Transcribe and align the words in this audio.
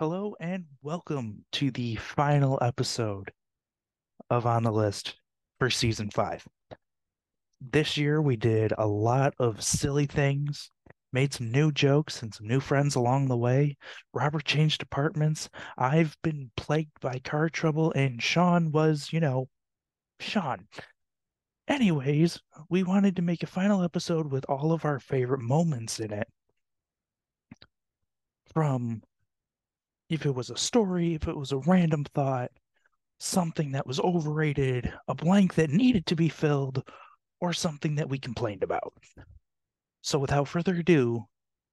Hello 0.00 0.34
and 0.40 0.64
welcome 0.80 1.44
to 1.52 1.70
the 1.70 1.94
final 1.96 2.58
episode 2.62 3.30
of 4.30 4.46
On 4.46 4.62
the 4.62 4.72
List 4.72 5.16
for 5.58 5.68
season 5.68 6.08
five. 6.08 6.42
This 7.60 7.98
year 7.98 8.22
we 8.22 8.36
did 8.36 8.72
a 8.78 8.86
lot 8.86 9.34
of 9.38 9.62
silly 9.62 10.06
things, 10.06 10.70
made 11.12 11.34
some 11.34 11.52
new 11.52 11.70
jokes 11.70 12.22
and 12.22 12.32
some 12.32 12.48
new 12.48 12.60
friends 12.60 12.94
along 12.94 13.28
the 13.28 13.36
way. 13.36 13.76
Robert 14.14 14.46
changed 14.46 14.80
apartments. 14.80 15.50
I've 15.76 16.16
been 16.22 16.50
plagued 16.56 16.98
by 17.02 17.18
car 17.18 17.50
trouble, 17.50 17.92
and 17.94 18.22
Sean 18.22 18.72
was, 18.72 19.12
you 19.12 19.20
know, 19.20 19.50
Sean. 20.18 20.66
Anyways, 21.68 22.40
we 22.70 22.84
wanted 22.84 23.16
to 23.16 23.22
make 23.22 23.42
a 23.42 23.46
final 23.46 23.82
episode 23.82 24.32
with 24.32 24.46
all 24.48 24.72
of 24.72 24.86
our 24.86 24.98
favorite 24.98 25.42
moments 25.42 26.00
in 26.00 26.10
it. 26.10 26.28
From 28.54 29.02
if 30.10 30.26
it 30.26 30.34
was 30.34 30.50
a 30.50 30.56
story, 30.56 31.14
if 31.14 31.28
it 31.28 31.36
was 31.36 31.52
a 31.52 31.58
random 31.58 32.04
thought, 32.14 32.50
something 33.18 33.72
that 33.72 33.86
was 33.86 34.00
overrated, 34.00 34.92
a 35.08 35.14
blank 35.14 35.54
that 35.54 35.70
needed 35.70 36.04
to 36.06 36.16
be 36.16 36.28
filled, 36.28 36.82
or 37.40 37.52
something 37.52 37.94
that 37.94 38.08
we 38.08 38.18
complained 38.18 38.62
about. 38.62 38.92
So 40.02 40.18
without 40.18 40.48
further 40.48 40.74
ado, 40.74 41.26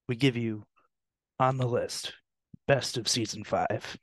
we 0.08 0.16
give 0.16 0.38
you 0.38 0.64
on 1.40 1.58
the 1.58 1.68
list 1.68 2.14
best 2.68 2.98
of 2.98 3.08
season 3.08 3.44
five. 3.44 3.98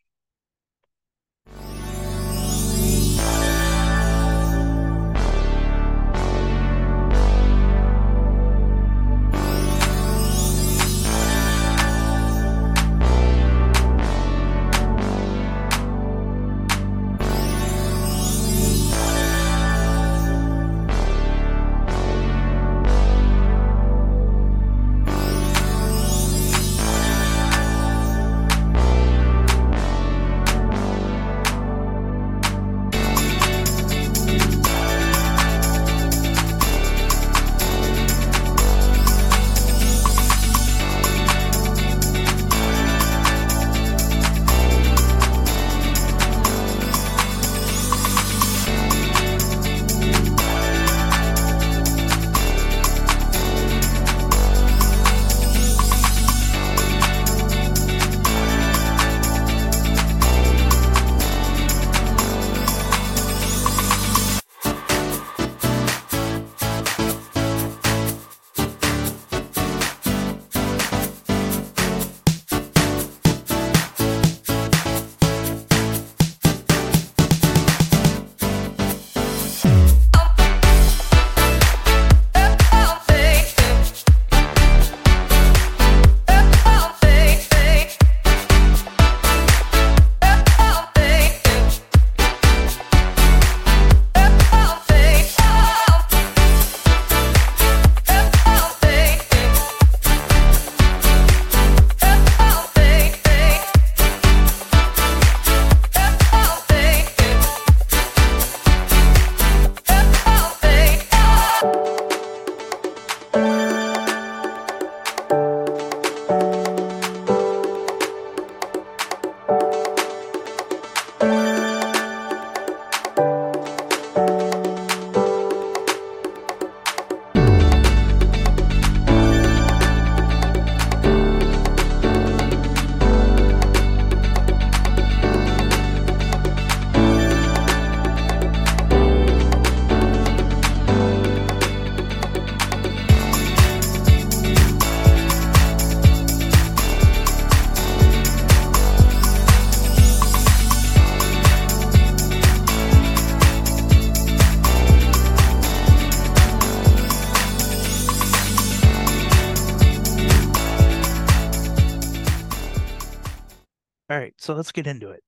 Let's 164.54 164.72
get 164.72 164.86
into 164.86 165.10
it. 165.10 165.22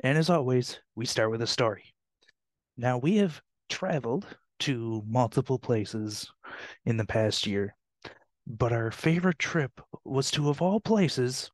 And 0.00 0.18
as 0.18 0.30
always, 0.30 0.80
we 0.94 1.06
start 1.06 1.30
with 1.30 1.42
a 1.42 1.46
story. 1.46 1.94
Now, 2.76 2.98
we 2.98 3.16
have 3.16 3.40
traveled 3.68 4.26
to 4.60 5.02
multiple 5.06 5.58
places 5.58 6.30
in 6.84 6.96
the 6.96 7.06
past 7.06 7.46
year, 7.46 7.76
but 8.46 8.72
our 8.72 8.90
favorite 8.90 9.38
trip 9.38 9.80
was 10.04 10.30
to, 10.32 10.48
of 10.50 10.60
all 10.60 10.80
places, 10.80 11.50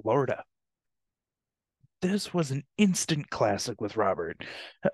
Florida. 0.00 0.44
This 2.02 2.32
was 2.32 2.50
an 2.50 2.64
instant 2.78 3.28
classic 3.28 3.80
with 3.80 3.96
Robert, 3.96 4.42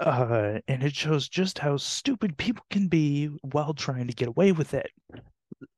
uh, 0.01 0.59
and 0.67 0.83
it 0.83 0.95
shows 0.95 1.29
just 1.29 1.59
how 1.59 1.77
stupid 1.77 2.37
people 2.37 2.65
can 2.71 2.89
be 2.89 3.27
while 3.43 3.75
trying 3.75 4.09
to 4.09 4.15
get 4.15 4.29
away 4.29 4.51
with 4.51 4.75
it. 4.75 4.91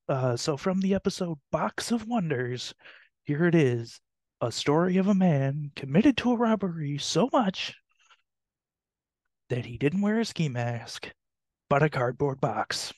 Uh, 0.09 0.36
so, 0.36 0.56
from 0.56 0.80
the 0.80 0.94
episode 0.94 1.38
Box 1.53 1.92
of 1.92 2.06
Wonders, 2.06 2.72
here 3.25 3.44
it 3.44 3.54
is 3.54 4.00
a 4.41 4.53
story 4.53 4.97
of 4.97 5.09
a 5.09 5.15
man 5.15 5.72
committed 5.75 6.16
to 6.19 6.32
a 6.32 6.37
robbery 6.37 6.99
so 6.99 7.28
much 7.32 7.75
that 9.49 9.66
he 9.66 9.78
didn't 9.78 10.03
wear 10.03 10.21
a 10.21 10.25
ski 10.25 10.49
mask, 10.49 11.10
but 11.69 11.82
a 11.82 11.88
cardboard 11.88 12.41
box. 12.41 12.93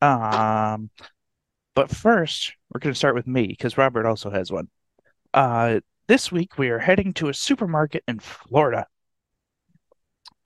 Um, 0.00 0.90
but 1.74 1.90
first, 1.90 2.54
we're 2.72 2.80
going 2.80 2.92
to 2.92 2.98
start 2.98 3.14
with 3.14 3.26
me 3.26 3.48
because 3.48 3.76
Robert 3.76 4.06
also 4.06 4.30
has 4.30 4.50
one. 4.50 4.68
Uh, 5.34 5.80
this 6.08 6.32
week 6.32 6.58
we 6.58 6.70
are 6.70 6.78
heading 6.78 7.12
to 7.14 7.28
a 7.28 7.34
supermarket 7.34 8.02
in 8.08 8.18
Florida. 8.18 8.86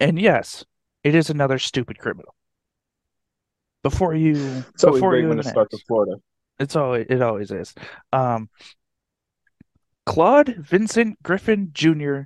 And 0.01 0.19
yes, 0.19 0.65
it 1.05 1.15
is 1.15 1.31
another 1.31 1.59
stupid 1.59 1.99
criminal. 1.99 2.35
Before 3.83 4.15
you, 4.15 4.65
It's 4.75 4.85
before 4.85 5.17
you 5.17 5.29
when 5.29 5.39
it 5.39 5.45
starts 5.45 5.73
with 5.73 5.83
Florida. 5.87 6.17
It's 6.59 6.75
always 6.77 7.07
it 7.09 7.21
always 7.21 7.51
is. 7.51 7.75
Um, 8.13 8.49
Claude 10.07 10.57
Vincent 10.59 11.23
Griffin 11.23 11.71
Jr. 11.73 12.23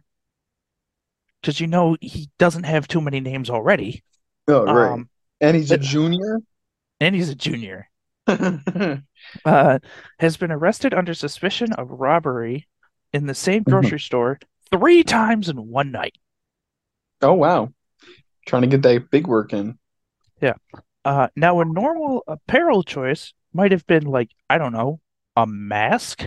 Because 1.40 1.60
you 1.60 1.66
know 1.66 1.96
he 2.00 2.28
doesn't 2.38 2.64
have 2.64 2.88
too 2.88 3.00
many 3.00 3.20
names 3.20 3.48
already. 3.50 4.02
Oh, 4.48 4.64
right. 4.64 4.92
Um, 4.92 5.08
and 5.40 5.56
he's 5.56 5.70
a 5.70 5.78
junior. 5.78 6.40
and 7.00 7.14
he's 7.14 7.28
a 7.28 7.34
junior. 7.34 7.88
Uh, 9.44 9.78
has 10.20 10.36
been 10.36 10.50
arrested 10.52 10.94
under 10.94 11.12
suspicion 11.12 11.72
of 11.74 11.90
robbery 11.90 12.66
in 13.12 13.26
the 13.26 13.34
same 13.34 13.62
Mhm. 13.64 13.70
grocery 13.70 14.00
store 14.00 14.38
three 14.70 15.02
times 15.02 15.48
in 15.48 15.56
one 15.68 15.90
night. 15.90 16.16
oh, 17.20 17.32
wow. 17.34 17.72
Trying 18.46 18.62
to 18.62 18.68
get 18.68 18.82
that 18.82 19.10
big 19.10 19.26
work 19.26 19.52
in. 19.52 19.78
Uh, 21.04 21.28
now 21.36 21.60
a 21.60 21.64
normal 21.64 22.22
apparel 22.26 22.82
choice 22.82 23.32
might 23.52 23.72
have 23.72 23.86
been 23.86 24.04
like 24.04 24.30
I 24.50 24.58
don't 24.58 24.72
know 24.72 25.00
a 25.36 25.46
mask, 25.46 26.24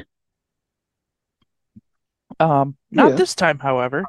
Um, 2.41 2.75
not 2.89 3.11
Yeah. 3.11 3.15
this 3.17 3.35
time, 3.35 3.59
however. 3.59 4.03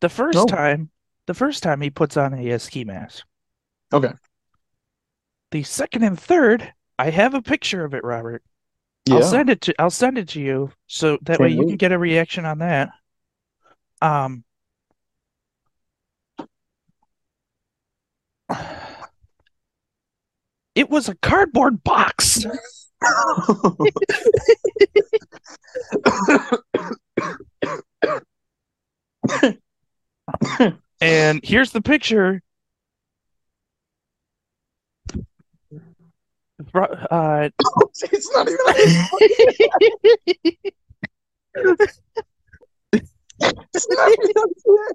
The 0.00 0.08
first 0.08 0.48
time, 0.48 0.90
the 1.26 1.34
first 1.34 1.62
time 1.62 1.80
he 1.80 1.90
puts 1.90 2.16
on 2.16 2.34
a, 2.34 2.52
uh, 2.52 2.58
ski 2.58 2.84
mask. 2.84 3.24
Okay. 3.92 4.12
The 5.52 5.62
second 5.62 6.02
and 6.02 6.18
third, 6.18 6.72
I 6.98 7.10
have 7.10 7.34
a 7.34 7.42
picture 7.42 7.84
of 7.84 7.94
it, 7.94 8.02
Robert. 8.02 8.42
Yeah. 9.04 9.16
I'll 9.16 9.22
send 9.22 9.48
it 9.48 9.60
to 9.62 9.74
I'll 9.80 9.90
send 9.90 10.18
it 10.18 10.28
to 10.30 10.40
you 10.40 10.72
so 10.88 11.18
that 11.22 11.38
way 11.38 11.50
Can't 11.50 11.60
you 11.60 11.66
can 11.68 11.76
get 11.76 11.92
a 11.92 11.98
reaction 11.98 12.44
on 12.44 12.58
that. 12.58 12.90
Um, 14.02 14.42
it 20.74 20.90
was 20.90 21.08
a 21.08 21.14
cardboard 21.14 21.84
box. 21.84 22.44
And 31.00 31.40
here's 31.44 31.72
the 31.72 31.82
picture. 31.82 32.42
Uh, 36.74 37.48
it's 38.12 38.32
not 38.34 38.48
even. 38.48 38.58
It's 43.74 43.88
not 43.90 44.10
even. 44.12 44.88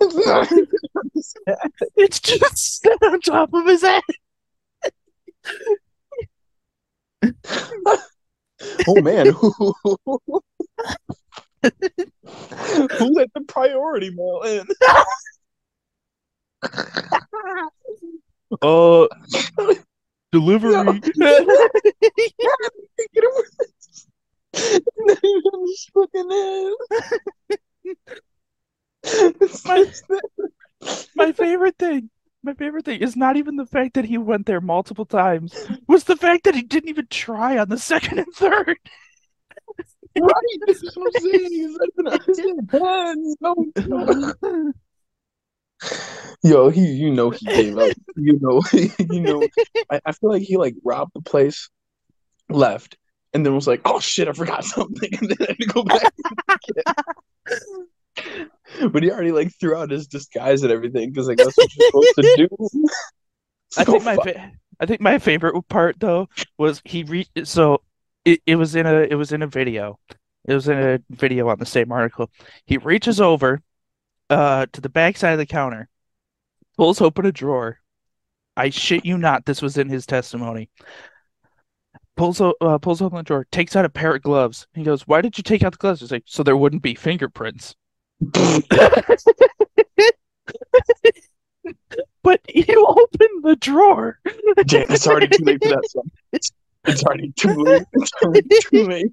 It's 0.00 0.26
not 0.26 0.52
even. 0.52 0.66
it's 1.96 2.20
just 2.20 2.86
on 3.02 3.20
top 3.20 3.52
of 3.52 3.66
his 3.66 3.82
head. 3.82 4.02
Oh 8.88 9.00
man, 9.02 9.26
who, 9.26 9.52
who 9.84 10.30
let 13.14 13.32
the 13.34 13.42
priority 13.46 14.10
mail 14.10 14.42
in? 14.42 14.66
Uh, 18.62 19.06
delivery. 20.32 21.00
Get 21.00 21.34
him 23.24 23.30
with 23.36 23.56
this. 23.58 24.06
Not 24.98 25.18
even 25.24 25.42
on 25.52 25.60
his 25.66 25.90
fucking 25.92 26.30
head. 26.30 26.72
It's 29.40 29.66
My- 29.66 29.84
My 31.16 31.32
favorite 31.32 31.76
thing, 31.78 32.10
my 32.46 32.54
favorite 32.54 32.84
thing 32.84 33.00
is 33.00 33.16
not 33.16 33.36
even 33.36 33.56
the 33.56 33.66
fact 33.66 33.94
that 33.94 34.04
he 34.04 34.16
went 34.16 34.46
there 34.46 34.60
multiple 34.60 35.04
times, 35.04 35.54
was 35.88 36.04
the 36.04 36.16
fact 36.16 36.44
that 36.44 36.54
he 36.54 36.62
didn't 36.62 36.88
even 36.88 37.08
try 37.10 37.58
on 37.58 37.68
the 37.68 37.78
second 37.78 38.18
and 38.20 38.32
third. 38.34 38.78
Right, 40.18 40.58
this 40.66 40.82
is 40.82 40.96
what 40.96 41.12
I'm 41.14 41.22
saying. 41.30 41.50
He's 41.50 41.76
not 41.98 42.28
even 42.38 42.58
on. 42.80 43.34
No, 43.42 44.32
no. 44.42 44.72
Yo, 46.42 46.70
he, 46.70 46.86
you 46.86 47.10
know, 47.10 47.28
he 47.28 47.44
gave 47.44 47.76
up. 47.76 47.92
You 48.16 48.38
know, 48.40 48.62
you 48.72 49.20
know. 49.20 49.46
I, 49.90 50.00
I 50.06 50.12
feel 50.12 50.30
like 50.30 50.40
he 50.40 50.56
like 50.56 50.74
robbed 50.82 51.12
the 51.14 51.20
place, 51.20 51.68
left, 52.48 52.96
and 53.34 53.44
then 53.44 53.54
was 53.54 53.66
like, 53.66 53.82
"Oh 53.84 54.00
shit, 54.00 54.26
I 54.26 54.32
forgot 54.32 54.64
something," 54.64 55.10
and 55.20 55.28
then 55.28 55.36
I 55.40 55.46
had 55.48 55.58
to 55.58 55.66
go 55.66 55.82
back. 55.82 56.14
But 58.92 59.02
he 59.02 59.10
already 59.10 59.32
like 59.32 59.52
threw 59.58 59.74
out 59.74 59.90
his 59.90 60.06
disguise 60.06 60.62
and 60.62 60.72
everything 60.72 61.10
because 61.10 61.28
like 61.28 61.38
that's 61.38 61.56
what 61.56 61.68
you're 61.76 61.86
supposed 61.86 62.14
to 62.16 62.48
do. 62.48 62.88
I 63.76 63.84
think 63.84 64.04
my 64.04 64.16
fa 64.16 64.52
I 64.80 64.86
think 64.86 65.00
my 65.00 65.18
favorite 65.18 65.60
part 65.68 65.96
though 65.98 66.28
was 66.58 66.82
he 66.84 67.02
re 67.04 67.26
so 67.44 67.82
it, 68.24 68.40
it 68.46 68.56
was 68.56 68.74
in 68.74 68.86
a 68.86 69.00
it 69.00 69.14
was 69.14 69.32
in 69.32 69.42
a 69.42 69.46
video. 69.46 69.98
It 70.48 70.54
was 70.54 70.68
in 70.68 70.78
a 70.78 71.00
video 71.10 71.48
on 71.48 71.58
the 71.58 71.66
same 71.66 71.90
article. 71.90 72.30
He 72.66 72.78
reaches 72.78 73.20
over 73.20 73.60
uh 74.30 74.66
to 74.72 74.80
the 74.80 74.88
back 74.88 75.16
side 75.16 75.32
of 75.32 75.38
the 75.38 75.46
counter, 75.46 75.88
pulls 76.76 77.00
open 77.00 77.26
a 77.26 77.32
drawer. 77.32 77.78
I 78.56 78.70
shit 78.70 79.04
you 79.04 79.18
not, 79.18 79.44
this 79.44 79.60
was 79.60 79.76
in 79.76 79.88
his 79.88 80.06
testimony. 80.06 80.70
Pulls 82.16 82.40
uh, 82.40 82.78
pulls 82.78 83.02
open 83.02 83.18
the 83.18 83.22
drawer, 83.22 83.46
takes 83.52 83.76
out 83.76 83.84
a 83.84 83.90
pair 83.90 84.14
of 84.14 84.22
gloves. 84.22 84.66
He 84.72 84.82
goes, 84.82 85.06
"Why 85.06 85.20
did 85.20 85.36
you 85.36 85.42
take 85.42 85.62
out 85.62 85.72
the 85.72 85.78
gloves?" 85.78 86.00
He's 86.00 86.10
like, 86.10 86.24
"So 86.24 86.42
there 86.42 86.56
wouldn't 86.56 86.82
be 86.82 86.94
fingerprints." 86.94 87.74
But 92.22 92.40
you 92.54 92.86
open 92.86 93.28
the 93.42 93.56
drawer. 93.60 94.18
Damn, 94.66 94.90
it's 94.90 95.06
already 95.06 95.28
too 95.28 95.44
late 95.44 95.62
for 95.62 95.68
that 95.68 95.88
song. 95.90 96.10
It's 96.32 97.04
already 97.04 97.32
too 97.32 97.54
late. 97.54 97.82
It's 97.92 98.12
already 98.22 98.48
too 98.62 98.84
late. 98.88 99.12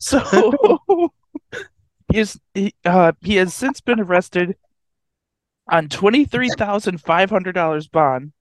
So 0.00 1.10
he 2.12 2.18
is 2.18 2.38
he, 2.54 2.74
uh, 2.84 3.12
he 3.20 3.36
has 3.36 3.52
since 3.52 3.80
been 3.80 4.00
arrested 4.00 4.56
on 5.70 5.88
twenty 5.88 6.24
three 6.24 6.50
thousand 6.56 7.00
five 7.00 7.30
hundred 7.30 7.52
dollars 7.52 7.88
bond, 7.88 8.32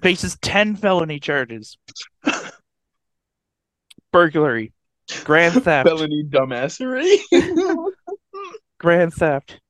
faces 0.00 0.38
ten 0.40 0.76
felony 0.76 1.18
charges: 1.20 1.76
burglary, 4.12 4.72
grand 5.24 5.54
theft, 5.64 5.88
Felony 5.88 6.24
dumbassery. 6.24 7.18
grand 8.78 9.12
theft, 9.14 9.60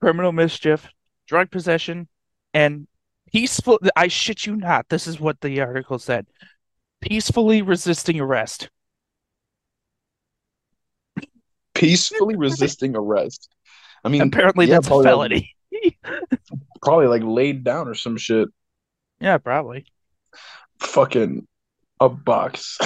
criminal 0.00 0.32
mischief, 0.32 0.88
drug 1.26 1.50
possession, 1.50 2.08
and 2.52 2.86
peaceful. 3.32 3.78
I 3.96 4.08
shit 4.08 4.46
you 4.46 4.56
not. 4.56 4.88
This 4.88 5.06
is 5.06 5.20
what 5.20 5.40
the 5.40 5.60
article 5.60 5.98
said: 5.98 6.26
peacefully 7.00 7.62
resisting 7.62 8.20
arrest. 8.20 8.68
Peacefully 11.74 12.36
resisting 12.36 12.94
arrest. 12.94 13.48
I 14.04 14.08
mean, 14.08 14.22
Apparently, 14.22 14.66
yeah, 14.66 14.74
that's 14.74 14.86
a 14.86 14.90
probably 14.90 15.04
like- 15.06 15.10
felony. 15.10 15.50
probably 16.82 17.06
like 17.08 17.22
laid 17.24 17.64
down 17.64 17.88
or 17.88 17.94
some 17.94 18.16
shit. 18.16 18.48
Yeah, 19.20 19.38
probably. 19.38 19.86
Fucking 20.80 21.46
a 22.00 22.08
box. 22.08 22.78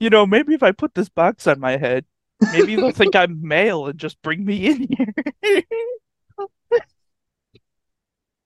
You 0.00 0.10
know, 0.10 0.26
maybe 0.26 0.54
if 0.54 0.62
I 0.62 0.72
put 0.72 0.94
this 0.94 1.08
box 1.08 1.46
on 1.46 1.60
my 1.60 1.76
head, 1.76 2.04
maybe 2.52 2.76
they'll 2.76 2.90
think 2.90 3.16
I'm 3.16 3.46
male 3.46 3.86
and 3.86 3.98
just 3.98 4.20
bring 4.22 4.44
me 4.44 4.66
in 4.66 4.88
here. 4.88 5.14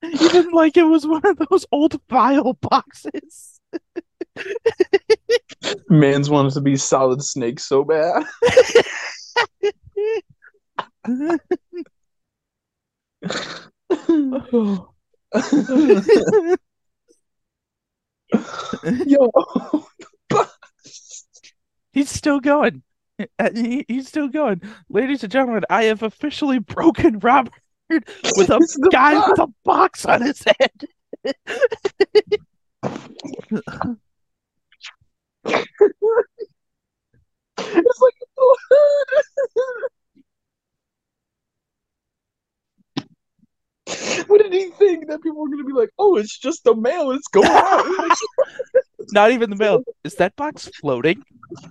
Even 0.04 0.50
like 0.52 0.76
it 0.76 0.84
was 0.84 1.06
one 1.06 1.26
of 1.26 1.38
those 1.50 1.66
old 1.72 2.00
file 2.08 2.52
boxes. 2.52 3.60
Man's 5.88 6.30
wanted 6.30 6.52
to 6.52 6.60
be 6.60 6.76
solid 6.76 7.22
snake 7.22 7.58
so 7.58 7.82
bad. 7.82 8.24
Yo, 19.06 19.30
He's 21.92 22.10
still 22.10 22.40
going. 22.40 22.82
Uh, 23.38 23.50
he- 23.54 23.84
he's 23.88 24.08
still 24.08 24.28
going. 24.28 24.60
Ladies 24.88 25.22
and 25.22 25.32
gentlemen, 25.32 25.64
I 25.70 25.84
have 25.84 26.02
officially 26.02 26.58
broken 26.58 27.18
Robert 27.18 27.52
with 27.88 28.50
a 28.50 28.88
guy 28.92 29.14
box. 29.14 29.30
with 29.30 29.38
a 29.40 29.52
box 29.64 30.06
on 30.06 30.22
his 30.22 30.42
head. 30.44 30.70
it's 37.58 38.00
like 38.00 38.14
What 44.26 44.42
did 44.42 44.52
he 44.52 44.70
think 44.70 45.08
that 45.08 45.22
people 45.22 45.40
were 45.40 45.48
gonna 45.48 45.64
be 45.64 45.72
like? 45.72 45.90
Oh, 45.98 46.16
it's 46.16 46.38
just 46.38 46.64
the 46.64 46.74
mail. 46.74 47.10
It's 47.12 47.28
going 47.28 47.46
out. 47.48 47.84
Not 49.12 49.30
even 49.30 49.50
the 49.50 49.56
mail. 49.56 49.82
Is 50.04 50.14
that 50.16 50.36
box 50.36 50.68
floating? 50.80 51.22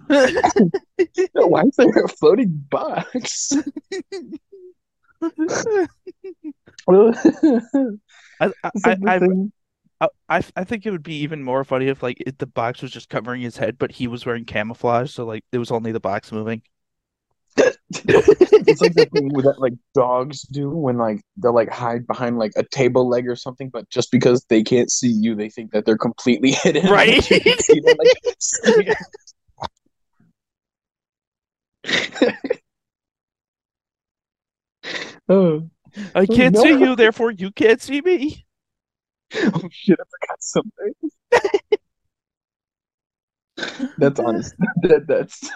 Why 0.08 0.26
is 1.64 1.76
there 1.78 1.90
a 1.90 2.08
floating 2.08 2.66
box? 2.70 3.54
I, 5.22 5.88
I, 8.40 8.52
I, 8.64 8.72
I, 9.06 9.20
I, 10.00 10.08
I 10.30 10.44
I 10.56 10.64
think 10.64 10.86
it 10.86 10.92
would 10.92 11.04
be 11.04 11.18
even 11.18 11.44
more 11.44 11.64
funny 11.64 11.88
if 11.88 12.04
like 12.04 12.22
it, 12.26 12.38
the 12.40 12.48
box 12.48 12.82
was 12.82 12.92
just 12.92 13.10
covering 13.10 13.42
his 13.42 13.58
head, 13.58 13.78
but 13.78 13.92
he 13.92 14.08
was 14.08 14.26
wearing 14.26 14.46
camouflage, 14.46 15.12
so 15.12 15.26
like 15.26 15.44
it 15.52 15.58
was 15.58 15.72
only 15.72 15.92
the 15.92 16.00
box 16.00 16.32
moving. 16.32 16.62
It's 17.58 18.82
like 18.82 18.94
the 18.94 19.08
thing 19.12 19.30
that 19.30 19.60
like 19.60 19.74
dogs 19.94 20.42
do 20.44 20.70
when 20.70 20.98
like 20.98 21.22
they'll 21.38 21.54
like 21.54 21.70
hide 21.70 22.06
behind 22.06 22.38
like 22.38 22.52
a 22.56 22.64
table 22.64 23.08
leg 23.08 23.28
or 23.28 23.36
something, 23.36 23.70
but 23.70 23.90
just 23.90 24.12
because 24.12 24.46
they 24.50 24.64
can't 24.64 24.92
see 24.92 25.10
you, 25.10 25.36
they 25.36 25.50
think 25.50 25.72
that 25.72 25.86
they're 25.86 25.98
completely 25.98 26.52
hidden. 26.64 26.90
Right. 26.90 27.28
Like, 27.70 28.98
oh, 35.30 35.70
I 36.16 36.22
oh, 36.22 36.26
can't 36.26 36.56
no. 36.56 36.62
see 36.62 36.70
you, 36.70 36.96
therefore 36.96 37.32
you 37.32 37.52
can't 37.52 37.82
see 37.82 38.02
me. 38.02 38.46
oh 39.36 39.70
shit! 39.72 39.98
I 40.00 40.04
forgot 40.20 40.42
something. 40.42 40.94
That's 43.98 44.20
honest. 44.20 44.56
that 44.84 45.08
that's. 45.08 45.50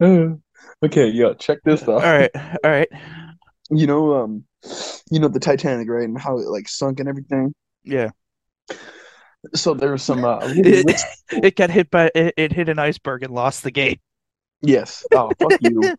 Okay, 0.84 1.08
yo, 1.08 1.32
check 1.32 1.58
this 1.64 1.82
out. 1.84 1.88
All 1.88 1.96
right, 2.00 2.30
all 2.36 2.70
right. 2.70 2.88
You 3.70 3.86
know, 3.86 4.14
um, 4.22 4.44
you 5.10 5.18
know 5.20 5.28
the 5.28 5.40
Titanic, 5.40 5.88
right? 5.88 6.04
And 6.04 6.18
how 6.20 6.36
it 6.38 6.46
like 6.48 6.68
sunk 6.68 7.00
and 7.00 7.08
everything. 7.08 7.54
Yeah. 7.82 8.10
So 9.54 9.72
there 9.74 9.92
was 9.92 10.02
some 10.02 10.24
uh, 10.24 10.38
It, 10.42 10.84
rich. 10.84 11.00
it 11.42 11.56
got 11.56 11.70
hit 11.70 11.90
by 11.90 12.10
it, 12.14 12.34
it 12.36 12.52
hit 12.52 12.68
an 12.68 12.78
iceberg 12.78 13.22
and 13.22 13.32
lost 13.32 13.62
the 13.62 13.70
game. 13.70 13.98
Yes. 14.60 15.04
Oh, 15.14 15.30
fuck 15.38 15.52
you. 15.60 15.94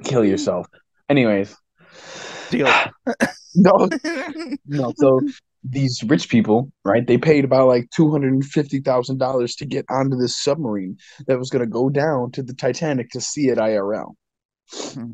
Kill 0.04 0.24
yourself. 0.24 0.66
Anyways, 1.08 1.56
Deal. 2.50 2.68
no, 3.54 3.88
no. 4.66 4.92
So 4.96 5.20
these 5.68 6.02
rich 6.06 6.28
people, 6.28 6.72
right? 6.84 7.06
They 7.06 7.18
paid 7.18 7.44
about 7.44 7.68
like 7.68 7.88
two 7.94 8.10
hundred 8.10 8.32
and 8.32 8.44
fifty 8.44 8.80
thousand 8.80 9.18
dollars 9.18 9.54
to 9.56 9.66
get 9.66 9.84
onto 9.90 10.16
this 10.16 10.42
submarine 10.42 10.96
that 11.26 11.38
was 11.38 11.50
going 11.50 11.64
to 11.64 11.70
go 11.70 11.90
down 11.90 12.32
to 12.32 12.42
the 12.42 12.54
Titanic 12.54 13.10
to 13.10 13.20
see 13.20 13.48
it 13.48 13.58
IRL. 13.58 14.14
Hmm. 14.72 15.12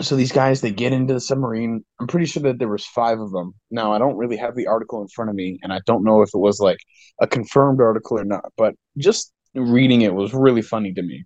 So 0.00 0.14
these 0.14 0.30
guys, 0.30 0.60
they 0.60 0.70
get 0.70 0.92
into 0.92 1.14
the 1.14 1.20
submarine. 1.20 1.84
I'm 1.98 2.06
pretty 2.06 2.26
sure 2.26 2.42
that 2.44 2.60
there 2.60 2.68
was 2.68 2.86
five 2.86 3.18
of 3.18 3.32
them. 3.32 3.54
Now 3.70 3.92
I 3.92 3.98
don't 3.98 4.16
really 4.16 4.36
have 4.36 4.54
the 4.54 4.68
article 4.68 5.02
in 5.02 5.08
front 5.08 5.30
of 5.30 5.34
me, 5.34 5.58
and 5.62 5.72
I 5.72 5.80
don't 5.86 6.04
know 6.04 6.22
if 6.22 6.30
it 6.32 6.38
was 6.38 6.60
like 6.60 6.78
a 7.20 7.26
confirmed 7.26 7.80
article 7.80 8.18
or 8.18 8.24
not. 8.24 8.52
But 8.56 8.74
just 8.96 9.32
reading 9.54 10.02
it 10.02 10.14
was 10.14 10.32
really 10.32 10.62
funny 10.62 10.92
to 10.94 11.02
me. 11.02 11.24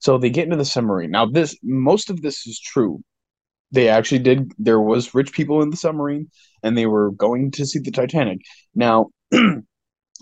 So 0.00 0.18
they 0.18 0.30
get 0.30 0.44
into 0.44 0.56
the 0.56 0.64
submarine. 0.64 1.12
Now 1.12 1.26
this, 1.26 1.56
most 1.62 2.10
of 2.10 2.22
this 2.22 2.44
is 2.46 2.58
true. 2.58 3.00
They 3.72 3.88
actually 3.88 4.20
did. 4.20 4.52
There 4.58 4.80
was 4.80 5.14
rich 5.14 5.32
people 5.32 5.62
in 5.62 5.70
the 5.70 5.76
submarine, 5.76 6.30
and 6.62 6.76
they 6.76 6.86
were 6.86 7.10
going 7.10 7.50
to 7.52 7.66
see 7.66 7.78
the 7.78 7.90
Titanic. 7.90 8.40
Now, 8.74 9.08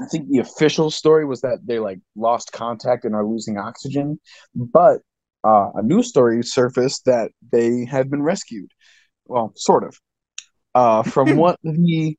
I 0.00 0.06
think 0.10 0.28
the 0.28 0.38
official 0.38 0.90
story 0.90 1.24
was 1.26 1.42
that 1.42 1.58
they 1.64 1.78
like 1.78 1.98
lost 2.16 2.52
contact 2.52 3.04
and 3.04 3.14
are 3.14 3.26
losing 3.26 3.58
oxygen, 3.58 4.18
but 4.54 5.00
uh, 5.44 5.70
a 5.74 5.82
news 5.82 6.08
story 6.08 6.42
surfaced 6.42 7.04
that 7.06 7.32
they 7.52 7.84
had 7.84 8.10
been 8.10 8.22
rescued. 8.22 8.70
Well, 9.26 9.52
sort 9.56 9.84
of. 9.84 9.98
Uh, 10.74 11.02
from 11.02 11.36
what 11.36 11.58
the 11.62 12.16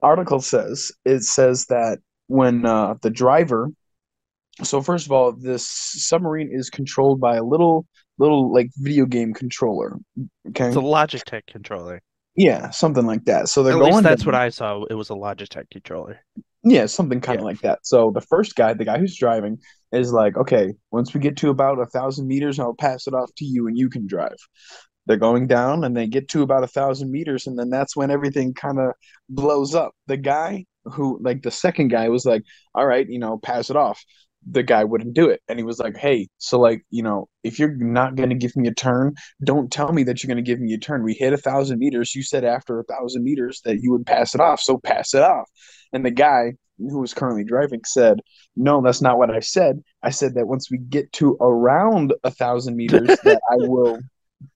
article 0.00 0.40
says, 0.40 0.92
it 1.04 1.22
says 1.22 1.66
that 1.66 1.98
when 2.26 2.66
uh, 2.66 2.94
the 3.02 3.10
driver, 3.10 3.70
so 4.62 4.82
first 4.82 5.06
of 5.06 5.12
all, 5.12 5.32
this 5.32 5.66
submarine 5.66 6.50
is 6.52 6.70
controlled 6.70 7.20
by 7.20 7.36
a 7.36 7.42
little 7.44 7.86
little 8.18 8.52
like 8.52 8.68
video 8.78 9.06
game 9.06 9.32
controller. 9.34 9.96
Okay, 10.48 10.66
It's 10.68 10.76
a 10.76 10.80
Logitech 10.80 11.46
controller. 11.46 12.00
yeah, 12.36 12.70
something 12.70 13.06
like 13.06 13.24
that. 13.24 13.48
So 13.48 13.62
they're 13.62 13.74
At 13.74 13.78
going. 13.78 14.02
that's 14.02 14.22
down. 14.22 14.32
what 14.32 14.40
I 14.40 14.48
saw. 14.50 14.84
It 14.90 14.94
was 14.94 15.10
a 15.10 15.14
Logitech 15.14 15.70
controller. 15.70 16.20
Yeah, 16.64 16.86
something 16.86 17.20
kind 17.20 17.38
of 17.38 17.42
Yeah. 17.42 17.46
like 17.46 17.60
that. 17.62 17.80
So 17.82 18.12
the 18.14 18.20
first 18.20 18.54
guy, 18.54 18.72
the 18.74 18.84
guy 18.84 18.98
who's 18.98 19.16
driving, 19.16 19.58
is 19.92 20.12
like, 20.12 20.36
okay, 20.36 20.74
once 20.92 21.12
we 21.12 21.20
get 21.20 21.36
to 21.38 21.50
about 21.50 21.80
a 21.80 21.86
thousand 21.86 22.28
meters, 22.28 22.60
I'll 22.60 22.74
pass 22.74 23.06
it 23.08 23.14
off 23.14 23.30
to 23.38 23.44
you 23.44 23.66
and 23.66 23.76
you 23.76 23.88
can 23.90 24.06
drive. 24.06 24.36
They're 25.06 25.16
going 25.16 25.48
down 25.48 25.82
and 25.82 25.96
they 25.96 26.06
get 26.06 26.28
to 26.28 26.42
about 26.42 26.62
a 26.62 26.68
thousand 26.68 27.10
meters, 27.10 27.48
and 27.48 27.58
then 27.58 27.70
that's 27.70 27.96
when 27.96 28.12
everything 28.12 28.54
kind 28.54 28.78
of 28.78 28.92
blows 29.28 29.74
up. 29.74 29.92
The 30.06 30.16
guy 30.16 30.66
who, 30.84 31.18
like, 31.20 31.42
the 31.42 31.50
second 31.50 31.88
guy 31.88 32.08
was 32.08 32.24
like, 32.24 32.42
all 32.74 32.86
right, 32.86 33.08
you 33.08 33.18
know, 33.18 33.38
pass 33.38 33.68
it 33.70 33.76
off. 33.76 34.00
The 34.50 34.62
guy 34.62 34.84
wouldn't 34.84 35.14
do 35.14 35.30
it. 35.30 35.40
And 35.48 35.58
he 35.58 35.64
was 35.64 35.78
like, 35.78 35.96
hey, 35.96 36.28
so, 36.38 36.58
like, 36.58 36.82
you 36.90 37.02
know, 37.02 37.28
if 37.44 37.58
you're 37.58 37.74
not 37.74 38.16
going 38.16 38.30
to 38.30 38.34
give 38.34 38.56
me 38.56 38.68
a 38.68 38.74
turn, 38.74 39.14
don't 39.44 39.70
tell 39.70 39.92
me 39.92 40.02
that 40.04 40.22
you're 40.22 40.28
going 40.28 40.44
to 40.44 40.48
give 40.50 40.60
me 40.60 40.74
a 40.74 40.78
turn. 40.78 41.02
We 41.02 41.14
hit 41.14 41.32
a 41.32 41.36
thousand 41.38 41.78
meters. 41.78 42.14
You 42.14 42.22
said 42.22 42.44
after 42.44 42.80
a 42.80 42.84
thousand 42.84 43.24
meters 43.24 43.60
that 43.64 43.80
you 43.80 43.92
would 43.92 44.06
pass 44.06 44.34
it 44.34 44.40
off, 44.40 44.60
so 44.60 44.78
pass 44.78 45.14
it 45.14 45.22
off. 45.22 45.48
And 45.92 46.04
the 46.04 46.10
guy 46.10 46.52
who 46.78 46.98
was 47.00 47.14
currently 47.14 47.44
driving 47.44 47.80
said, 47.84 48.20
No, 48.56 48.80
that's 48.82 49.02
not 49.02 49.18
what 49.18 49.30
I 49.30 49.40
said. 49.40 49.80
I 50.02 50.10
said 50.10 50.34
that 50.34 50.46
once 50.46 50.70
we 50.70 50.78
get 50.78 51.12
to 51.14 51.36
around 51.40 52.12
a 52.24 52.30
thousand 52.30 52.76
meters, 52.76 53.08
that 53.08 53.40
I 53.50 53.56
will 53.56 53.98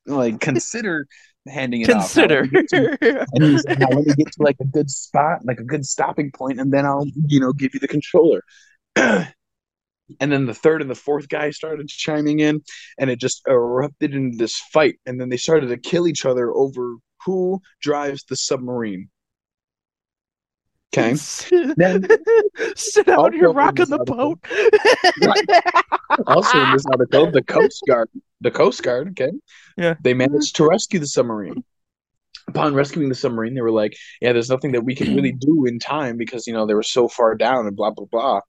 like 0.07 0.41
consider 0.41 1.07
handing 1.49 1.83
it 1.83 1.87
Consider. 1.87 2.45
off. 2.45 2.53
Now, 2.53 2.59
let 2.59 2.73
me 2.73 2.97
to- 2.99 3.27
and 3.33 3.45
he 3.45 3.59
said, 3.59 3.79
now 3.79 3.89
let 3.91 4.07
me 4.07 4.15
get 4.15 4.33
to 4.33 4.43
like 4.43 4.57
a 4.61 4.65
good 4.65 4.91
spot, 4.91 5.45
like 5.45 5.61
a 5.61 5.65
good 5.65 5.87
stopping 5.87 6.31
point, 6.33 6.61
and 6.61 6.73
then 6.73 6.85
I'll, 6.85 7.07
you 7.27 7.41
know, 7.41 7.53
give 7.53 7.75
you 7.75 7.81
the 7.81 7.89
controller. 7.89 8.43
and 10.21 10.31
then 10.31 10.47
the 10.47 10.55
third 10.55 10.83
and 10.83 10.91
the 10.91 10.95
fourth 10.95 11.29
guy 11.29 11.51
started 11.51 11.89
chiming 11.89 12.41
in, 12.41 12.63
and 12.99 13.11
it 13.11 13.19
just 13.21 13.43
erupted 13.49 14.15
into 14.15 14.37
this 14.37 14.57
fight. 14.73 14.99
And 15.07 15.21
then 15.21 15.29
they 15.29 15.37
started 15.37 15.69
to 15.69 15.77
kill 15.77 16.07
each 16.07 16.25
other 16.25 16.51
over 16.53 16.97
who 17.25 17.61
drives 17.81 18.25
the 18.25 18.37
submarine. 18.37 19.09
Okay. 20.97 21.15
Then- 21.77 22.07
Sit 22.77 23.09
out 23.09 23.35
you're 23.35 23.53
rocking 23.53 23.87
the 23.87 23.99
boat. 23.99 24.39
also 26.27 26.59
in 26.63 26.73
this 26.73 26.87
article, 26.87 27.31
the 27.31 27.43
Coast 27.43 27.83
Guard, 27.87 28.09
the 28.41 28.51
Coast 28.51 28.83
Guard, 28.83 29.09
okay, 29.11 29.31
Yeah. 29.77 29.95
they 30.03 30.15
managed 30.15 30.57
to 30.57 30.67
rescue 30.67 30.99
the 30.99 31.07
submarine. 31.07 31.65
Upon 32.49 32.75
rescuing 32.75 33.09
the 33.09 33.15
submarine, 33.15 33.55
they 33.55 33.61
were 33.61 33.73
like, 33.73 33.97
"Yeah, 34.21 34.33
there's 34.33 34.49
nothing 34.49 34.73
that 34.73 34.85
we 34.85 34.95
can 34.95 35.15
really 35.17 35.33
do 35.33 35.67
in 35.67 35.81
time 35.81 36.17
because 36.17 36.47
you 36.47 36.53
know 36.53 36.65
they 36.65 36.75
were 36.75 36.83
so 36.85 37.09
far 37.09 37.35
down 37.35 37.67
and 37.67 37.75
blah 37.77 37.91
blah 37.91 38.07
blah." 38.07 38.41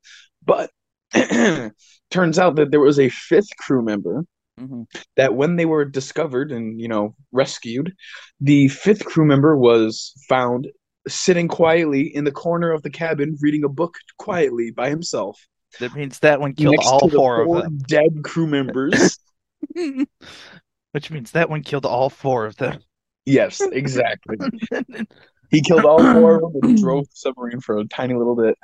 But 0.45 0.69
turns 2.11 2.39
out 2.39 2.55
that 2.55 2.71
there 2.71 2.79
was 2.79 2.99
a 2.99 3.09
fifth 3.09 3.49
crew 3.59 3.81
member 3.83 4.23
Mhm. 4.59 4.87
that 5.17 5.35
when 5.35 5.55
they 5.55 5.65
were 5.65 5.85
discovered 5.85 6.51
and 6.51 6.81
you 6.81 6.87
know 6.87 7.15
rescued, 7.31 7.93
the 8.41 8.67
fifth 8.69 9.05
crew 9.05 9.23
member 9.25 9.55
was 9.55 10.13
found 10.27 10.67
sitting 11.07 11.47
quietly 11.47 12.13
in 12.15 12.23
the 12.23 12.31
corner 12.31 12.71
of 12.71 12.81
the 12.81 12.89
cabin 12.89 13.37
reading 13.39 13.63
a 13.63 13.69
book 13.69 13.95
quietly 14.17 14.71
by 14.71 14.89
himself 14.89 15.39
That 15.79 15.93
means 15.93 16.17
that 16.19 16.39
one 16.41 16.53
killed 16.53 16.75
next 16.77 16.87
all 16.87 17.07
four 17.09 17.45
four 17.45 17.57
of 17.57 17.63
them. 17.65 17.77
dead 17.87 18.23
crew 18.23 18.47
members. 18.47 19.19
Which 20.91 21.11
means 21.11 21.31
that 21.31 21.49
one 21.49 21.61
killed 21.63 21.85
all 21.85 22.09
four 22.09 22.45
of 22.47 22.55
them. 22.57 22.79
yes, 23.25 23.61
exactly. 23.61 24.37
He 25.49 25.61
killed 25.61 25.85
all 25.85 25.99
four 25.99 26.43
of 26.43 26.53
them 26.53 26.61
and 26.63 26.77
drove 26.81 27.05
the 27.05 27.15
submarine 27.15 27.61
for 27.61 27.77
a 27.77 27.85
tiny 27.85 28.13
little 28.15 28.35
bit. 28.35 28.57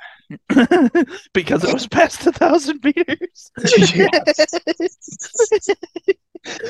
because 1.32 1.64
it 1.64 1.72
was 1.72 1.86
past 1.86 2.26
a 2.26 2.32
thousand 2.32 2.82
meters. 2.84 3.50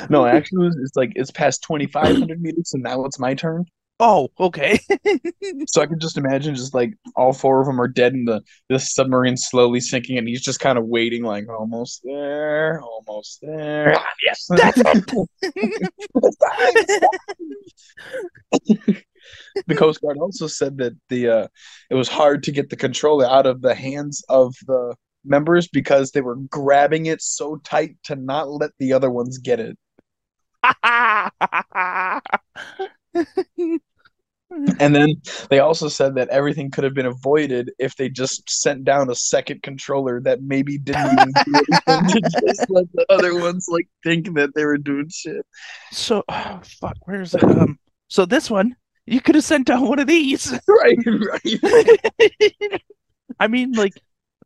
No, 0.08 0.24
actually, 0.26 0.66
it 0.66 0.68
was, 0.68 0.76
it's 0.76 0.96
like 0.96 1.12
it's 1.16 1.30
past 1.30 1.62
twenty 1.62 1.86
five 1.86 2.16
hundred 2.16 2.40
meters, 2.40 2.72
and 2.74 2.82
now 2.82 3.04
it's 3.04 3.18
my 3.18 3.34
turn. 3.34 3.66
Oh, 4.00 4.28
okay. 4.38 4.78
So 5.66 5.82
I 5.82 5.86
can 5.86 5.98
just 5.98 6.16
imagine, 6.16 6.54
just 6.54 6.74
like 6.74 6.94
all 7.16 7.32
four 7.32 7.60
of 7.60 7.66
them 7.66 7.80
are 7.80 7.88
dead, 7.88 8.12
and 8.12 8.26
the 8.26 8.42
the 8.68 8.78
submarine 8.78 9.36
slowly 9.36 9.80
sinking, 9.80 10.18
and 10.18 10.28
he's 10.28 10.42
just 10.42 10.60
kind 10.60 10.78
of 10.78 10.86
waiting, 10.86 11.22
like 11.22 11.48
almost 11.48 12.02
there, 12.04 12.80
almost 12.80 13.40
there. 13.42 13.94
Ah, 13.96 14.06
yes, 14.22 14.46
That's 14.48 14.80
it. 14.84 15.10
the 19.66 19.74
Coast 19.74 20.00
Guard 20.00 20.18
also 20.18 20.46
said 20.46 20.78
that 20.78 20.92
the 21.08 21.28
uh, 21.28 21.48
it 21.90 21.94
was 21.94 22.08
hard 22.08 22.42
to 22.44 22.52
get 22.52 22.70
the 22.70 22.76
controller 22.76 23.26
out 23.26 23.46
of 23.46 23.62
the 23.62 23.74
hands 23.74 24.24
of 24.28 24.54
the 24.66 24.94
members 25.24 25.68
because 25.68 26.10
they 26.10 26.20
were 26.20 26.36
grabbing 26.36 27.06
it 27.06 27.22
so 27.22 27.56
tight 27.64 27.96
to 28.04 28.16
not 28.16 28.50
let 28.50 28.70
the 28.78 28.92
other 28.92 29.10
ones 29.10 29.38
get 29.38 29.60
it. 29.60 29.78
And 34.78 34.94
then 34.94 35.16
they 35.50 35.58
also 35.58 35.88
said 35.88 36.14
that 36.14 36.28
everything 36.28 36.70
could 36.70 36.84
have 36.84 36.94
been 36.94 37.06
avoided 37.06 37.72
if 37.78 37.96
they 37.96 38.08
just 38.08 38.48
sent 38.48 38.84
down 38.84 39.10
a 39.10 39.14
second 39.14 39.62
controller 39.62 40.20
that 40.20 40.42
maybe 40.42 40.78
didn't 40.78 41.12
even 41.12 41.32
do 41.32 41.60
anything 41.88 42.22
to 42.22 42.40
just 42.46 42.70
let 42.70 42.84
the 42.92 43.04
other 43.08 43.40
ones 43.40 43.66
like 43.68 43.88
think 44.04 44.34
that 44.34 44.54
they 44.54 44.64
were 44.64 44.78
doing 44.78 45.08
shit. 45.10 45.44
so, 45.90 46.22
oh, 46.28 46.60
fuck, 46.80 46.96
where 47.04 47.22
is 47.22 47.34
it? 47.34 47.42
Um, 47.42 47.78
so 48.08 48.26
this 48.26 48.50
one, 48.50 48.76
you 49.06 49.20
could 49.20 49.34
have 49.34 49.44
sent 49.44 49.66
down 49.66 49.86
one 49.88 49.98
of 49.98 50.06
these. 50.06 50.52
Right, 50.68 50.98
right. 51.06 52.80
I 53.40 53.48
mean, 53.48 53.72
like, 53.72 53.92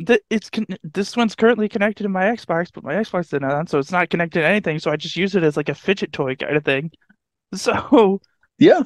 the, 0.00 0.20
it's 0.30 0.50
con- 0.50 0.66
this 0.82 1.16
one's 1.16 1.34
currently 1.34 1.68
connected 1.68 2.04
to 2.04 2.08
my 2.08 2.24
Xbox, 2.24 2.68
but 2.72 2.84
my 2.84 2.94
Xbox 2.94 3.26
isn't 3.26 3.44
on, 3.44 3.66
so 3.66 3.78
it's 3.78 3.90
not 3.92 4.10
connected 4.10 4.40
to 4.40 4.46
anything. 4.46 4.78
So 4.78 4.90
I 4.90 4.96
just 4.96 5.16
use 5.16 5.34
it 5.34 5.42
as 5.42 5.56
like 5.56 5.68
a 5.68 5.74
fidget 5.74 6.12
toy 6.12 6.36
kind 6.36 6.56
of 6.56 6.64
thing. 6.64 6.90
So 7.54 8.20
Yeah. 8.58 8.82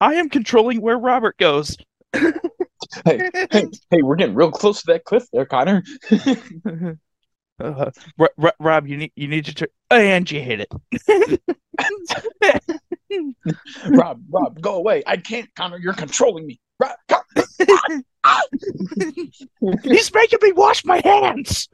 I 0.00 0.14
am 0.14 0.28
controlling 0.28 0.80
where 0.80 0.98
Robert 0.98 1.38
goes. 1.38 1.76
hey, 2.12 2.32
hey, 3.04 3.66
hey, 3.90 4.02
we're 4.02 4.16
getting 4.16 4.34
real 4.34 4.50
close 4.50 4.80
to 4.82 4.92
that 4.92 5.04
cliff 5.04 5.24
there, 5.32 5.46
Connor. 5.46 5.82
Uh, 7.62 7.90
Ro- 8.18 8.50
Rob, 8.58 8.86
you 8.88 8.96
need 8.96 9.12
you 9.14 9.28
need 9.28 9.44
to 9.44 9.54
turn, 9.54 9.68
and 9.90 10.28
you 10.30 10.40
hit 10.40 10.60
it. 10.60 10.72
Rob, 13.90 14.22
Rob, 14.30 14.60
go 14.60 14.76
away. 14.76 15.02
I 15.06 15.16
can't, 15.16 15.48
Connor. 15.54 15.78
You're 15.78 15.94
controlling 15.94 16.46
me. 16.46 16.60
Rob, 16.80 16.96
He's 19.84 20.12
making 20.12 20.38
me 20.42 20.52
wash 20.52 20.84
my 20.84 21.00
hands. 21.04 21.68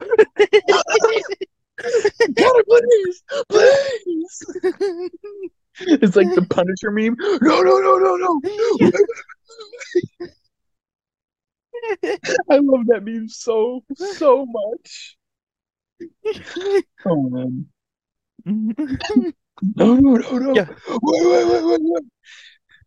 Connor, 2.37 2.63
please, 2.67 3.23
please. 3.49 4.45
It's 5.81 6.15
like 6.15 6.33
the 6.35 6.45
Punisher 6.49 6.91
meme. 6.91 7.15
No, 7.41 7.61
no, 7.61 7.77
no, 7.79 7.97
no, 7.97 8.15
no. 8.15 8.41
I 12.49 12.57
love 12.57 12.87
that 12.87 13.03
meme 13.03 13.29
so, 13.29 13.83
so 13.95 14.45
much. 14.45 15.17
Oh 17.05 17.29
man. 17.29 17.65
No, 19.75 19.95
no, 19.95 20.15
no, 20.15 20.37
no. 20.37 20.55
Yeah. 20.55 20.67
Wait, 20.87 21.25
wait, 21.25 21.47
wait, 21.47 21.63
wait, 21.65 21.79
wait. 21.81 22.03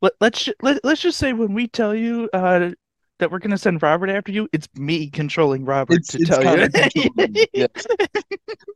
Let, 0.01 0.13
let's 0.21 0.49
let, 0.63 0.83
let's 0.85 1.03
just 1.03 1.19
say 1.19 1.33
when 1.33 1.53
we 1.55 1.69
tell 1.69 1.95
you 1.95 2.31
uh, 2.33 2.71
that 3.19 3.31
we're 3.31 3.39
gonna 3.39 3.59
send 3.59 3.83
Robert 3.83 4.11
after 4.11 4.33
you, 4.33 4.49
it's 4.53 4.69
me 4.75 5.11
controlling 5.11 5.65
Robert 5.65 5.99
It's, 5.99 6.09
to 6.09 6.19
it's 6.21 6.29
tell 6.31 7.55
you. 7.55 7.69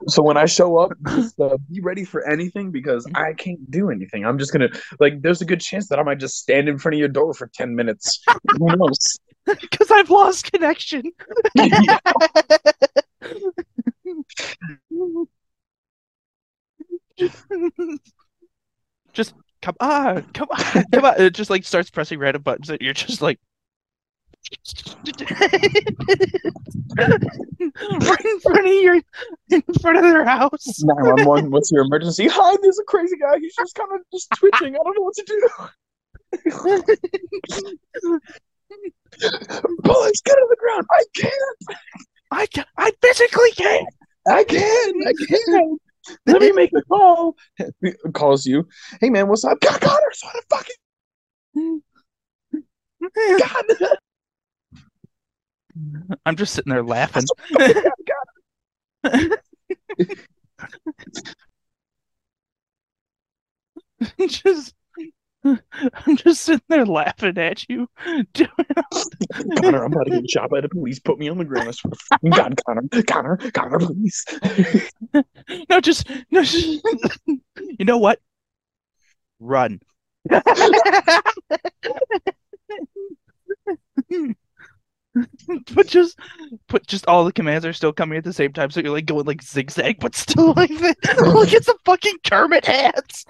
So 0.08 0.22
when 0.22 0.36
I 0.36 0.46
show 0.46 0.78
up, 0.78 0.92
just 1.08 1.38
uh, 1.40 1.56
be 1.68 1.80
ready 1.80 2.04
for 2.04 2.24
anything 2.28 2.70
because 2.70 3.04
I 3.16 3.32
can't 3.32 3.68
do 3.72 3.90
anything. 3.90 4.24
I'm 4.24 4.38
just 4.38 4.52
gonna 4.52 4.68
like. 5.00 5.20
There's 5.20 5.40
a 5.42 5.44
good 5.44 5.60
chance 5.60 5.88
that 5.88 5.98
I 5.98 6.04
might 6.04 6.18
just 6.18 6.36
stand 6.36 6.68
in 6.68 6.78
front 6.78 6.94
of 6.94 7.00
your 7.00 7.08
door 7.08 7.34
for 7.34 7.50
ten 7.52 7.74
minutes. 7.74 8.22
Who 8.58 8.76
knows? 8.76 9.18
Because 9.60 9.92
I've 9.92 10.10
lost 10.10 10.50
connection. 10.50 11.04
Just 19.12 19.34
come 19.62 19.76
on, 19.80 20.22
come 20.34 20.48
on, 20.50 20.84
come 20.92 21.04
on. 21.04 21.20
It 21.20 21.34
just 21.34 21.50
like 21.50 21.64
starts 21.64 21.90
pressing 21.90 22.18
random 22.18 22.42
buttons 22.42 22.70
and 22.70 22.80
you're 22.80 22.92
just 22.92 23.22
like 23.22 23.38
right 28.00 28.24
in 28.24 28.40
front 28.40 28.66
of 28.66 28.72
your 28.72 29.00
in 29.50 29.62
front 29.80 29.96
of 29.96 30.02
their 30.02 30.24
house. 30.24 30.82
911, 30.82 31.50
what's 31.50 31.72
your 31.72 31.84
emergency? 31.84 32.28
Hi, 32.28 32.56
there's 32.62 32.78
a 32.78 32.84
crazy 32.84 33.16
guy. 33.16 33.38
He's 33.40 33.54
just 33.56 33.74
kind 33.74 33.90
of 33.92 34.00
just 34.12 34.30
twitching. 34.36 34.74
I 34.74 34.78
don't 34.78 34.96
know 34.96 35.02
what 35.02 35.14
to 35.14 35.24
do. 35.26 35.48
Boys, 39.82 40.20
get 40.24 40.36
on 40.36 40.48
the 40.50 40.56
ground. 40.58 40.86
I 40.90 41.04
can't. 41.14 41.78
I 42.30 42.46
can't. 42.46 42.68
I 42.76 42.92
physically 43.00 43.52
can't. 43.52 43.88
I 44.28 44.44
can. 44.44 44.94
I 45.06 45.12
can. 45.12 45.78
Let 46.26 46.40
me 46.40 46.52
make 46.52 46.70
a 46.76 46.82
call. 46.82 47.34
Calls 48.12 48.46
you. 48.46 48.68
Hey 49.00 49.10
man, 49.10 49.26
what's 49.28 49.44
up? 49.44 49.60
God, 49.60 49.80
Connor, 49.80 50.12
so 50.12 50.28
the 50.34 50.42
fucking 50.50 50.74
God. 53.38 53.64
I'm 56.24 56.36
just 56.36 56.54
sitting 56.54 56.72
there 56.72 56.82
laughing. 56.82 57.24
just 64.28 64.74
I'm 66.06 66.16
just 66.16 66.42
sitting 66.42 66.62
there 66.68 66.86
laughing 66.86 67.38
at 67.38 67.68
you. 67.68 67.88
Connor, 68.04 69.84
I'm 69.84 69.92
about 69.92 70.06
to 70.06 70.10
get 70.10 70.30
shot 70.30 70.50
by 70.50 70.60
the 70.60 70.68
police. 70.68 70.98
Put 70.98 71.18
me 71.18 71.28
on 71.28 71.38
the 71.38 71.44
ground. 71.44 71.68
I 71.68 71.72
swear 71.72 71.92
to 71.92 71.98
fucking 72.10 72.30
God, 72.30 72.60
Connor, 72.66 72.82
Connor, 73.02 73.36
Connor, 73.52 73.78
please. 73.78 74.24
No, 75.68 75.80
just 75.80 76.08
no. 76.30 76.42
Just, 76.42 76.82
you 77.26 77.84
know 77.84 77.98
what? 77.98 78.20
Run. 79.38 79.80
but 85.74 85.86
just, 85.86 86.18
but 86.68 86.86
just 86.86 87.06
all 87.06 87.24
the 87.24 87.32
commands 87.32 87.64
are 87.64 87.72
still 87.72 87.92
coming 87.92 88.18
at 88.18 88.24
the 88.24 88.32
same 88.32 88.52
time, 88.52 88.70
so 88.70 88.80
you're 88.80 88.92
like 88.92 89.06
going 89.06 89.24
like 89.24 89.42
zigzag, 89.42 89.98
but 90.00 90.14
still 90.14 90.52
like 90.54 90.70
the, 90.78 90.94
like 91.34 91.52
it's 91.52 91.68
a 91.68 91.74
fucking 91.84 92.16
Kermit 92.24 92.66
hands. 92.66 93.24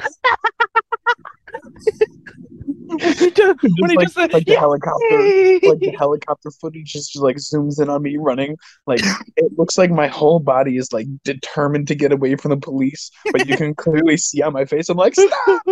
when 2.87 2.99
he 3.01 3.31
does, 3.31 3.57
when 3.79 3.90
he 3.90 3.96
like, 3.96 4.12
the 4.14 4.57
helicopter, 4.59 5.68
like 5.68 5.79
the 5.81 5.94
helicopter 5.99 6.51
footage 6.51 6.92
just, 6.92 7.12
just 7.12 7.22
like 7.22 7.37
zooms 7.37 7.81
in 7.81 7.88
on 7.88 8.03
me 8.03 8.16
running. 8.16 8.57
Like 8.87 9.01
it 9.37 9.53
looks 9.57 9.79
like 9.79 9.90
my 9.90 10.07
whole 10.07 10.40
body 10.40 10.77
is 10.77 10.92
like 10.92 11.07
determined 11.25 11.88
to 11.88 11.94
get 11.94 12.12
away 12.12 12.37
from 12.37 12.51
the 12.51 12.57
police, 12.57 13.11
but 13.33 13.46
you 13.49 13.57
can 13.57 13.75
clearly 13.75 14.16
see 14.16 14.42
on 14.42 14.53
my 14.53 14.64
face. 14.64 14.88
I'm 14.88 14.96
like, 14.96 15.14
stop! 15.14 15.62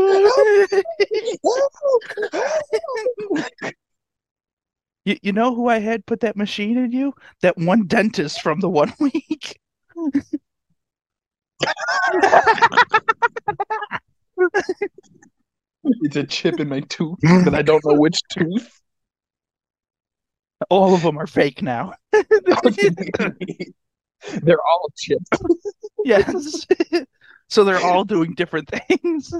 You, 5.04 5.16
you 5.22 5.32
know 5.32 5.54
who 5.54 5.68
I 5.68 5.80
had 5.80 6.06
put 6.06 6.20
that 6.20 6.36
machine 6.36 6.78
in 6.78 6.92
you? 6.92 7.14
That 7.42 7.58
one 7.58 7.86
dentist 7.86 8.40
from 8.40 8.60
the 8.60 8.70
one 8.70 8.92
week. 8.98 9.58
It's 15.82 16.16
a 16.16 16.24
chip 16.24 16.60
in 16.60 16.68
my 16.68 16.80
tooth, 16.80 17.18
but 17.22 17.54
I 17.54 17.62
don't 17.62 17.84
know 17.84 17.94
which 17.94 18.20
tooth. 18.30 18.80
All 20.70 20.94
of 20.94 21.02
them 21.02 21.18
are 21.18 21.26
fake 21.26 21.62
now. 21.62 21.94
They're 24.42 24.62
all 24.62 24.90
chips. 24.96 25.30
Yes. 26.04 26.66
So 27.50 27.62
they're 27.62 27.78
all 27.78 28.04
doing 28.04 28.34
different 28.34 28.70
things. 28.70 29.32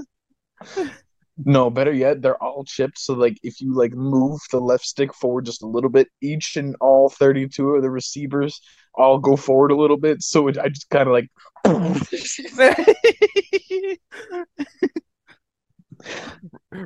No, 1.43 1.69
better 1.69 1.91
yet, 1.91 2.21
they're 2.21 2.41
all 2.41 2.63
chipped. 2.63 2.97
So 2.97 3.13
like 3.13 3.37
if 3.43 3.59
you 3.59 3.73
like 3.73 3.93
move 3.93 4.39
the 4.51 4.59
left 4.59 4.85
stick 4.85 5.13
forward 5.13 5.45
just 5.45 5.63
a 5.63 5.67
little 5.67 5.89
bit, 5.89 6.07
each 6.21 6.55
and 6.55 6.75
all 6.79 7.09
32 7.09 7.71
of 7.71 7.81
the 7.81 7.89
receivers 7.89 8.61
all 8.93 9.19
go 9.19 9.35
forward 9.35 9.71
a 9.71 9.75
little 9.75 9.97
bit. 9.97 10.21
So 10.21 10.47
it, 10.47 10.57
I 10.57 10.69
just 10.69 10.89
kind 10.89 11.09
of 11.09 11.13
like 11.13 11.29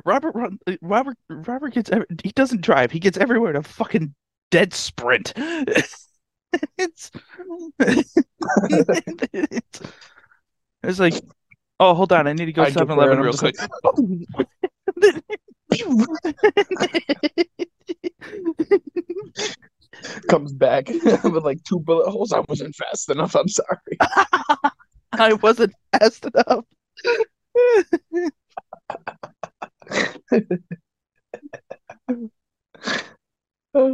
Robert 0.04 0.34
run, 0.34 0.58
uh, 0.66 0.76
Robert 0.82 1.16
Robert 1.28 1.74
gets 1.74 1.90
he 2.24 2.30
doesn't 2.32 2.62
drive. 2.62 2.90
He 2.90 3.00
gets 3.00 3.18
everywhere 3.18 3.50
in 3.50 3.56
a 3.56 3.62
fucking 3.62 4.14
dead 4.50 4.72
sprint. 4.74 5.32
it's, 6.78 7.10
it's 9.32 9.80
it's 10.82 10.98
like 10.98 11.14
oh 11.80 11.94
hold 11.94 12.12
on, 12.12 12.28
I 12.28 12.32
need 12.32 12.46
to 12.46 12.52
go 12.52 12.62
7-Eleven 12.62 12.96
there 12.96 13.10
and 13.10 13.20
I'm 13.20 13.26
real 13.26 13.36
quick. 13.36 13.56
comes 20.28 20.52
back 20.52 20.88
with 21.24 21.44
like 21.44 21.62
two 21.64 21.80
bullet 21.80 22.10
holes. 22.10 22.32
I 22.32 22.42
wasn't 22.48 22.74
fast 22.74 23.10
enough. 23.10 23.34
I'm 23.34 23.48
sorry. 23.48 23.98
I 25.12 25.32
wasn't 25.34 25.74
fast 25.98 26.26
enough. 26.26 26.64
All 33.72 33.84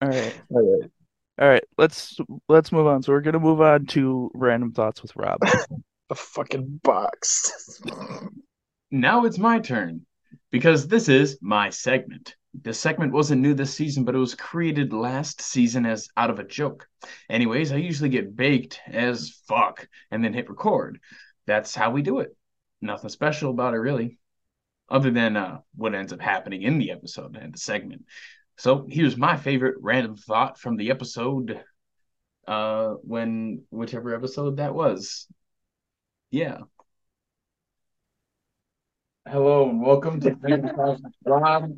right. 0.00 0.34
All 0.50 0.80
right. 0.80 0.90
All 1.40 1.48
right, 1.48 1.64
let's 1.76 2.18
let's 2.48 2.72
move 2.72 2.86
on. 2.86 3.02
So 3.02 3.12
we're 3.12 3.20
gonna 3.20 3.38
move 3.38 3.60
on 3.60 3.86
to 3.86 4.30
random 4.34 4.72
thoughts 4.72 5.02
with 5.02 5.14
Rob. 5.16 5.38
The 6.08 6.14
fucking 6.14 6.80
box. 6.82 7.82
Now 8.90 9.26
it's 9.26 9.36
my 9.36 9.58
turn 9.58 10.06
because 10.50 10.88
this 10.88 11.10
is 11.10 11.38
my 11.42 11.68
segment. 11.68 12.34
This 12.54 12.80
segment 12.80 13.12
wasn't 13.12 13.42
new 13.42 13.52
this 13.52 13.74
season, 13.74 14.04
but 14.04 14.14
it 14.14 14.18
was 14.18 14.34
created 14.34 14.94
last 14.94 15.42
season 15.42 15.84
as 15.84 16.08
out 16.16 16.30
of 16.30 16.38
a 16.38 16.44
joke. 16.44 16.88
Anyways, 17.28 17.72
I 17.72 17.76
usually 17.76 18.08
get 18.08 18.34
baked 18.34 18.80
as 18.86 19.42
fuck 19.46 19.86
and 20.10 20.24
then 20.24 20.32
hit 20.32 20.48
record. 20.48 20.98
That's 21.46 21.74
how 21.74 21.90
we 21.90 22.00
do 22.00 22.20
it. 22.20 22.34
Nothing 22.80 23.10
special 23.10 23.50
about 23.50 23.74
it, 23.74 23.78
really, 23.78 24.18
other 24.88 25.10
than 25.10 25.36
uh, 25.36 25.58
what 25.76 25.94
ends 25.94 26.14
up 26.14 26.20
happening 26.20 26.62
in 26.62 26.78
the 26.78 26.90
episode 26.90 27.36
and 27.36 27.52
the 27.52 27.58
segment. 27.58 28.06
So 28.58 28.86
here's 28.88 29.16
my 29.16 29.36
favorite 29.36 29.76
random 29.80 30.16
thought 30.16 30.58
from 30.58 30.76
the 30.76 30.90
episode. 30.90 31.62
Uh, 32.46 32.94
when 33.02 33.62
whichever 33.70 34.14
episode 34.14 34.56
that 34.56 34.74
was. 34.74 35.28
Yeah. 36.30 36.58
Hello 39.28 39.68
and 39.68 39.80
welcome 39.80 40.18
to 40.20 40.34
Rob. 41.24 41.70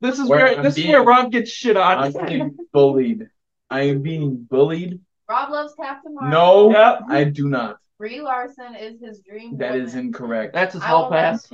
This 0.00 0.18
is 0.18 0.28
Where 0.28 0.40
where 0.40 0.56
I'm 0.58 0.62
this 0.62 0.76
is 0.76 0.86
where 0.86 1.02
Rob 1.02 1.32
gets 1.32 1.50
shit 1.50 1.76
on. 1.78 1.98
I'm 1.98 2.26
being 2.26 2.56
bullied. 2.74 3.28
I 3.70 3.82
am 3.82 4.02
being 4.02 4.36
bullied. 4.50 5.00
Rob 5.30 5.50
loves 5.50 5.74
Captain 5.80 6.14
Marvel. 6.14 6.30
No, 6.30 6.72
Yeah. 6.72 6.98
I 7.08 7.24
do 7.24 7.48
not. 7.48 7.78
Brie 7.98 8.20
Larson 8.20 8.76
is 8.76 9.00
his 9.02 9.20
dream. 9.20 9.56
That 9.58 9.72
woman. 9.72 9.86
is 9.86 9.94
incorrect. 9.96 10.54
That's 10.54 10.74
his 10.74 10.82
I 10.82 10.86
hall 10.86 11.10
pass. 11.10 11.48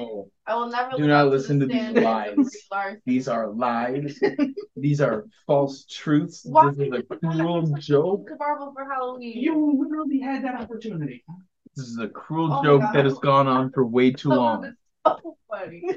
I 0.46 0.54
will 0.54 0.68
never. 0.68 0.96
Do 0.96 1.06
not 1.06 1.26
up 1.26 1.32
listen 1.32 1.58
the 1.58 1.66
to 1.66 1.72
these 1.72 2.04
lies. 2.04 2.36
These 3.06 3.28
are 3.28 3.48
lies. 3.48 4.20
These 4.76 5.00
are 5.00 5.24
false 5.46 5.86
truths. 5.86 6.42
Why 6.44 6.70
This 6.70 6.86
is 6.88 6.92
a 6.92 7.02
cruel 7.16 7.62
joke. 7.78 8.28
Marvel 8.38 8.72
for 8.76 8.84
Halloween. 8.84 9.38
You 9.38 9.78
literally 9.82 10.20
had 10.20 10.44
that 10.44 10.60
opportunity. 10.60 11.24
This 11.76 11.86
is 11.88 11.98
a 11.98 12.08
cruel 12.08 12.52
Oh 12.52 12.62
joke 12.62 12.82
that 12.92 13.04
has 13.04 13.18
gone 13.18 13.48
on 13.48 13.70
for 13.72 13.86
way 13.86 14.12
too 14.12 14.28
long. 14.28 14.74
that's 15.04 15.22
so 15.22 15.36
funny. 15.50 15.82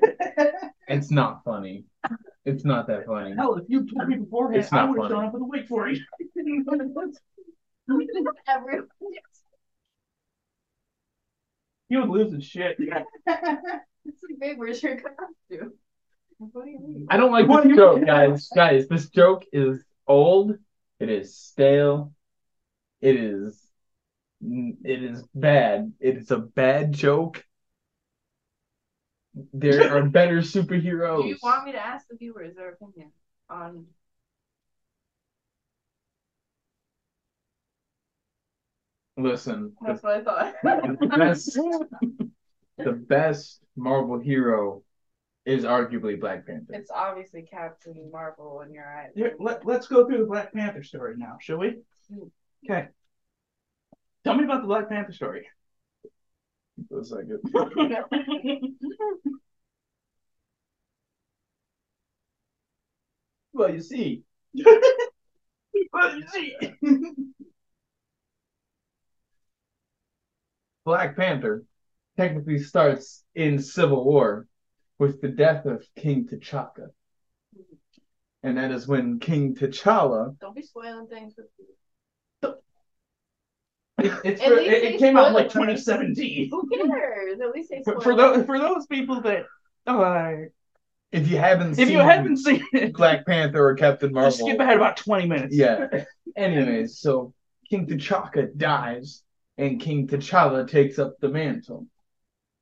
It's 0.89 1.11
not 1.11 1.43
funny. 1.43 1.83
It's 2.45 2.63
not 2.63 2.87
that 2.87 3.05
funny. 3.05 3.35
Hell, 3.35 3.55
if 3.55 3.65
you 3.67 3.85
told 3.85 4.07
me 4.07 4.15
beforehand, 4.15 4.63
It's 4.63 4.71
not 4.71 4.87
I 4.87 4.89
would 4.91 5.01
have 5.01 5.09
funny. 5.11 5.19
shown 5.19 5.25
up 5.27 5.33
with 5.33 5.41
a 5.41 5.45
wig 5.45 5.67
for 5.67 5.89
you. 5.89 6.01
Everyone. 8.47 8.87
He 11.89 11.97
would 11.97 12.09
lose 12.09 12.33
his 12.33 12.45
shit. 12.45 12.77
It's 14.09 14.23
like, 14.23 14.39
babe, 14.39 14.57
where's 14.57 14.81
your 14.81 14.95
costume? 14.95 15.73
What 16.37 16.63
do 16.63 16.71
you 16.71 16.79
mean? 16.79 17.07
I 17.09 17.17
don't 17.17 17.31
like 17.31 17.47
What 17.47 17.65
this 17.65 17.75
joke, 17.75 18.05
guys. 18.05 18.47
Guys, 18.55 18.87
this 18.87 19.09
joke 19.09 19.43
is 19.51 19.83
old. 20.07 20.57
It 21.01 21.09
is 21.09 21.35
stale. 21.35 22.13
It 23.01 23.17
is. 23.17 23.61
It 24.41 25.03
is 25.03 25.23
bad. 25.35 25.91
It 25.99 26.15
is 26.15 26.31
a 26.31 26.37
bad 26.37 26.93
joke. 26.93 27.43
There 29.53 29.93
are 29.93 30.03
better 30.03 30.37
superheroes. 30.37 31.23
Do 31.23 31.27
you 31.27 31.37
want 31.43 31.65
me 31.65 31.73
to 31.73 31.85
ask 31.85 32.07
the 32.07 32.15
viewers 32.15 32.55
their 32.55 32.69
opinion 32.69 33.11
on? 33.49 33.85
Listen, 39.17 39.73
the 39.81 39.87
That's 39.87 40.03
what 40.03 40.13
I 40.13 40.23
thought. 40.23 40.53
the 40.63 41.07
best, 41.17 41.59
the 42.77 42.91
best 42.91 43.61
Marvel 43.75 44.19
hero 44.19 44.83
is 45.45 45.63
arguably 45.63 46.19
Black 46.19 46.45
Panther. 46.45 46.73
It's 46.73 46.91
obviously 46.91 47.41
Captain 47.41 48.11
Marvel 48.11 48.61
in 48.61 48.71
your 48.73 48.85
eyes. 48.85 49.09
Here, 49.15 49.35
let, 49.39 49.65
let's 49.65 49.87
go 49.87 50.05
through 50.05 50.19
the 50.19 50.25
Black 50.25 50.53
Panther 50.53 50.83
story 50.83 51.15
now, 51.17 51.37
shall 51.41 51.57
we? 51.57 51.77
Hmm. 52.13 52.27
Okay. 52.69 52.89
Tell 54.23 54.35
me 54.35 54.43
about 54.43 54.61
the 54.61 54.67
Black 54.67 54.87
Panther 54.87 55.13
story. 55.13 55.47
For 56.89 56.99
a 56.99 57.03
second. 57.03 57.39
well, 63.53 63.73
you 63.73 63.81
see. 63.81 64.21
well, 65.91 66.15
you 66.15 66.27
see. 66.27 66.55
Black 70.87 71.17
Panther 71.17 71.65
technically 72.15 72.59
starts 72.59 73.25
in 73.35 73.59
Civil 73.59 74.05
War 74.05 74.47
with 74.99 75.19
the 75.19 75.27
death 75.27 75.65
of 75.65 75.85
King 75.97 76.25
T'Chaka. 76.25 76.91
And 78.41 78.57
that 78.57 78.71
is 78.71 78.87
when 78.87 79.19
King 79.19 79.53
T'Challa 79.53 80.39
Don't 80.39 80.55
be 80.55 80.61
spoiling 80.61 81.07
things. 81.07 81.33
for 81.35 81.43
people. 81.57 82.61
It's 84.23 84.41
for, 84.41 84.53
it, 84.53 84.83
it 84.83 84.99
came 84.99 85.17
out 85.17 85.27
in 85.27 85.33
like 85.33 85.49
2017. 85.49 86.49
Who 86.51 86.69
cares? 86.69 87.41
At 87.41 87.51
least 87.51 87.69
they 87.69 87.83
For, 87.83 87.99
spoiled 87.99 88.03
for 88.03 88.15
those 88.15 88.45
for 88.45 88.57
those 88.57 88.85
people 88.85 89.19
that 89.23 89.45
uh, 89.87 90.31
if 91.11 91.27
you 91.27 91.37
haven't 91.37 91.71
if 91.71 91.87
seen 91.87 91.89
you 91.89 91.99
haven't 91.99 92.37
seen 92.37 92.63
it, 92.71 92.93
Black 92.97 93.25
Panther 93.25 93.67
or 93.67 93.75
Captain 93.75 94.13
Marvel, 94.13 94.31
just 94.31 94.41
skip 94.41 94.57
ahead 94.57 94.77
about 94.77 94.95
20 94.95 95.27
minutes. 95.27 95.53
Yeah. 95.53 95.87
Anyways, 96.37 96.99
so 96.99 97.33
King 97.69 97.87
T'Chaka 97.87 98.55
dies 98.55 99.23
and 99.57 99.79
King 99.81 100.07
T'Challa 100.07 100.67
takes 100.67 100.99
up 100.99 101.15
the 101.19 101.29
mantle. 101.29 101.87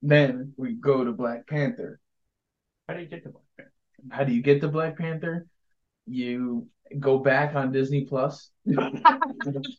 Then 0.02 0.54
we 0.58 0.74
go 0.74 1.04
to 1.04 1.12
Black 1.12 1.48
Panther. 1.48 2.00
How 2.88 2.94
do 2.96 3.02
you 3.02 3.08
get 3.08 3.24
to 3.24 3.30
Black 3.30 3.44
Panther? 3.58 3.72
How 4.12 4.24
do 4.24 4.34
you 4.34 4.42
get 4.42 4.62
to 4.62 4.68
Black 4.68 4.98
Panther? 4.98 5.48
You 6.06 6.68
go 7.00 7.18
back 7.18 7.56
on 7.56 7.72
Disney 7.72 8.06
Plus, 8.06 8.52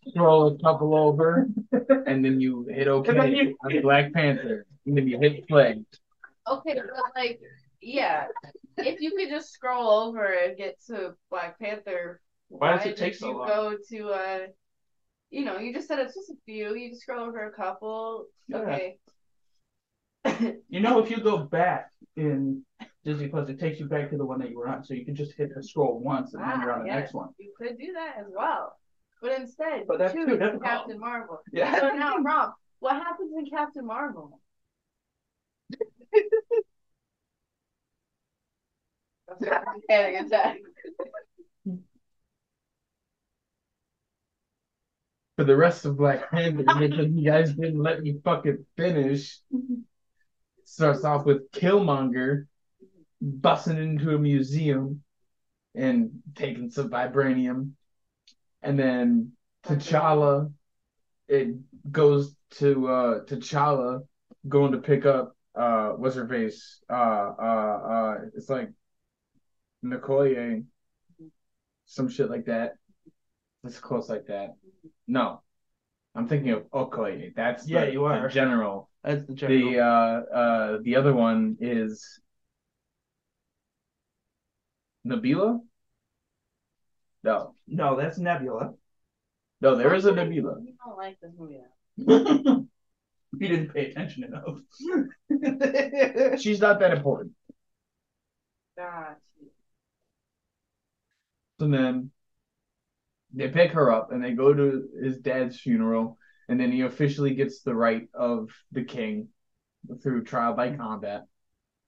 scroll 0.08 0.48
a 0.48 0.58
couple 0.58 0.94
over, 0.96 1.48
and 2.06 2.24
then 2.24 2.40
you 2.40 2.66
hit 2.68 2.88
OK 2.88 3.30
you- 3.30 3.56
on 3.64 3.82
Black 3.82 4.12
Panther. 4.12 4.66
And 4.86 4.96
then 4.96 5.08
you 5.08 5.18
hit 5.18 5.46
play. 5.48 5.82
Okay, 6.48 6.74
but 6.74 7.04
like, 7.16 7.40
yeah, 7.80 8.26
if 8.78 9.00
you 9.00 9.12
could 9.16 9.28
just 9.28 9.50
scroll 9.52 9.90
over 9.90 10.24
and 10.24 10.56
get 10.56 10.76
to 10.86 11.14
Black 11.30 11.58
Panther, 11.58 12.20
Why 12.48 12.76
does 12.76 12.86
it 12.86 12.88
did 12.90 12.96
take 12.96 13.14
so 13.16 13.28
you 13.30 13.38
long? 13.38 13.48
go 13.48 13.76
to 13.90 14.08
uh, 14.10 14.38
you 15.36 15.44
know, 15.44 15.58
you 15.58 15.72
just 15.72 15.86
said 15.86 15.98
it's 15.98 16.14
just 16.14 16.30
a 16.30 16.34
few. 16.46 16.74
You 16.74 16.88
just 16.88 17.02
scroll 17.02 17.26
over 17.28 17.46
a 17.46 17.52
couple. 17.52 18.26
Yeah. 18.48 18.56
Okay. 18.58 18.98
You 20.68 20.80
know, 20.80 20.98
if 20.98 21.08
you 21.10 21.20
go 21.20 21.38
back 21.38 21.92
in 22.16 22.62
Disney 23.04 23.28
Plus, 23.28 23.48
it 23.48 23.60
takes 23.60 23.78
you 23.78 23.86
back 23.86 24.10
to 24.10 24.16
the 24.16 24.24
one 24.24 24.40
that 24.40 24.50
you 24.50 24.58
were 24.58 24.68
on, 24.68 24.82
so 24.82 24.92
you 24.94 25.04
can 25.04 25.14
just 25.14 25.32
hit 25.36 25.54
the 25.54 25.62
scroll 25.62 26.00
once 26.00 26.34
and 26.34 26.42
then 26.42 26.60
you're 26.60 26.72
on 26.72 26.84
the 26.84 26.90
Ah, 26.90 26.96
next 26.96 27.14
one. 27.14 27.28
You 27.38 27.52
could 27.56 27.78
do 27.78 27.92
that 27.92 28.16
as 28.18 28.26
well. 28.34 28.76
But 29.22 29.32
instead, 29.40 29.84
But 29.86 29.98
that's 29.98 30.12
choose. 30.14 30.38
Captain 30.62 30.98
Marvel. 30.98 31.38
Yeah. 31.52 31.78
So 31.80 31.90
now, 31.90 32.16
Rob, 32.18 32.54
what 32.80 32.96
happens 32.96 33.32
in 33.38 33.46
Captain 33.46 33.86
Marvel? 33.86 34.40
Panic 39.88 40.26
attack. 40.26 40.56
For 45.36 45.44
the 45.44 45.56
rest 45.56 45.84
of 45.84 45.98
Black 45.98 46.30
Panther, 46.30 46.64
because 46.64 47.12
you 47.12 47.22
guys 47.22 47.52
didn't 47.52 47.82
let 47.82 48.02
me 48.02 48.18
fucking 48.24 48.64
finish. 48.76 49.38
starts 50.64 51.04
off 51.04 51.24
with 51.24 51.50
Killmonger 51.52 52.46
busting 53.20 53.78
into 53.78 54.14
a 54.14 54.18
museum 54.18 55.02
and 55.74 56.10
taking 56.34 56.70
some 56.70 56.90
vibranium. 56.90 57.72
And 58.62 58.78
then 58.78 59.32
T'Challa, 59.64 60.52
it 61.28 61.54
goes 61.90 62.34
to 62.52 62.88
uh 62.88 63.24
T'Challa 63.24 64.00
going 64.48 64.72
to 64.72 64.78
pick 64.78 65.06
up 65.06 65.36
uh 65.54 65.90
what's 65.90 66.16
her 66.16 66.28
face? 66.28 66.80
Uh 66.90 67.32
uh 67.38 67.80
uh 67.90 68.14
it's 68.34 68.48
like 68.48 68.70
Nicoye, 69.84 70.64
some 71.86 72.08
shit 72.08 72.30
like 72.30 72.46
that. 72.46 72.74
It's 73.64 73.78
close 73.78 74.08
like 74.08 74.26
that. 74.26 74.54
No. 75.06 75.42
I'm 76.14 76.26
thinking 76.28 76.50
of 76.52 76.70
Okoye. 76.70 77.34
That's 77.34 77.68
Yeah, 77.68 77.84
the, 77.84 77.92
you 77.92 78.00
the 78.00 78.06
are. 78.06 78.28
general. 78.28 78.88
That's 79.04 79.26
the 79.26 79.34
general. 79.34 79.70
The 79.70 79.78
uh 79.80 80.36
uh 80.36 80.78
the 80.82 80.96
other 80.96 81.12
one 81.12 81.56
is 81.60 82.20
Nabila? 85.04 85.60
No. 87.22 87.54
no, 87.66 87.96
that's 87.96 88.18
Nebula. 88.18 88.74
No, 89.60 89.74
there 89.76 89.94
is 89.94 90.04
a 90.06 90.12
Nebula. 90.12 90.60
You 90.62 90.74
don't 90.84 90.96
like 90.96 91.18
this 91.20 91.32
movie. 91.36 91.60
you 91.96 93.48
didn't 93.48 93.74
pay 93.74 93.90
attention 93.90 94.24
enough. 94.24 94.58
She's 96.40 96.60
not 96.60 96.80
that 96.80 96.92
important. 96.92 97.32
Gosh. 98.76 99.16
So 101.58 101.68
then 101.68 102.10
they 103.36 103.48
pick 103.48 103.72
her 103.72 103.92
up 103.92 104.12
and 104.12 104.24
they 104.24 104.32
go 104.32 104.52
to 104.54 104.88
his 105.02 105.18
dad's 105.18 105.60
funeral, 105.60 106.18
and 106.48 106.58
then 106.58 106.72
he 106.72 106.82
officially 106.82 107.34
gets 107.34 107.62
the 107.62 107.74
right 107.74 108.08
of 108.14 108.50
the 108.72 108.84
king 108.84 109.28
through 110.02 110.24
trial 110.24 110.54
by 110.54 110.74
combat, 110.76 111.24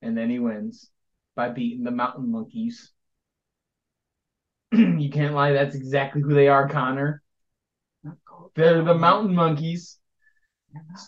and 0.03 0.17
then 0.17 0.31
he 0.31 0.39
wins 0.39 0.91
by 1.37 1.49
beating 1.49 1.85
the 1.85 1.91
mountain 1.91 2.31
monkeys. 2.31 2.93
you 4.73 5.11
can't 5.11 5.35
lie, 5.35 5.53
that's 5.53 5.75
exactly 5.75 6.23
who 6.23 6.35
they 6.35 6.49
are, 6.49 6.69
Connor. 6.69 7.23
They're 8.55 8.83
the 8.83 8.95
mountain 8.95 9.35
monkeys. 9.35 9.99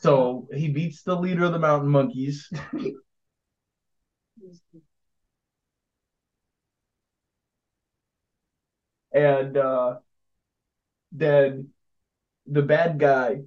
So 0.00 0.48
he 0.53 0.68
beats 0.68 1.03
the 1.03 1.16
leader 1.16 1.44
of 1.44 1.53
the 1.53 1.59
mountain 1.59 1.90
monkeys. 1.90 2.50
and 9.12 9.57
uh 9.57 9.96
then 11.12 11.68
the 12.46 12.62
bad 12.62 12.99
guy 12.99 13.40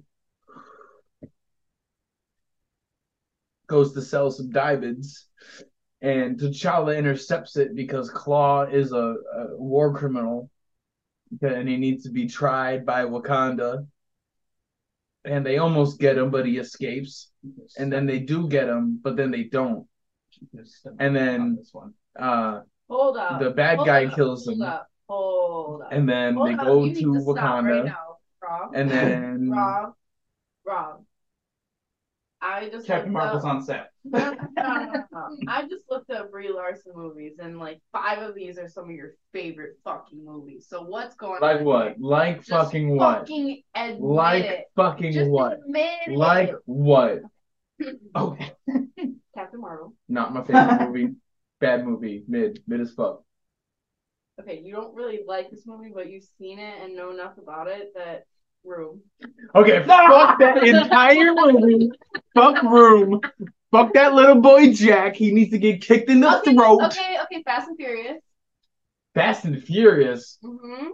goes 3.66 3.92
to 3.94 4.02
sell 4.02 4.30
some 4.30 4.50
diamonds 4.50 5.26
and 6.02 6.38
T'Challa 6.38 6.96
intercepts 6.96 7.56
it 7.56 7.74
because 7.74 8.10
Klaue 8.10 8.72
is 8.72 8.92
a, 8.92 8.96
a 8.98 9.56
war 9.56 9.94
criminal 9.94 10.50
and 11.40 11.68
he 11.68 11.76
needs 11.76 12.04
to 12.04 12.10
be 12.10 12.26
tried 12.28 12.84
by 12.84 13.04
Wakanda. 13.04 13.86
And 15.24 15.44
they 15.44 15.56
almost 15.56 15.98
get 15.98 16.18
him 16.18 16.30
but 16.30 16.44
he 16.44 16.58
escapes. 16.58 17.30
And 17.78 17.90
then 17.90 18.06
they 18.06 18.18
do 18.18 18.48
get 18.48 18.68
him 18.68 19.00
but 19.02 19.16
then 19.16 19.30
they 19.30 19.44
don't. 19.44 19.86
And 20.98 21.16
then- 21.16 21.58
uh 22.18 22.60
Hold 22.90 23.16
up. 23.16 23.40
the 23.40 23.50
bad 23.50 23.76
Hold 23.76 23.86
guy 23.86 24.04
up, 24.04 24.14
kills 24.14 24.44
hold 24.44 24.58
him. 24.58 24.62
Up, 24.66 24.86
hold 25.08 25.82
up. 25.82 25.92
and 25.92 26.08
then 26.08 26.34
hold 26.34 26.48
they 26.48 26.54
up. 26.54 26.60
go 26.66 26.84
You 26.84 26.94
to 26.94 27.06
Wakanda 27.06 27.84
right 28.42 28.70
and 28.74 28.90
then 28.90 29.50
Rob. 29.52 29.94
Rob. 30.66 31.04
I 32.40 32.68
just 32.68 32.86
Captain 32.86 33.10
Marvel's 33.12 33.44
up, 33.44 33.50
on 33.52 33.62
set. 33.62 33.90
no, 34.04 34.18
no, 34.32 34.46
no, 34.56 34.84
no, 34.84 35.04
no. 35.12 35.36
I 35.48 35.62
just 35.66 35.86
looked 35.90 36.10
up 36.10 36.30
Brie 36.30 36.50
Larson 36.52 36.92
movies, 36.94 37.38
and 37.38 37.58
like 37.58 37.80
five 37.90 38.18
of 38.18 38.34
these 38.34 38.58
are 38.58 38.68
some 38.68 38.84
of 38.84 38.90
your 38.90 39.12
favorite 39.32 39.78
fucking 39.82 40.22
movies. 40.22 40.66
So 40.68 40.82
what's 40.82 41.14
going 41.16 41.36
on? 41.36 41.40
Like 41.40 41.60
on? 41.60 41.64
what? 41.64 42.00
Like 42.00 42.36
Just 42.44 42.50
fucking 42.50 42.96
what? 42.96 43.20
Fucking 43.20 43.62
admit 43.74 44.00
Like 44.02 44.44
it. 44.44 44.64
fucking 44.76 45.12
Just 45.12 45.30
what? 45.30 45.58
Like 46.08 46.50
it. 46.50 46.56
what? 46.66 47.20
Okay. 48.16 48.52
Captain 49.34 49.60
Marvel. 49.60 49.94
Not 50.08 50.32
my 50.32 50.44
favorite 50.44 50.88
movie. 50.88 51.14
Bad 51.60 51.84
movie. 51.84 52.24
Mid. 52.28 52.62
Mid 52.68 52.80
as 52.80 52.92
fuck. 52.92 53.22
Okay, 54.40 54.60
you 54.64 54.72
don't 54.72 54.94
really 54.94 55.20
like 55.26 55.50
this 55.50 55.66
movie, 55.66 55.92
but 55.94 56.10
you've 56.10 56.24
seen 56.38 56.58
it 56.58 56.82
and 56.82 56.96
know 56.96 57.10
enough 57.12 57.38
about 57.38 57.68
it 57.68 57.92
that 57.94 58.24
Room. 58.64 59.02
Okay, 59.54 59.82
fuck 59.86 60.38
that 60.38 60.64
entire 60.64 61.34
movie. 61.34 61.90
Fuck 62.34 62.62
Room. 62.62 63.20
Fuck 63.70 63.92
that 63.94 64.14
little 64.14 64.40
boy 64.40 64.72
Jack. 64.72 65.16
He 65.16 65.32
needs 65.32 65.50
to 65.50 65.58
get 65.58 65.82
kicked 65.82 66.08
in 66.08 66.20
the 66.20 66.38
Okay, 66.38 66.54
throat. 66.54 66.82
okay, 66.84 67.18
okay. 67.24 67.42
Fast 67.44 67.68
and 67.68 67.76
Furious. 67.76 68.22
Fast 69.14 69.44
and 69.44 69.62
Furious. 69.62 70.38
Mm-hmm. 70.42 70.86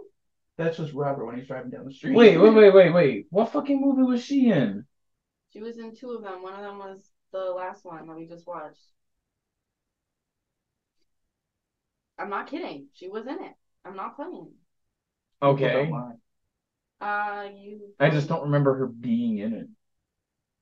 That's 0.57 0.77
just 0.77 0.93
Robert 0.93 1.25
when 1.25 1.37
he's 1.37 1.47
driving 1.47 1.71
down 1.71 1.85
the 1.85 1.93
street. 1.93 2.15
Wait, 2.15 2.37
wait, 2.37 2.53
wait, 2.53 2.73
wait, 2.73 2.93
wait. 2.93 3.27
What 3.29 3.51
fucking 3.51 3.79
movie 3.81 4.03
was 4.03 4.23
she 4.23 4.51
in? 4.51 4.85
She 5.53 5.61
was 5.61 5.77
in 5.77 5.95
two 5.95 6.11
of 6.11 6.21
them. 6.23 6.43
One 6.43 6.53
of 6.53 6.61
them 6.61 6.77
was 6.77 7.09
the 7.31 7.39
last 7.39 7.85
one 7.85 8.05
that 8.07 8.15
we 8.15 8.27
just 8.27 8.45
watched. 8.45 8.85
I'm 12.21 12.29
not 12.29 12.47
kidding. 12.49 12.87
She 12.93 13.09
was 13.09 13.25
in 13.27 13.43
it. 13.43 13.53
I'm 13.85 13.95
not 13.95 14.15
playing. 14.15 14.51
Okay. 15.41 15.91
Uh, 17.01 17.45
you. 17.57 17.79
I 17.99 18.09
just 18.11 18.27
don't 18.27 18.43
remember 18.43 18.75
her 18.75 18.85
being 18.87 19.39
in 19.39 19.53
it. 19.53 19.67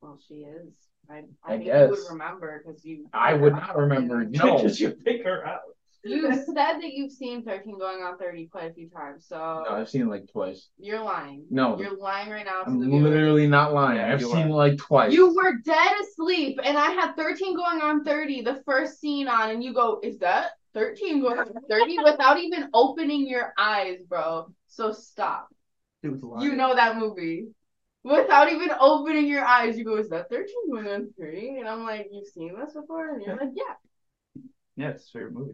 Well, 0.02 0.18
she 0.28 0.36
is. 0.36 0.74
I. 1.10 1.24
I 1.44 1.56
I, 1.56 1.58
think 1.58 1.66
you 1.66 1.72
would 1.74 1.90
guess. 1.90 2.08
remember 2.10 2.64
because 2.66 2.86
you. 2.86 3.08
I 3.14 3.34
would 3.34 3.54
not 3.54 3.76
remember. 3.78 4.24
No. 4.30 4.56
Because 4.58 4.80
you 4.80 4.92
pick 4.92 5.24
her 5.26 5.46
out. 5.46 5.62
You 6.06 6.34
said 6.34 6.56
that 6.56 6.94
you've 6.94 7.12
seen 7.12 7.44
13 7.44 7.78
going 7.78 8.02
on 8.04 8.18
30 8.18 8.48
quite 8.48 8.72
a 8.72 8.74
few 8.74 8.90
times, 8.90 9.26
so 9.28 9.36
No, 9.68 9.76
I've 9.76 9.90
seen 9.90 10.04
it 10.04 10.08
like 10.08 10.32
twice. 10.32 10.70
you're 10.78 11.04
lying. 11.04 11.44
No. 11.50 11.78
You're 11.78 11.98
lying 11.98 12.30
right 12.30 12.46
now 12.46 12.64
to 12.64 12.70
I'm 12.70 12.82
viewers. 12.82 13.04
literally 13.04 13.48
not 13.48 13.74
lying. 13.74 13.98
Yeah, 13.98 14.14
I've 14.14 14.22
you 14.22 14.28
seen 14.32 14.46
are. 14.46 14.50
it 14.50 14.54
like 14.54 14.78
twice. 14.78 15.12
You 15.12 15.36
were 15.36 15.58
dead 15.66 15.92
asleep, 16.02 16.58
and 16.64 16.78
I 16.78 16.92
had 16.92 17.16
13 17.18 17.54
going 17.54 17.82
on 17.82 18.06
30, 18.06 18.44
the 18.44 18.64
first 18.66 19.02
scene 19.02 19.28
on, 19.28 19.50
and 19.50 19.62
you 19.62 19.74
go, 19.74 20.00
Is 20.02 20.20
that 20.20 20.52
13 20.74 21.22
going 21.22 21.40
on 21.40 21.54
30? 21.70 21.98
without 22.04 22.40
even 22.40 22.70
opening 22.74 23.28
your 23.28 23.54
eyes, 23.58 23.98
bro. 24.08 24.48
So 24.68 24.92
stop. 24.92 25.48
Dude's 26.04 26.24
lying. 26.24 26.50
You 26.50 26.56
know 26.56 26.76
that 26.76 26.98
movie. 26.98 27.48
Without 28.04 28.52
even 28.52 28.72
opening 28.80 29.28
your 29.28 29.44
eyes, 29.44 29.78
you 29.78 29.84
go, 29.84 29.98
Is 29.98 30.10
that 30.10 30.30
13 30.30 30.72
going 30.72 30.88
on 30.88 31.14
30? 31.20 31.58
And 31.60 31.68
I'm 31.68 31.84
like, 31.84 32.08
You've 32.12 32.28
seen 32.28 32.58
this 32.58 32.74
before? 32.74 33.16
And 33.16 33.24
you're 33.24 33.36
like, 33.36 33.50
Yeah. 33.56 34.44
Yeah, 34.76 34.90
it's 34.90 35.04
his 35.04 35.12
favorite 35.12 35.34
movie. 35.34 35.54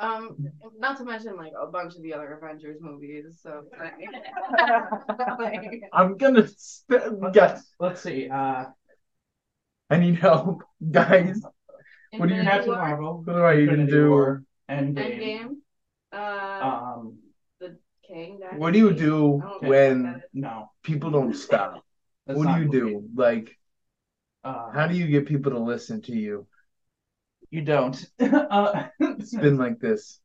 Um, 0.00 0.36
not 0.78 0.96
to 0.98 1.04
mention 1.04 1.36
like 1.36 1.52
a 1.60 1.66
bunch 1.66 1.96
of 1.96 2.02
the 2.02 2.14
other 2.14 2.32
Avengers 2.34 2.78
movies. 2.80 3.40
So, 3.42 3.64
like, 3.76 3.94
I'm 5.92 6.16
gonna 6.16 6.46
st- 6.46 7.32
guys. 7.32 7.64
Let's 7.80 8.00
see. 8.00 8.28
Uh, 8.28 8.66
I 9.90 9.98
need 9.98 10.16
help, 10.16 10.62
guys. 10.90 11.42
What 12.16 12.28
do 12.28 12.34
you 12.34 12.42
have 12.42 12.52
Captain 12.54 12.72
War, 12.72 12.78
Marvel. 12.88 13.22
What 13.24 13.32
do 13.34 13.42
I 13.42 13.54
even 13.54 13.70
Infinity 13.70 13.92
do? 13.92 14.08
War, 14.10 14.42
Endgame. 14.70 15.18
Endgame, 15.18 15.56
uh, 16.12 16.64
Um, 16.64 17.18
The 17.60 17.78
King. 18.06 18.40
What 18.58 18.72
do 18.72 18.78
you 18.78 18.92
do 18.92 19.42
I 19.42 19.48
don't 19.48 19.62
know 19.62 19.68
when 19.68 20.02
what 20.02 20.02
that 20.02 20.16
is. 20.24 20.30
no. 20.34 20.70
people 20.82 21.10
don't 21.10 21.36
stop? 21.46 21.84
that's 22.26 22.38
What 22.38 22.46
do 22.48 22.54
you 22.54 22.64
a 22.64 22.66
movie. 22.66 22.80
do? 22.92 23.08
Like, 23.14 23.56
Uh, 24.44 24.70
how 24.72 24.86
do 24.86 24.94
you 24.94 25.06
get 25.06 25.26
people 25.26 25.52
to 25.52 25.58
listen 25.58 26.00
to 26.02 26.12
you? 26.16 26.46
You 27.50 27.62
don't. 27.62 28.04
uh, 28.20 28.88
It's 29.00 29.34
been 29.34 29.56
like 29.56 29.80
this. 29.80 30.20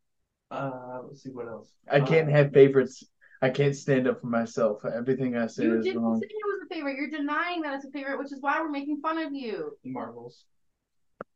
uh, 0.52 1.02
let's 1.08 1.24
see 1.24 1.30
what 1.30 1.48
else. 1.48 1.69
I 1.89 2.00
can't 2.00 2.28
Uh, 2.28 2.32
have 2.32 2.54
favorites. 2.54 3.04
I 3.41 3.50
can't 3.50 3.76
stand 3.76 4.08
up 4.08 4.22
for 4.22 4.28
myself. 4.28 4.86
Everything 4.86 5.36
I 5.36 5.48
say 5.48 5.65
You 5.65 5.72
is 5.78 5.86
didn't 5.86 6.02
wrong. 6.02 6.19
say 6.22 6.28
it 6.28 6.46
was 6.46 6.62
a 6.65 6.74
favorite. 6.74 6.96
You're 6.98 7.10
denying 7.10 7.62
that 7.63 7.76
it's 7.76 7.86
a 7.86 7.91
favorite, 7.91 8.17
which 8.19 8.32
is 8.32 8.41
why 8.41 8.60
we're 8.62 8.69
making 8.69 9.02
fun 9.02 9.17
of 9.17 9.34
you. 9.34 9.78
Marvels. 9.84 10.46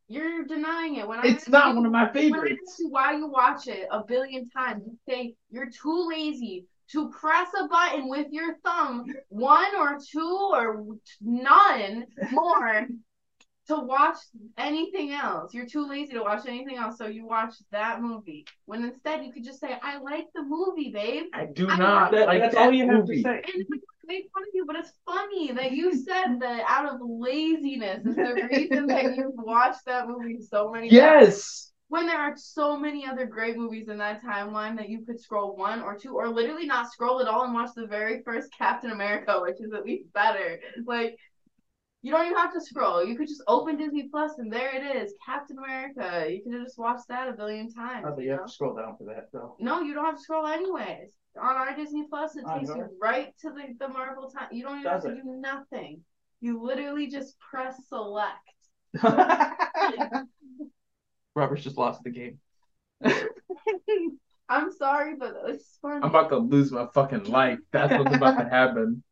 You're 0.09 0.45
denying 0.45 0.95
it. 0.95 1.07
When 1.07 1.19
I 1.19 1.23
It's 1.25 1.43
ask 1.43 1.49
not 1.49 1.69
you- 1.69 1.75
one 1.75 1.85
of 1.85 1.91
my 1.91 2.03
When 2.03 2.09
I 2.09 2.13
favorites. 2.13 2.81
why 2.89 3.13
you 3.17 3.27
watch 3.27 3.67
it 3.67 3.87
a 3.91 4.03
billion 4.03 4.49
times, 4.49 4.83
you 4.85 4.97
say 5.07 5.35
you're 5.49 5.69
too 5.69 6.07
lazy 6.07 6.65
to 6.91 7.09
press 7.09 7.49
a 7.59 7.67
button 7.67 8.07
with 8.07 8.27
your 8.31 8.55
thumb, 8.63 9.05
one 9.27 9.75
or 9.77 9.97
two 9.99 10.49
or 10.53 10.85
none 11.19 12.05
more, 12.31 12.87
to 13.67 13.75
watch 13.75 14.15
anything 14.57 15.11
else. 15.11 15.53
You're 15.53 15.65
too 15.65 15.85
lazy 15.85 16.13
to 16.13 16.21
watch 16.21 16.47
anything 16.47 16.77
else, 16.77 16.97
so 16.97 17.07
you 17.07 17.25
watch 17.25 17.55
that 17.71 18.01
movie. 18.01 18.45
When 18.65 18.85
instead 18.85 19.25
you 19.25 19.33
could 19.33 19.43
just 19.43 19.59
say, 19.59 19.77
"I 19.81 19.97
like 19.97 20.27
the 20.33 20.43
movie, 20.43 20.89
babe." 20.89 21.25
I 21.33 21.47
do 21.47 21.67
I 21.69 21.75
not 21.77 22.11
That- 22.11 22.27
that's 22.27 22.55
that 22.55 22.67
all 22.67 22.73
you 22.73 22.89
have 22.89 23.05
to 23.05 23.21
say. 23.21 23.43
And 23.53 23.81
we 24.07 24.15
make 24.15 24.29
fun 24.33 24.43
of 24.43 24.49
you, 24.53 24.65
but 24.65 24.75
it's 24.75 24.91
funny 25.05 25.51
that 25.53 25.71
you 25.71 25.95
said 25.95 26.39
that 26.39 26.63
out 26.67 26.93
of 26.93 26.99
laziness 27.01 28.05
is 28.05 28.15
the 28.15 28.47
reason 28.51 28.87
that 28.87 29.15
you've 29.15 29.33
watched 29.35 29.85
that 29.85 30.07
movie 30.07 30.39
so 30.41 30.71
many 30.71 30.89
times. 30.89 30.93
Yes. 30.93 31.71
When 31.89 32.05
there 32.05 32.17
are 32.17 32.35
so 32.35 32.77
many 32.77 33.05
other 33.05 33.25
great 33.25 33.55
movies 33.55 33.87
in 33.87 33.97
that 33.99 34.21
timeline 34.21 34.75
that 34.75 34.89
you 34.89 35.05
could 35.05 35.21
scroll 35.21 35.55
one 35.55 35.81
or 35.81 35.97
two, 35.97 36.15
or 36.15 36.27
literally 36.27 36.65
not 36.65 36.91
scroll 36.91 37.21
at 37.21 37.27
all 37.29 37.45
and 37.45 37.53
watch 37.53 37.69
the 37.75 37.87
very 37.87 38.21
first 38.23 38.49
Captain 38.57 38.91
America, 38.91 39.39
which 39.41 39.61
is 39.61 39.71
at 39.73 39.85
least 39.85 40.11
better. 40.13 40.59
Like, 40.85 41.17
you 42.07 42.13
don't 42.13 42.25
even 42.25 42.37
have 42.37 42.53
to 42.53 42.61
scroll. 42.61 43.03
You 43.03 43.17
could 43.17 43.27
just 43.27 43.43
open 43.47 43.75
Disney 43.75 44.07
Plus 44.09 44.37
and 44.37 44.51
there 44.51 44.73
it 44.73 44.95
is, 44.95 45.13
Captain 45.25 45.57
America. 45.57 46.25
You 46.31 46.41
can 46.41 46.63
just 46.63 46.77
watch 46.79 47.01
that 47.09 47.27
a 47.27 47.33
billion 47.33 47.69
times. 47.69 48.05
Oh, 48.07 48.11
but 48.15 48.21
you 48.21 48.27
you 48.27 48.31
have 48.31 48.39
know? 48.41 48.45
to 48.47 48.51
scroll 48.53 48.75
down 48.77 48.95
for 48.97 49.03
that, 49.07 49.27
though. 49.33 49.57
No, 49.59 49.81
you 49.81 49.93
don't 49.93 50.05
have 50.05 50.15
to 50.15 50.21
scroll 50.21 50.47
anyways. 50.47 51.11
On 51.37 51.55
our 51.55 51.75
Disney 51.75 52.05
Plus, 52.09 52.37
it 52.37 52.45
takes 52.53 52.69
you 52.69 52.87
right 53.01 53.33
to 53.41 53.49
the, 53.49 53.75
the 53.77 53.89
Marvel 53.89 54.29
time. 54.29 54.47
You 54.53 54.63
don't 54.63 54.79
even 54.79 54.83
Does 54.85 55.03
have 55.03 55.13
to 55.13 55.19
it? 55.19 55.23
do 55.23 55.41
nothing. 55.41 56.01
You 56.39 56.63
literally 56.63 57.07
just 57.07 57.37
press 57.39 57.75
select. 57.89 58.31
Robert's 61.35 61.63
just 61.63 61.77
lost 61.77 62.03
the 62.03 62.09
game. 62.09 62.39
I'm 64.49 64.71
sorry, 64.71 65.15
but 65.19 65.35
it's 65.47 65.77
fun. 65.81 66.03
I'm 66.03 66.09
about 66.09 66.29
to 66.29 66.37
lose 66.37 66.71
my 66.71 66.87
fucking 66.93 67.25
life. 67.25 67.59
That's 67.73 67.91
what's 67.91 68.15
about 68.15 68.39
to 68.39 68.49
happen. 68.49 69.03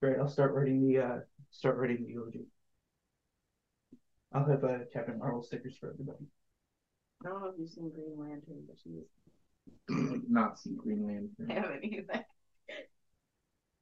Great. 0.00 0.18
I'll 0.18 0.28
start 0.28 0.52
writing 0.54 0.86
the 0.86 0.98
uh, 0.98 1.18
start 1.54 1.76
writing 1.76 2.04
the 2.04 2.12
eulogy. 2.12 2.46
I'll 4.32 4.44
have 4.44 4.64
uh, 4.64 4.78
Captain 4.92 5.18
Marvel 5.18 5.42
stickers 5.42 5.76
for 5.78 5.92
everybody. 5.92 6.26
I 7.24 7.28
don't 7.28 7.40
know 7.40 7.48
if 7.48 7.54
you've 7.58 7.70
seen 7.70 7.90
Green 7.90 8.18
Lantern, 8.18 8.64
but 8.66 8.76
she's 8.82 9.04
Not 10.28 10.58
seen 10.58 10.76
Green 10.76 11.06
Lantern. 11.06 11.46
I 11.50 11.54
haven't 11.54 11.84
either. 11.84 12.24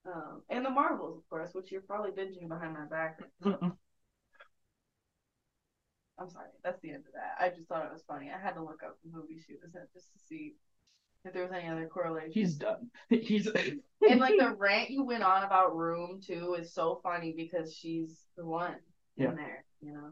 Um, 0.04 0.42
and 0.50 0.64
the 0.64 0.70
Marvels, 0.70 1.16
of 1.16 1.22
course, 1.30 1.54
which 1.54 1.70
you're 1.70 1.80
probably 1.80 2.11
binging 2.11 2.48
behind 2.48 2.74
my 2.74 2.87
back. 2.87 3.20
I'm 3.44 3.76
sorry, 6.28 6.48
that's 6.64 6.80
the 6.82 6.90
end 6.90 7.04
of 7.06 7.12
that. 7.14 7.37
I 7.38 7.50
just 7.50 7.68
thought 7.68 7.87
it 7.87 7.92
was 7.92 8.02
funny. 8.08 8.28
I 8.28 8.37
had 8.37 8.54
to 8.54 8.64
look 8.64 8.82
up 8.82 8.96
the 9.04 9.16
movie 9.16 9.38
she 9.46 9.54
was 9.62 9.76
in 9.76 9.87
just 9.94 10.12
to 10.12 10.18
see 10.18 10.56
if 11.24 11.32
there 11.32 11.42
was 11.42 11.52
any 11.52 11.68
other 11.68 11.87
correlation. 11.87 12.32
He's 12.32 12.54
done. 12.54 12.90
He's 13.08 13.46
and 14.08 14.20
like 14.20 14.35
the 14.38 14.54
rant 14.58 14.90
you 14.90 15.04
went 15.04 15.22
on 15.22 15.44
about 15.44 15.76
Room 15.76 16.20
too 16.24 16.56
is 16.58 16.74
so 16.74 17.00
funny 17.02 17.32
because 17.37 17.74
she's 17.74 18.22
the 18.37 18.44
one 18.44 18.76
Yeah. 19.16 19.30
in 19.30 19.37
there, 19.37 19.64
you 19.80 19.92
know. 19.92 20.11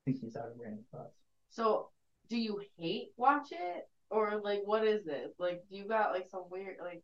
I 0.00 0.10
think 0.10 0.20
he's 0.20 0.36
out 0.36 0.48
of 0.48 0.52
random 0.58 0.84
thoughts. 0.90 1.14
So, 1.50 1.90
do 2.28 2.36
you 2.36 2.62
hate 2.78 3.12
watch 3.16 3.48
it 3.52 3.88
or 4.10 4.40
like 4.42 4.62
what 4.64 4.84
is 4.84 5.06
it? 5.06 5.34
Like, 5.38 5.62
do 5.68 5.76
you 5.76 5.86
got 5.86 6.12
like 6.12 6.26
some 6.30 6.44
weird 6.50 6.76
like? 6.82 7.02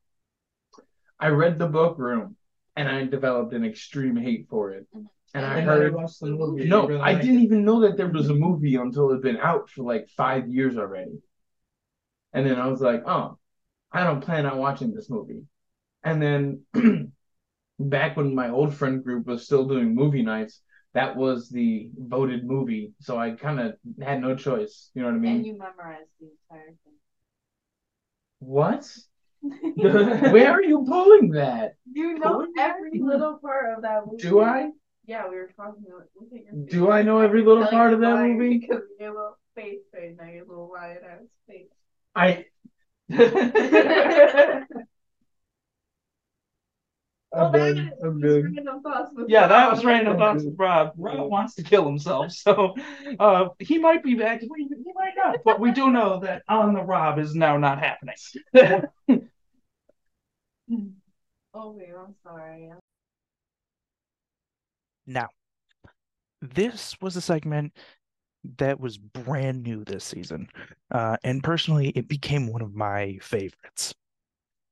I 1.20 1.28
read 1.28 1.58
the 1.58 1.66
book 1.66 1.98
Room, 1.98 2.36
and 2.76 2.88
I 2.88 3.04
developed 3.04 3.52
an 3.52 3.64
extreme 3.64 4.16
hate 4.16 4.46
for 4.48 4.72
it. 4.72 4.86
Mm-hmm. 4.96 5.06
And 5.34 5.44
I 5.44 5.58
And 5.58 5.68
then 5.68 5.76
heard 5.76 5.92
you 5.92 5.98
watched 5.98 6.20
the 6.20 6.26
movie. 6.26 6.68
no, 6.68 6.86
really 6.86 7.00
I 7.00 7.12
liked 7.12 7.22
didn't 7.22 7.38
it. 7.38 7.42
even 7.44 7.64
know 7.64 7.80
that 7.80 7.96
there 7.96 8.08
was 8.08 8.28
a 8.30 8.34
movie 8.34 8.76
until 8.76 9.10
it'd 9.10 9.22
been 9.22 9.36
out 9.38 9.70
for 9.70 9.82
like 9.84 10.08
five 10.16 10.48
years 10.48 10.76
already. 10.78 11.20
And 12.32 12.46
then 12.46 12.58
I 12.58 12.66
was 12.66 12.80
like, 12.80 13.02
oh, 13.06 13.38
I 13.92 14.04
don't 14.04 14.20
plan 14.22 14.46
on 14.46 14.58
watching 14.58 14.94
this 14.94 15.10
movie. 15.10 15.44
And 16.04 16.22
then 16.22 16.62
back 17.80 18.16
when 18.16 18.34
my 18.34 18.50
old 18.50 18.74
friend 18.74 19.02
group 19.04 19.26
was 19.26 19.44
still 19.44 19.66
doing 19.66 19.94
movie 19.94 20.22
nights, 20.22 20.60
that 20.94 21.16
was 21.16 21.50
the 21.50 21.90
voted 21.98 22.44
movie. 22.46 22.92
So 23.00 23.18
I 23.18 23.32
kind 23.32 23.60
of 23.60 23.76
had 24.02 24.20
no 24.20 24.36
choice. 24.36 24.90
You 24.94 25.02
know 25.02 25.08
what 25.08 25.16
I 25.16 25.20
mean? 25.20 25.36
and 25.36 25.46
you 25.46 25.58
memorized 25.58 26.10
the 26.20 26.28
entire 26.50 26.66
thing. 26.84 26.94
what? 28.40 28.88
Where 29.76 30.52
are 30.52 30.62
you 30.62 30.84
pulling 30.86 31.30
that? 31.30 31.74
you 31.92 32.18
know 32.18 32.46
every 32.58 32.98
little 33.00 33.38
part 33.38 33.76
of 33.76 33.82
that 33.82 34.06
movie. 34.06 34.22
Do 34.22 34.40
I? 34.40 34.70
Yeah, 35.08 35.26
we 35.26 35.36
were 35.36 35.50
talking 35.56 35.84
about. 35.88 36.02
Look 36.20 36.28
at 36.34 36.44
your 36.44 36.66
Do. 36.66 36.90
I 36.90 37.00
know 37.00 37.20
every 37.20 37.42
little 37.42 37.66
part 37.66 37.94
of 37.94 38.00
that 38.00 38.20
movie? 38.20 38.58
Because 38.58 38.82
your 39.00 39.14
little 39.14 39.38
face 39.54 39.78
right 39.94 40.14
now, 40.20 40.28
your 40.28 40.44
little 40.44 40.70
lion 40.70 40.98
ass 41.02 41.20
face. 41.48 41.68
I 42.14 42.44
I'm 43.10 43.18
that 47.52 47.52
done. 47.52 47.92
I'm 48.04 48.20
done. 48.20 48.52
random 48.54 48.82
thoughts 48.82 49.10
with 49.14 49.30
Yeah, 49.30 49.46
that 49.46 49.70
was 49.70 49.82
random 49.82 50.18
thoughts 50.18 50.44
with 50.44 50.56
Rob. 50.58 50.92
Rob 50.98 51.30
wants 51.30 51.54
to 51.54 51.62
kill 51.62 51.86
himself, 51.86 52.32
so 52.32 52.74
uh, 53.18 53.48
he 53.60 53.78
might 53.78 54.02
be 54.02 54.14
back. 54.14 54.42
We, 54.42 54.64
he 54.64 54.92
might 54.94 55.14
not, 55.16 55.38
but 55.42 55.58
we 55.58 55.70
do 55.70 55.90
know 55.90 56.20
that 56.20 56.42
on 56.50 56.74
the 56.74 56.82
Rob 56.82 57.18
is 57.18 57.34
now 57.34 57.56
not 57.56 57.78
happening. 57.78 58.16
Oh 61.54 61.72
wait, 61.72 61.88
I'm 61.98 62.14
sorry. 62.22 62.70
Now, 65.08 65.28
this 66.42 66.94
was 67.00 67.16
a 67.16 67.20
segment 67.22 67.72
that 68.58 68.78
was 68.78 68.98
brand 68.98 69.62
new 69.62 69.84
this 69.84 70.04
season. 70.04 70.48
Uh, 70.90 71.16
and 71.24 71.42
personally, 71.42 71.88
it 71.88 72.08
became 72.08 72.52
one 72.52 72.60
of 72.60 72.74
my 72.74 73.18
favorites. 73.22 73.94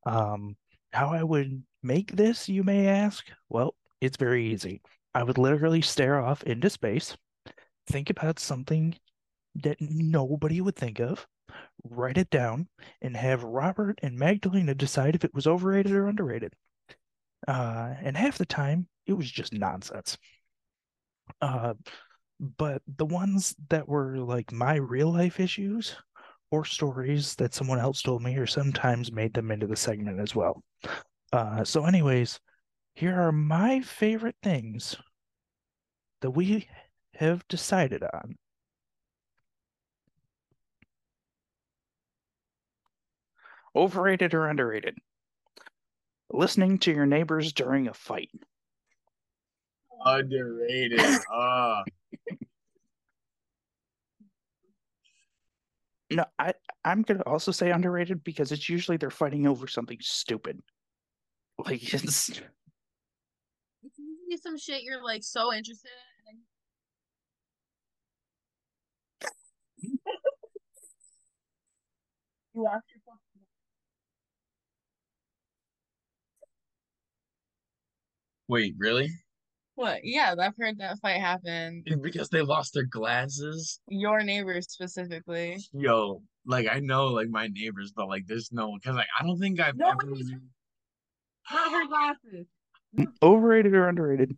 Um, 0.04 0.56
how 0.92 1.12
I 1.12 1.22
would 1.22 1.62
make 1.82 2.12
this, 2.12 2.48
you 2.50 2.62
may 2.62 2.86
ask? 2.86 3.26
Well, 3.48 3.74
it's 4.02 4.18
very 4.18 4.52
easy. 4.52 4.82
I 5.14 5.22
would 5.22 5.38
literally 5.38 5.80
stare 5.80 6.20
off 6.20 6.42
into 6.42 6.68
space, 6.68 7.16
think 7.88 8.10
about 8.10 8.38
something 8.38 8.94
that 9.54 9.78
nobody 9.80 10.60
would 10.60 10.76
think 10.76 11.00
of, 11.00 11.26
write 11.82 12.18
it 12.18 12.28
down, 12.28 12.68
and 13.00 13.16
have 13.16 13.42
Robert 13.42 13.98
and 14.02 14.18
Magdalena 14.18 14.74
decide 14.74 15.14
if 15.14 15.24
it 15.24 15.34
was 15.34 15.46
overrated 15.46 15.92
or 15.92 16.08
underrated. 16.08 16.52
Uh, 17.48 17.94
and 18.02 18.18
half 18.18 18.36
the 18.36 18.44
time, 18.44 18.86
it 19.06 19.12
was 19.12 19.30
just 19.30 19.52
nonsense. 19.52 20.18
Uh, 21.40 21.74
but 22.40 22.82
the 22.96 23.06
ones 23.06 23.54
that 23.70 23.88
were 23.88 24.18
like 24.18 24.52
my 24.52 24.76
real 24.76 25.12
life 25.12 25.40
issues 25.40 25.96
or 26.50 26.64
stories 26.64 27.34
that 27.36 27.54
someone 27.54 27.78
else 27.78 28.02
told 28.02 28.22
me 28.22 28.36
or 28.36 28.46
sometimes 28.46 29.10
made 29.10 29.34
them 29.34 29.50
into 29.50 29.66
the 29.66 29.76
segment 29.76 30.20
as 30.20 30.34
well. 30.34 30.62
Uh, 31.32 31.64
so, 31.64 31.84
anyways, 31.84 32.38
here 32.94 33.20
are 33.20 33.32
my 33.32 33.80
favorite 33.80 34.36
things 34.42 34.96
that 36.20 36.30
we 36.30 36.68
have 37.14 37.46
decided 37.48 38.02
on. 38.02 38.36
Overrated 43.74 44.32
or 44.32 44.48
underrated? 44.48 44.96
Listening 46.32 46.78
to 46.78 46.92
your 46.92 47.06
neighbors 47.06 47.52
during 47.52 47.88
a 47.88 47.94
fight. 47.94 48.30
Underrated. 50.06 51.00
Ah. 51.32 51.82
No, 56.08 56.24
I 56.38 56.54
I'm 56.84 57.02
gonna 57.02 57.24
also 57.26 57.50
say 57.50 57.72
underrated 57.72 58.22
because 58.22 58.52
it's 58.52 58.68
usually 58.68 58.96
they're 58.96 59.10
fighting 59.10 59.48
over 59.48 59.66
something 59.66 59.98
stupid. 60.00 60.62
Like 61.58 61.82
it's 61.94 62.28
It's 62.28 63.98
usually 63.98 64.36
some 64.40 64.56
shit 64.56 64.84
you're 64.84 65.02
like 65.02 65.24
so 65.24 65.52
interested 65.52 65.90
in. 66.30 66.38
Then... 69.20 69.98
you 72.54 72.62
watch 72.62 72.82
your 72.94 73.00
fucking 73.04 73.20
Wait, 78.48 78.74
really? 78.78 79.10
What? 79.76 80.00
Yeah, 80.04 80.34
I've 80.38 80.56
heard 80.58 80.78
that 80.78 80.98
fight 81.00 81.20
happen. 81.20 81.84
Because 82.02 82.30
they 82.30 82.42
lost 82.42 82.74
their 82.74 82.84
glasses? 82.84 83.78
Your 83.88 84.22
neighbors 84.22 84.66
specifically. 84.70 85.58
Yo, 85.72 86.22
like 86.46 86.66
I 86.70 86.80
know 86.80 87.08
like 87.08 87.28
my 87.28 87.46
neighbors, 87.48 87.92
but 87.94 88.08
like 88.08 88.26
there's 88.26 88.50
no 88.52 88.74
because 88.74 88.96
like 88.96 89.06
I 89.18 89.22
don't 89.22 89.38
think 89.38 89.60
I've 89.60 89.76
No, 89.76 89.90
ever 89.90 90.06
but 90.06 90.18
you- 90.18 90.40
Not 91.52 91.70
her 91.72 91.86
glasses. 91.86 92.46
overrated 93.22 93.74
or 93.74 93.88
underrated. 93.88 94.36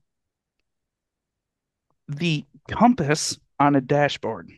The 2.09 2.45
compass 2.69 3.39
on 3.61 3.77
a 3.77 3.81
dashboard. 3.81 4.51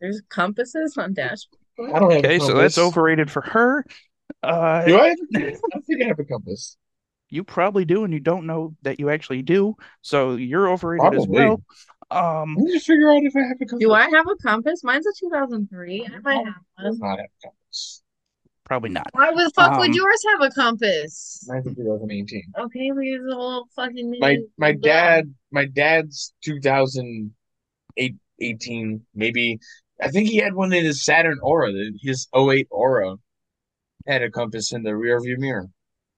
There's 0.00 0.22
compasses 0.28 0.96
on 0.96 1.14
dashboard. 1.14 1.60
I 1.94 1.98
don't 2.00 2.10
have 2.10 2.24
Okay, 2.24 2.38
a 2.38 2.40
so 2.40 2.54
that's 2.54 2.78
overrated 2.78 3.30
for 3.30 3.42
her. 3.42 3.84
Uh, 4.42 4.84
Do 4.86 4.98
I? 4.98 5.08
Have 5.14 5.18
a 5.20 5.26
compass? 5.32 5.62
I 5.74 5.80
think 5.80 6.02
I 6.02 6.06
have 6.06 6.18
a 6.18 6.24
compass. 6.24 6.76
You 7.30 7.44
probably 7.44 7.84
do, 7.84 8.04
and 8.04 8.12
you 8.12 8.20
don't 8.20 8.46
know 8.46 8.74
that 8.82 8.98
you 9.00 9.10
actually 9.10 9.42
do. 9.42 9.76
So 10.02 10.34
you're 10.36 10.68
overrated 10.70 11.14
as 11.14 11.26
well. 11.28 11.60
Um, 12.10 12.54
Let 12.56 12.64
me 12.64 12.72
just 12.72 12.86
figure 12.86 13.10
out 13.10 13.22
if 13.22 13.36
I 13.36 13.40
have 13.40 13.56
a 13.60 13.66
compass. 13.66 13.78
Do 13.80 13.92
I 13.92 14.08
have 14.08 14.26
a 14.26 14.36
compass? 14.42 14.82
Mine's 14.82 15.06
a 15.06 15.12
2003. 15.18 16.06
I 16.06 16.18
might 16.20 16.44
have 16.46 16.54
one. 16.76 16.98
not 16.98 17.18
have 17.18 17.26
a 17.26 17.46
compass. 17.48 18.02
probably 18.64 18.88
not. 18.90 19.08
Why 19.12 19.30
the 19.34 19.50
fuck 19.54 19.78
would 19.78 19.90
Um, 19.90 19.94
yours 19.94 20.24
have 20.32 20.40
a 20.50 20.54
compass? 20.54 21.44
Mine's 21.48 21.66
a 21.66 21.74
2018. 21.74 22.42
Okay, 22.58 22.92
we 22.92 23.08
use 23.08 23.30
a 23.30 23.34
whole 23.34 23.66
fucking 23.76 24.16
My 24.20 24.38
my 24.56 24.72
dumb. 24.72 24.80
dad 24.80 25.34
my 25.50 25.66
dad's 25.66 26.32
2018 26.44 29.06
maybe 29.14 29.58
I 30.00 30.08
think 30.10 30.28
he 30.28 30.36
had 30.38 30.54
one 30.54 30.72
in 30.72 30.84
his 30.84 31.04
Saturn 31.04 31.38
Aura 31.42 31.72
his 32.00 32.26
08 32.34 32.68
Aura 32.70 33.16
had 34.06 34.22
a 34.22 34.30
compass 34.30 34.72
in 34.72 34.82
the 34.82 34.96
rear 34.96 35.20
view 35.20 35.36
mirror 35.38 35.68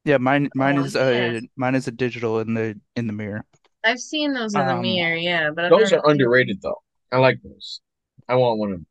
Yeah, 0.04 0.16
mine 0.16 0.50
mine 0.54 0.78
Oh, 0.78 0.84
is 0.84 0.96
yeah. 0.96 1.32
uh 1.32 1.40
mine 1.56 1.74
is 1.74 1.86
a 1.88 1.92
digital 1.92 2.40
in 2.40 2.54
the 2.54 2.80
in 2.96 3.06
the 3.06 3.12
mirror. 3.12 3.44
I've 3.84 4.00
seen 4.00 4.32
those 4.32 4.54
in 4.54 4.66
the 4.66 4.74
Um, 4.74 4.82
mirror, 4.82 5.16
yeah, 5.16 5.50
but 5.50 5.66
I've 5.66 5.72
those 5.72 5.92
are 5.92 6.06
underrated 6.08 6.60
though 6.62 6.82
I 7.12 7.18
like 7.18 7.40
those 7.42 7.80
I 8.28 8.36
want 8.36 8.58
one 8.58 8.72
of 8.72 8.78
them 8.78 8.86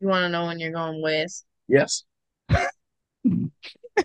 You 0.00 0.08
want 0.08 0.24
to 0.24 0.28
know 0.28 0.44
when 0.44 0.58
you're 0.58 0.70
going 0.72 1.00
west? 1.00 1.46
yes 1.68 2.04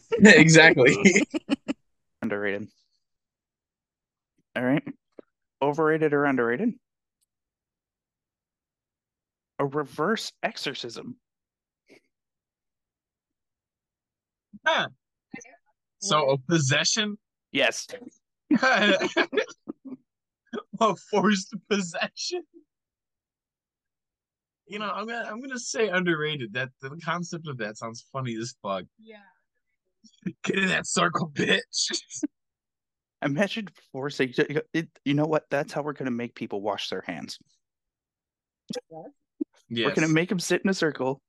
exactly 0.24 0.98
Underrated. 2.22 2.68
All 4.58 4.64
right. 4.64 4.84
Overrated 5.62 6.14
or 6.14 6.26
underrated? 6.26 6.74
A 9.60 9.66
reverse 9.68 10.32
exorcism. 10.42 11.20
So 16.00 16.32
a 16.32 16.38
possession 16.38 17.18
Yes. 17.52 17.88
a 18.62 18.98
forced 21.12 21.54
possession 21.70 22.44
you 24.68 24.80
know 24.80 24.92
I'm 24.92 25.08
gonna 25.08 25.28
I'm 25.30 25.42
gonna 25.42 25.60
say 25.60 25.90
underrated 25.90 26.54
that 26.54 26.70
the 26.82 26.98
concept 27.04 27.48
of 27.48 27.58
that 27.58 27.78
sounds 27.78 28.06
funny 28.12 28.36
as 28.36 28.56
fuck 28.62 28.84
Yeah. 29.02 29.18
get 30.44 30.60
in 30.60 30.68
that 30.68 30.88
circle 30.88 31.32
bitch 31.34 31.92
Imagine 33.24 33.68
forcing 33.92 34.32
it. 34.74 34.88
You 35.04 35.14
know 35.16 35.26
what? 35.26 35.46
That's 35.50 35.74
how 35.74 35.82
we're 35.82 35.94
going 35.94 36.06
to 36.06 36.12
make 36.12 36.36
people 36.36 36.62
wash 36.62 36.90
their 36.90 37.02
hands. 37.02 37.40
We're 38.92 39.96
going 39.96 40.08
to 40.08 40.14
make 40.14 40.30
them 40.30 40.40
sit 40.40 40.62
in 40.64 40.70
a 40.70 40.74
circle 40.74 41.20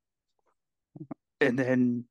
and 1.40 1.58
then 1.58 2.04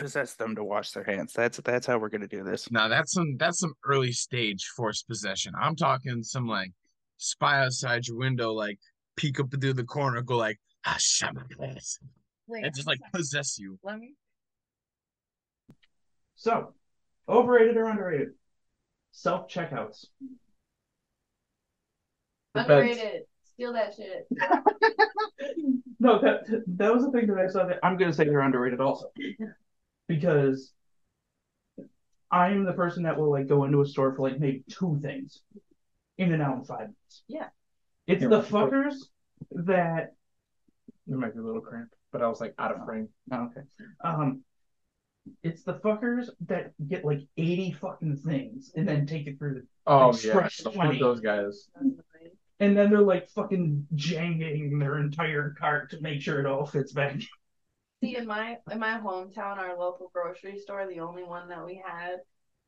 possess 0.00 0.34
them 0.34 0.54
to 0.56 0.64
wash 0.64 0.90
their 0.92 1.04
hands. 1.04 1.32
That's 1.32 1.58
that's 1.58 1.86
how 1.86 1.98
we're 1.98 2.08
going 2.08 2.22
to 2.22 2.26
do 2.26 2.42
this. 2.42 2.70
Now 2.70 2.88
that's 2.88 3.12
some 3.12 3.36
that's 3.36 3.60
some 3.60 3.74
early 3.84 4.12
stage 4.12 4.64
forced 4.76 5.06
possession. 5.06 5.52
I'm 5.60 5.76
talking 5.76 6.22
some 6.22 6.48
like 6.48 6.72
spy 7.18 7.64
outside 7.64 8.06
your 8.08 8.16
window, 8.16 8.52
like 8.52 8.78
peek 9.16 9.38
up 9.38 9.50
through 9.50 9.74
the 9.74 9.84
corner, 9.84 10.22
go 10.22 10.36
like 10.36 10.58
ah 10.86 10.96
shut 10.98 11.34
my 11.34 11.42
face, 11.58 11.98
Wait, 12.48 12.64
and 12.64 12.74
just 12.74 12.88
like 12.88 12.98
possess 13.12 13.58
you. 13.58 13.78
let 13.84 13.98
me. 13.98 14.14
So, 16.34 16.72
overrated 17.28 17.76
or 17.76 17.84
underrated? 17.84 18.28
Self 19.12 19.48
checkouts. 19.48 20.06
Underrated. 22.54 23.22
Steal 23.44 23.74
that 23.74 23.94
shit. 23.94 24.26
No, 26.00 26.18
that 26.22 26.46
that 26.78 26.94
was 26.94 27.04
the 27.04 27.12
thing 27.12 27.26
that 27.26 27.36
I 27.36 27.46
saw 27.46 27.66
that 27.66 27.78
I'm 27.82 27.98
gonna 27.98 28.12
say 28.12 28.24
they're 28.24 28.40
underrated 28.40 28.80
also. 28.80 29.12
Because 30.10 30.72
I'm 32.32 32.64
the 32.64 32.72
person 32.72 33.04
that 33.04 33.16
will 33.16 33.30
like 33.30 33.46
go 33.46 33.62
into 33.64 33.80
a 33.80 33.86
store 33.86 34.12
for 34.14 34.28
like 34.28 34.40
maybe 34.40 34.64
two 34.68 34.98
things 35.00 35.40
in 36.18 36.32
and 36.32 36.42
out 36.42 36.56
in 36.58 36.64
five 36.64 36.80
minutes. 36.80 37.22
Yeah. 37.28 37.46
It's 38.08 38.22
Yeah, 38.22 38.28
the 38.28 38.38
but- 38.40 38.48
fuckers 38.48 38.94
that 39.52 40.14
It 41.08 41.14
might 41.16 41.32
be 41.32 41.38
a 41.38 41.42
little 41.42 41.60
cramped, 41.60 41.94
but 42.12 42.22
I 42.22 42.28
was 42.28 42.40
like 42.40 42.54
out 42.58 42.72
of 42.74 42.84
frame. 42.84 43.08
oh, 43.32 43.44
okay. 43.46 43.62
Um 44.04 44.42
it's 45.44 45.62
the 45.62 45.74
fuckers 45.74 46.28
that 46.46 46.72
get 46.88 47.04
like 47.04 47.20
80 47.36 47.72
fucking 47.72 48.16
things 48.16 48.72
and 48.74 48.88
then 48.88 49.06
take 49.06 49.28
it 49.28 49.38
through 49.38 49.54
the 49.54 49.66
Oh 49.86 50.08
Like, 50.10 50.24
yeah, 50.24 50.30
stretch 50.48 50.74
fuck 50.74 50.98
those 50.98 51.20
guys. 51.20 51.68
and 52.58 52.76
then 52.76 52.90
they're 52.90 53.00
like 53.00 53.28
fucking 53.30 53.86
janging 53.94 54.78
their 54.80 54.98
entire 54.98 55.54
cart 55.56 55.90
to 55.92 56.00
make 56.00 56.20
sure 56.20 56.40
it 56.40 56.46
all 56.46 56.66
fits 56.66 56.92
back. 56.92 57.20
See, 58.02 58.16
in 58.16 58.26
my 58.26 58.56
in 58.70 58.78
my 58.78 58.98
hometown, 58.98 59.58
our 59.58 59.76
local 59.78 60.10
grocery 60.14 60.58
store, 60.58 60.86
the 60.86 61.00
only 61.00 61.22
one 61.22 61.48
that 61.50 61.64
we 61.64 61.82
had, 61.84 62.16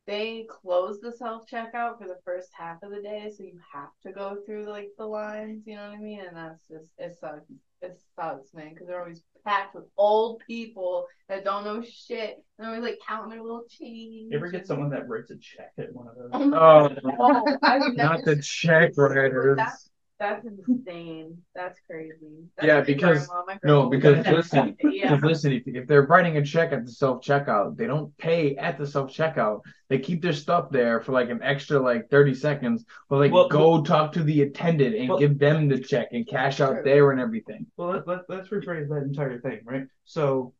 they 0.05 0.45
closed 0.49 1.01
the 1.01 1.11
self 1.11 1.49
checkout 1.49 1.97
for 1.97 2.07
the 2.07 2.19
first 2.23 2.49
half 2.53 2.83
of 2.83 2.91
the 2.91 3.01
day, 3.01 3.31
so 3.35 3.43
you 3.43 3.59
have 3.73 3.89
to 4.05 4.11
go 4.11 4.37
through 4.45 4.69
like 4.69 4.89
the 4.97 5.05
lines. 5.05 5.63
You 5.65 5.75
know 5.75 5.89
what 5.89 5.97
I 5.97 6.01
mean? 6.01 6.21
And 6.21 6.37
that's 6.37 6.67
just 6.67 6.91
it 6.99 7.15
sucks. 7.19 7.45
It 7.81 7.97
sucks, 8.15 8.53
man, 8.53 8.69
because 8.69 8.87
they're 8.87 9.01
always 9.01 9.23
packed 9.45 9.75
with 9.75 9.85
old 9.97 10.41
people 10.47 11.05
that 11.27 11.43
don't 11.43 11.65
know 11.65 11.81
shit. 11.81 12.35
And 12.35 12.43
they're 12.59 12.67
always 12.67 12.83
like 12.83 12.99
counting 13.05 13.31
their 13.31 13.41
little 13.41 13.65
change. 13.69 14.31
You 14.31 14.37
ever 14.37 14.51
get 14.51 14.67
someone 14.67 14.89
that 14.91 15.09
writes 15.09 15.31
a 15.31 15.37
check 15.37 15.71
at 15.77 15.93
one 15.93 16.07
of 16.07 16.15
those? 16.15 16.29
Oh, 16.33 16.89
Oh, 17.19 17.43
God. 17.43 17.57
I 17.63 17.79
would 17.79 17.97
not 17.97 18.23
the 18.23 18.35
check 18.41 18.93
writers. 18.95 19.57
That's, 19.57 19.89
that's 20.23 20.45
insane. 20.45 21.37
That's 21.53 21.77
crazy. 21.85 22.47
That's 22.55 22.67
Yeah, 22.67 22.81
because- 22.81 23.27
grandma. 23.27 23.43
My 23.45 23.59
No, 23.63 23.89
because 23.89 24.25
listen, 24.25 24.77
that. 24.81 24.93
yeah. 24.93 25.19
listen, 25.21 25.51
if, 25.51 25.63
if 25.67 25.85
they're 25.87 26.05
writing 26.05 26.37
a 26.37 26.45
check 26.45 26.71
at 26.71 26.85
the 26.85 26.91
self 26.91 27.23
checkout, 27.23 27.75
they 27.75 27.87
don't 27.87 28.15
pay 28.17 28.55
at 28.55 28.77
the 28.77 28.87
self 28.87 29.11
checkout. 29.11 29.61
They 29.89 29.99
keep 29.99 30.21
their 30.21 30.31
stuff 30.33 30.69
there 30.71 31.01
for 31.01 31.11
like 31.11 31.29
an 31.29 31.41
extra 31.43 31.77
like 31.79 32.09
thirty 32.09 32.33
seconds, 32.33 32.85
but 33.09 33.17
like 33.19 33.33
Well, 33.33 33.49
go 33.49 33.83
talk 33.83 34.13
to 34.13 34.23
the 34.23 34.43
attendant 34.43 34.95
and 34.95 35.09
well- 35.09 35.19
give 35.19 35.37
them 35.37 35.67
the 35.67 35.79
check 35.79 36.07
and 36.13 36.25
cash 36.25 36.61
out 36.61 36.75
True. 36.75 36.83
there 36.85 37.11
and 37.11 37.19
everything. 37.19 37.65
Well, 37.75 37.89
let, 37.91 38.07
let, 38.07 38.19
let's 38.29 38.47
rephrase 38.49 38.87
that 38.89 39.03
entire 39.03 39.41
thing, 39.41 39.59
right? 39.65 39.87
So 40.05 40.53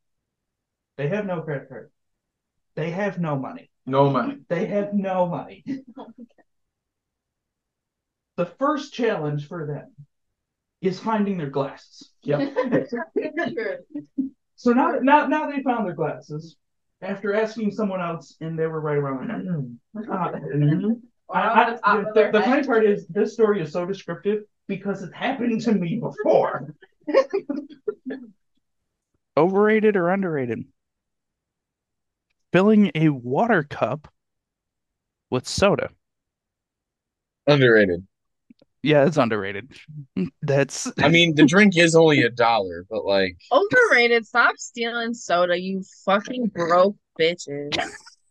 they 0.98 1.08
have 1.08 1.26
no 1.26 1.42
credit 1.42 1.70
card. 1.70 1.90
They 2.76 2.92
have 2.92 3.18
no 3.20 3.38
money. 3.38 3.70
No 3.86 4.10
money. 4.10 4.40
They 4.50 4.66
have 4.66 4.94
no 4.94 5.26
money. 5.28 5.64
Oh 5.98 6.08
The 8.36 8.46
first 8.46 8.94
challenge 8.94 9.48
for 9.48 9.66
them 9.68 9.92
is 10.82 11.00
finding 11.00 11.38
their 11.38 11.50
glasses. 11.50 12.12
Yep. 12.24 12.54
True. 13.54 13.78
So 14.56 14.72
now, 14.72 14.92
now, 15.02 15.28
now 15.28 15.52
they 15.52 15.62
found 15.62 15.86
their 15.86 15.96
glasses 15.96 16.56
after 17.02 17.34
asking 17.34 17.72
someone 17.72 18.00
else, 18.00 18.38
and 18.40 18.58
they 18.58 18.66
were 18.66 18.80
right 18.80 18.96
around 18.96 19.28
the 19.28 19.34
neck. 19.34 20.08
Uh, 20.08 21.34
I- 21.34 21.80
I- 21.84 21.98
the 21.98 22.12
the 22.14 22.30
the 22.32 22.42
funny 22.44 22.64
part 22.66 22.86
is 22.86 23.06
this 23.08 23.34
story 23.34 23.62
is 23.62 23.74
so 23.74 23.86
descriptive 23.86 24.44
because 24.68 25.04
it 25.04 25.14
happened 25.14 25.60
to 25.62 25.74
me 25.74 26.00
before. 26.00 26.74
Overrated 29.36 29.98
or 29.98 30.10
underrated? 30.10 30.64
Filling 32.54 32.92
a 32.96 33.10
water 33.10 33.64
cup 33.64 34.08
with 35.30 35.46
soda. 35.48 35.90
Underrated. 37.48 38.08
Yeah, 38.84 39.06
it's 39.06 39.16
underrated. 39.18 39.72
That's 40.42 40.92
I 41.00 41.08
mean, 41.08 41.36
the 41.36 41.46
drink 41.46 41.78
is 41.78 41.96
only 41.96 42.22
a 42.22 42.30
dollar, 42.30 42.86
but 42.90 43.06
like, 43.06 43.38
Overrated. 43.52 44.28
Stop 44.28 44.58
stealing 44.58 45.14
soda, 45.14 45.60
you 45.60 45.84
fucking 46.06 46.48
broke 46.48 46.98
bitches. 47.20 47.74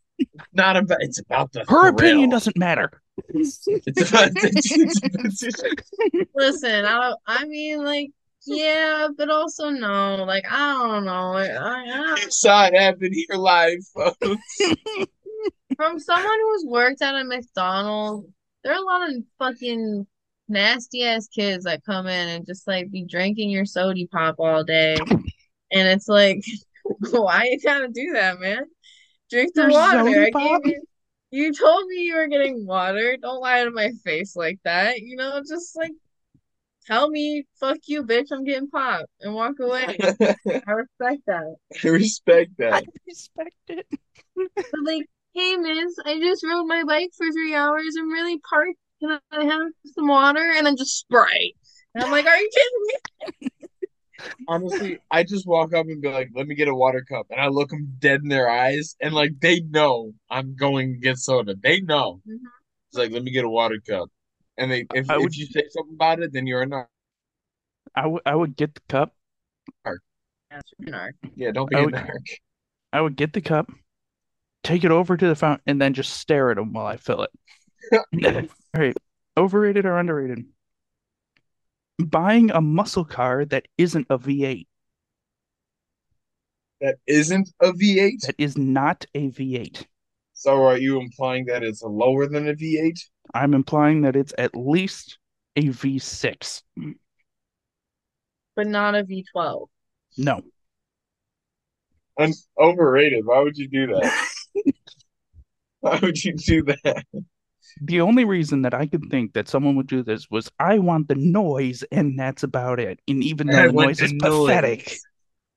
not 0.53 0.77
about. 0.77 0.99
It's 1.01 1.19
about 1.19 1.53
the 1.53 1.65
her 1.69 1.89
opinion 1.89 2.29
doesn't 2.29 2.59
matter. 2.59 3.03
It's 3.31 3.67
about. 3.67 4.31
It's, 4.37 4.71
it's, 5.43 6.29
Listen, 6.35 6.85
I 6.85 7.15
I 7.27 7.47
mean, 7.47 7.83
like, 7.83 8.11
yeah, 8.45 9.09
but 9.17 9.31
also 9.31 9.71
no. 9.71 10.23
Like, 10.25 10.45
I 10.51 10.75
don't 10.75 11.07
know. 11.07 11.33
Like, 11.33 11.51
I, 11.51 12.13
I, 12.13 12.21
you 12.23 12.31
saw 12.31 12.67
it 12.67 12.75
happen 12.75 13.11
here 13.15 13.37
live, 13.37 13.79
folks. 13.95 14.19
from 15.77 15.99
someone 15.99 16.39
who's 16.43 16.67
worked 16.67 17.01
at 17.01 17.15
a 17.15 17.25
McDonald's, 17.25 18.29
there 18.63 18.75
are 18.75 18.79
a 18.79 18.85
lot 18.85 19.09
of 19.09 19.17
fucking 19.39 20.07
nasty 20.53 21.05
ass 21.05 21.27
kids 21.29 21.65
that 21.65 21.85
come 21.85 22.07
in 22.07 22.29
and 22.29 22.47
just 22.47 22.67
like 22.69 22.91
be 22.91 23.05
drinking 23.05 23.51
your 23.51 23.65
sody 23.65 24.07
pop 24.07 24.37
all 24.39 24.63
day. 24.63 24.97
And 25.73 25.89
it's 25.89 26.09
like, 26.09 26.45
why 27.11 27.45
you 27.51 27.61
gotta 27.61 27.89
do 27.89 28.13
that, 28.13 28.39
man? 28.39 28.65
Drink 29.31 29.55
the 29.55 29.63
Your 29.63 29.71
water. 29.71 30.23
I 30.23 30.31
gave 30.31 30.67
you 30.67 30.83
you 31.33 31.53
told 31.55 31.87
me 31.87 32.03
you 32.03 32.15
were 32.15 32.29
getting 32.29 32.67
water. 32.67 33.17
Don't 33.21 33.41
lie 33.41 33.65
to 33.65 33.71
my 33.71 33.91
face 34.05 34.37
like 34.37 34.59
that. 34.65 35.01
You 35.01 35.17
know, 35.17 35.41
just 35.41 35.75
like 35.75 35.93
tell 36.87 37.09
me, 37.09 37.47
fuck 37.59 37.79
you, 37.87 38.05
bitch, 38.05 38.29
I'm 38.31 38.45
getting 38.45 38.69
popped 38.69 39.07
and 39.21 39.35
walk 39.35 39.55
away. 39.59 39.97
I 40.01 40.71
respect 40.71 41.23
that. 41.27 41.57
I 41.83 41.89
respect 41.89 42.51
that. 42.59 42.75
I 42.75 42.83
respect 43.07 43.55
it. 43.69 43.87
But 44.37 44.81
like, 44.85 45.07
hey 45.33 45.57
miss, 45.57 45.97
I 46.05 46.21
just 46.21 46.45
rode 46.45 46.67
my 46.67 46.85
bike 46.85 47.11
for 47.17 47.27
three 47.33 47.55
hours. 47.55 47.97
I'm 47.99 48.11
really 48.11 48.39
parched. 48.39 48.79
Can 49.03 49.19
I 49.33 49.45
have 49.45 49.73
some 49.95 50.07
water? 50.09 50.53
And 50.57 50.67
then 50.67 50.77
just 50.77 50.97
Sprite. 50.99 51.57
And 51.95 52.05
I'm 52.05 52.11
like, 52.11 52.25
are 52.27 52.37
you 52.37 52.51
kidding 52.55 53.41
me? 53.41 53.49
Honestly, 54.49 54.99
I 55.11 55.25
just 55.25 55.47
walk 55.47 55.75
up 55.75 55.87
and 55.87 56.01
be 56.01 56.09
like, 56.09 56.31
"Let 56.33 56.47
me 56.47 56.55
get 56.55 56.69
a 56.69 56.75
water 56.75 57.05
cup," 57.09 57.27
and 57.31 57.41
I 57.41 57.49
look 57.49 57.71
them 57.71 57.97
dead 57.99 58.21
in 58.23 58.29
their 58.29 58.49
eyes, 58.49 58.95
and 59.01 59.13
like 59.13 59.33
they 59.41 59.61
know 59.61 60.13
I'm 60.31 60.55
going 60.55 60.93
to 60.95 60.99
get 61.01 61.19
soda. 61.19 61.57
They 61.61 61.81
know. 61.81 62.21
Mhm. 62.29 62.37
It's 62.89 62.99
like, 62.99 63.11
"Let 63.11 63.25
me 63.25 63.33
get 63.33 63.45
a 63.45 63.49
water 63.49 63.81
cup," 63.85 64.11
and 64.57 64.71
they 64.71 64.87
if 64.95 65.11
I 65.11 65.17
if 65.17 65.23
would- 65.23 65.35
you 65.37 65.47
say 65.47 65.65
something 65.71 65.95
about 65.95 66.21
it, 66.21 66.33
then 66.33 66.47
you're 66.47 66.63
a 66.63 66.67
narc. 66.67 66.87
I 67.97 68.07
would 68.07 68.23
I 68.25 68.37
would 68.37 68.55
get 68.57 68.75
the 68.77 68.81
cup. 68.89 69.13
That's 69.85 70.71
your 70.79 70.91
narc. 70.95 71.13
Yeah, 71.35 71.51
don't 71.51 71.69
be 71.69 71.75
I 71.77 71.81
a 71.81 71.85
would- 71.87 71.95
narc. 71.95 72.39
I 72.93 73.01
would 73.01 73.17
get 73.17 73.33
the 73.33 73.41
cup, 73.41 73.73
take 74.63 74.85
it 74.85 74.93
over 74.93 75.17
to 75.17 75.27
the 75.27 75.35
fountain, 75.35 75.63
and 75.67 75.83
then 75.83 75.95
just 75.95 76.13
stare 76.19 76.51
at 76.53 76.59
them 76.59 76.73
while 76.73 76.87
I 76.87 76.97
fill 76.97 77.27
it. 77.27 78.51
All 78.75 78.81
right, 78.81 78.97
overrated 79.37 79.85
or 79.87 79.99
underrated? 79.99 80.45
Buying 81.99 82.51
a 82.51 82.61
muscle 82.61 83.05
car 83.05 83.45
that 83.47 83.67
isn't 83.79 84.07
a 84.11 84.19
V8, 84.19 84.67
That 86.81 86.97
isn't 87.07 87.51
a 87.61 87.73
V8. 87.73 88.21
that 88.27 88.35
is 88.39 88.57
not 88.57 89.05
a 89.15 89.29
V8. 89.31 89.85
So 90.33 90.65
are 90.65 90.79
you 90.79 91.01
implying 91.01 91.45
that 91.47 91.63
it's 91.63 91.83
lower 91.83 92.27
than 92.27 92.49
a 92.49 92.55
V8? 92.55 92.99
I'm 93.35 93.55
implying 93.55 94.03
that 94.03 94.17
it's 94.17 94.35
at 94.39 94.57
least 94.57 95.19
a 95.55 95.69
V6. 95.69 96.63
But 98.57 98.67
not 98.67 98.95
a 98.95 99.05
V12. 99.05 99.69
No. 100.17 100.43
Un- 102.19 102.33
overrated. 102.59 103.25
Why 103.25 103.41
would 103.43 103.57
you 103.57 103.69
do 103.69 103.87
that? 103.89 104.27
Why 105.81 105.99
would 106.03 106.23
you 106.25 106.35
do 106.35 106.63
that? 106.65 107.05
The 107.81 108.01
only 108.01 108.25
reason 108.25 108.63
that 108.63 108.75
I 108.75 108.87
could 108.87 109.05
think 109.11 109.33
that 109.35 109.49
someone 109.49 109.77
would 109.77 109.87
do 109.87 110.03
this 110.03 110.31
was 110.31 110.51
I 110.59 110.79
want 110.79 111.09
the 111.09 111.15
noise, 111.15 111.83
and 111.91 112.19
that's 112.19 112.43
about 112.43 112.79
it. 112.81 113.01
And 113.09 113.23
even 113.25 113.47
though 113.47 113.59
I 113.59 113.67
the 113.69 113.73
noise 113.73 114.01
is 114.01 114.13
noise. 114.13 114.49
pathetic, 114.49 114.97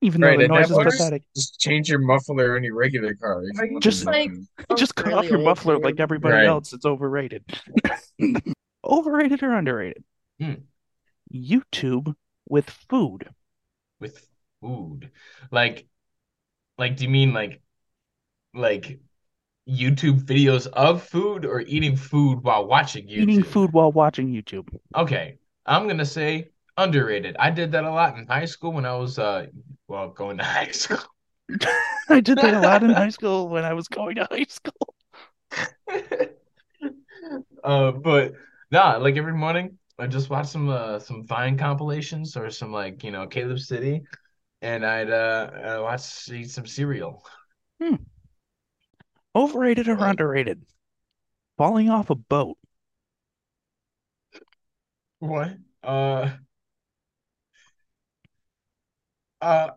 even 0.02 0.22
though 0.22 0.28
Right, 0.28 0.38
the 0.38 0.46
and 0.46 0.54
noise 0.54 0.68
that 0.70 0.72
is 0.74 0.78
works. 0.78 0.98
pathetic, 0.98 1.24
Just 1.36 1.60
change 1.60 1.90
your 1.90 2.00
muffler 2.00 2.58
in 2.58 2.64
your 2.64 2.76
regular 2.76 3.14
car. 3.16 3.44
you 3.44 3.80
Just 3.80 4.06
like- 4.06 4.32
just 4.78 4.96
cut 4.96 5.08
really 5.08 5.18
off 5.20 5.30
your 5.30 5.40
muffler 5.40 5.78
like 5.80 6.00
everybody 6.00 6.36
Right. 6.36 6.46
else. 6.46 6.74
It's 6.74 6.86
overrated. 6.86 7.44
Overrated 8.84 9.42
or 9.42 9.54
underrated? 9.56 10.04
Hmm. 10.40 10.54
YouTube 11.34 12.16
with 12.48 12.70
food. 12.70 13.30
with 14.00 14.28
food. 14.62 15.10
Like, 15.52 15.88
like, 16.78 16.96
do 16.98 17.04
you 17.06 17.10
mean 17.10 17.34
like, 17.34 17.62
like 18.54 19.00
YouTube 19.68 20.22
videos 20.22 20.68
of 20.68 21.04
food 21.04 21.46
or 21.46 21.62
eating 21.62 21.96
food 21.96 22.44
while 22.44 22.68
watching 22.68 23.08
YouTube? 23.08 23.30
Eating 23.30 23.44
food 23.44 23.74
while 23.74 23.92
watching 23.92 24.28
YouTube. 24.28 24.68
Okay, 24.96 25.38
I'm 25.66 25.88
gonna 25.88 26.06
say 26.06 26.50
underrated. 26.78 27.36
I 27.40 27.50
did 27.50 27.72
that 27.72 27.84
a 27.84 27.92
lot 27.92 28.18
in 28.18 28.28
high 28.28 28.46
school 28.46 28.74
when 28.74 28.86
I 28.86 28.96
was 28.96 29.18
uh, 29.18 29.48
well, 29.88 30.10
going 30.10 30.38
to 30.38 30.44
high 30.58 30.72
school. 30.72 31.00
I 32.10 32.20
did 32.22 32.38
that 32.38 32.54
a 32.54 32.60
lot 32.60 32.84
in 32.84 32.92
high 32.92 33.10
school 33.10 33.50
when 33.50 33.64
I 33.64 33.74
was 33.74 33.88
going 33.88 34.16
to 34.16 34.28
high 34.30 34.46
school. 34.48 34.96
Uh, 37.64 37.92
but 37.92 38.34
nah, 38.70 38.98
like 38.98 39.18
every 39.18 39.34
morning 39.34 39.80
I 39.98 40.06
just 40.06 40.30
watch 40.30 40.48
some 40.48 40.70
uh 40.70 41.00
some 41.00 41.26
Vine 41.26 41.58
compilations 41.58 42.38
or 42.38 42.52
some 42.52 42.72
like 42.72 43.04
you 43.04 43.10
know 43.12 43.26
Caleb 43.26 43.60
City, 43.60 44.04
and 44.62 44.86
I'd 44.86 45.10
uh, 45.10 45.50
uh 45.52 45.80
watch 45.82 46.30
eat 46.30 46.52
some 46.52 46.68
cereal. 46.68 47.24
Overrated 49.36 49.88
or 49.88 50.04
underrated? 50.04 50.66
Falling 51.58 51.90
off 51.90 52.10
a 52.10 52.16
boat. 52.16 52.58
What? 55.20 55.58
Uh, 55.84 56.38
uh, 59.42 59.70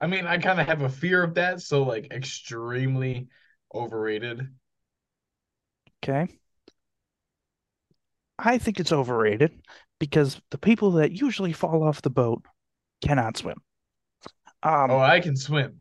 I 0.00 0.06
mean, 0.06 0.26
I 0.26 0.38
kind 0.38 0.60
of 0.60 0.66
have 0.66 0.82
a 0.82 0.88
fear 0.88 1.22
of 1.22 1.34
that, 1.34 1.60
so 1.60 1.82
like 1.82 2.10
extremely 2.12 3.28
overrated. 3.74 4.48
Okay. 6.02 6.40
I 8.40 8.58
think 8.58 8.80
it's 8.80 8.90
overrated 8.92 9.62
because 10.00 10.40
the 10.50 10.58
people 10.58 10.90
that 10.92 11.12
usually 11.12 11.52
fall 11.52 11.84
off 11.84 12.02
the 12.02 12.10
boat 12.10 12.44
cannot 13.02 13.36
swim. 13.36 13.62
Um, 14.62 14.90
Oh, 14.90 14.98
I 14.98 15.20
can 15.20 15.36
swim. 15.36 15.80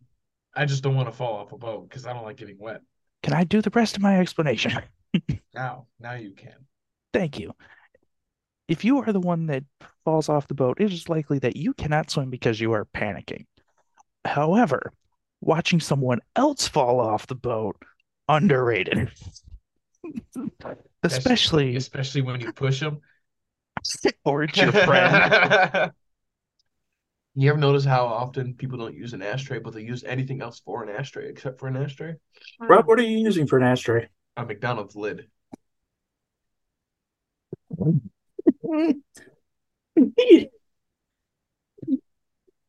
I 0.56 0.66
just 0.66 0.84
don't 0.84 0.96
want 0.96 1.08
to 1.08 1.16
fall 1.16 1.38
off 1.38 1.52
a 1.52 1.58
boat 1.58 1.90
because 1.90 2.06
I 2.06 2.14
don't 2.14 2.24
like 2.24 2.38
getting 2.38 2.58
wet. 2.60 2.82
can 3.24 3.34
I 3.34 3.44
do 3.44 3.62
the 3.62 3.70
rest 3.72 3.96
of 3.96 4.02
my 4.02 4.20
explanation? 4.20 4.74
Now, 5.56 5.88
now 6.00 6.14
you 6.14 6.32
can. 6.34 6.54
Thank 7.14 7.40
you. 7.40 7.56
If 8.68 8.86
you 8.86 9.00
are 9.00 9.12
the 9.12 9.20
one 9.20 9.48
that 9.48 9.64
falls 10.06 10.30
off 10.30 10.48
the 10.48 10.54
boat, 10.54 10.80
it 10.80 10.94
is 10.94 11.10
likely 11.10 11.40
that 11.40 11.56
you 11.56 11.74
cannot 11.74 12.12
swim 12.12 12.30
because 12.30 12.62
you 12.62 12.74
are 12.74 12.86
panicking. 12.86 13.48
However, 14.24 14.94
watching 15.42 15.80
someone 15.80 16.20
else 16.36 16.68
fall 16.68 17.00
off 17.00 17.26
the 17.26 17.34
boat, 17.36 17.78
underrated. 18.28 19.12
Especially, 21.02 21.76
especially 21.76 22.22
when 22.22 22.40
you 22.40 22.54
push 22.54 22.80
them. 22.80 23.02
or 24.26 24.44
it's 24.44 24.58
your 24.58 24.72
friend. 24.72 25.92
You 27.40 27.50
ever 27.52 27.58
notice 27.58 27.86
how 27.86 28.06
often 28.06 28.54
people 28.54 28.78
don't 28.78 28.94
use 28.94 29.14
an 29.14 29.22
ashtray, 29.22 29.60
but 29.60 29.74
they 29.74 29.82
use 29.82 30.04
anything 30.04 30.42
else 30.42 30.60
for 30.60 30.84
an 30.84 30.90
ashtray 30.90 31.30
except 31.30 31.58
for 31.58 31.70
an 31.70 31.78
ashtray? 31.78 32.16
Rob, 32.60 32.84
hmm. 32.84 32.88
what 32.88 33.00
are 33.00 33.04
you 33.04 33.18
using 33.18 33.48
for 33.48 33.58
an 33.58 33.64
ashtray? 33.64 34.10
A 34.36 34.46
McDonald's 34.46 34.94
lid. 34.94 35.30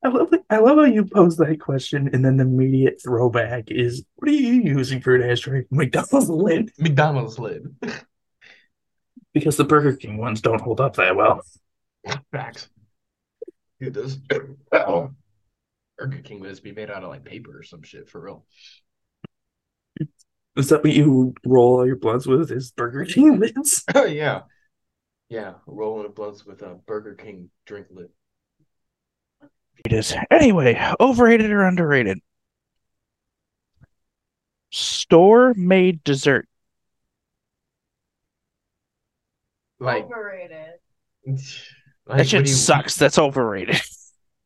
I 0.02 0.08
love 0.08 0.32
I 0.48 0.58
love 0.58 0.78
how 0.78 0.84
you 0.84 1.04
pose 1.04 1.36
that 1.38 1.60
question 1.60 2.08
and 2.12 2.24
then 2.24 2.36
the 2.36 2.44
immediate 2.44 3.02
throwback 3.02 3.72
is 3.72 4.04
what 4.16 4.28
are 4.28 4.34
you 4.34 4.62
using 4.62 5.00
for 5.00 5.16
an 5.16 5.28
ashtray? 5.28 5.64
McDonald's 5.72 6.28
lid. 6.30 6.70
McDonald's 6.78 7.40
lid. 7.40 7.74
Because 9.32 9.56
the 9.56 9.62
Burger 9.62 9.94
King 9.94 10.16
ones 10.16 10.40
don't 10.40 10.60
hold 10.60 10.80
up 10.80 10.96
that 10.96 11.14
well. 11.14 11.40
Facts. 12.32 12.68
Dude, 13.80 13.94
those 13.94 14.18
oh. 14.72 15.10
Burger 15.96 16.22
King 16.22 16.40
lids 16.40 16.60
be 16.60 16.72
made 16.72 16.90
out 16.90 17.02
of 17.02 17.08
like 17.08 17.24
paper 17.24 17.58
or 17.58 17.62
some 17.62 17.82
shit 17.82 18.08
for 18.08 18.20
real. 18.20 18.44
Is 20.56 20.68
that 20.68 20.82
what 20.84 20.92
you 20.92 21.34
roll 21.46 21.78
all 21.78 21.86
your 21.86 21.96
blunts 21.96 22.26
with? 22.26 22.50
Is 22.50 22.72
Burger 22.72 23.04
King 23.04 23.40
lids? 23.40 23.84
Oh 23.94 24.04
yeah. 24.04 24.42
Yeah, 25.28 25.54
rolling 25.66 26.06
of 26.06 26.14
blunts 26.14 26.44
with 26.44 26.62
a 26.62 26.74
Burger 26.86 27.14
King 27.14 27.50
drink 27.64 27.86
lid. 27.90 28.08
It 29.84 29.92
is. 29.92 30.14
Anyway, 30.30 30.78
overrated 30.98 31.50
or 31.50 31.62
underrated? 31.62 32.18
Store 34.70 35.54
made 35.54 36.04
dessert. 36.04 36.48
Like, 39.78 40.04
Overrated. 40.04 40.80
like 42.10 42.18
That 42.18 42.28
shit 42.28 42.40
you- 42.46 42.52
sucks. 42.52 42.96
That's 42.96 43.18
overrated. 43.18 43.80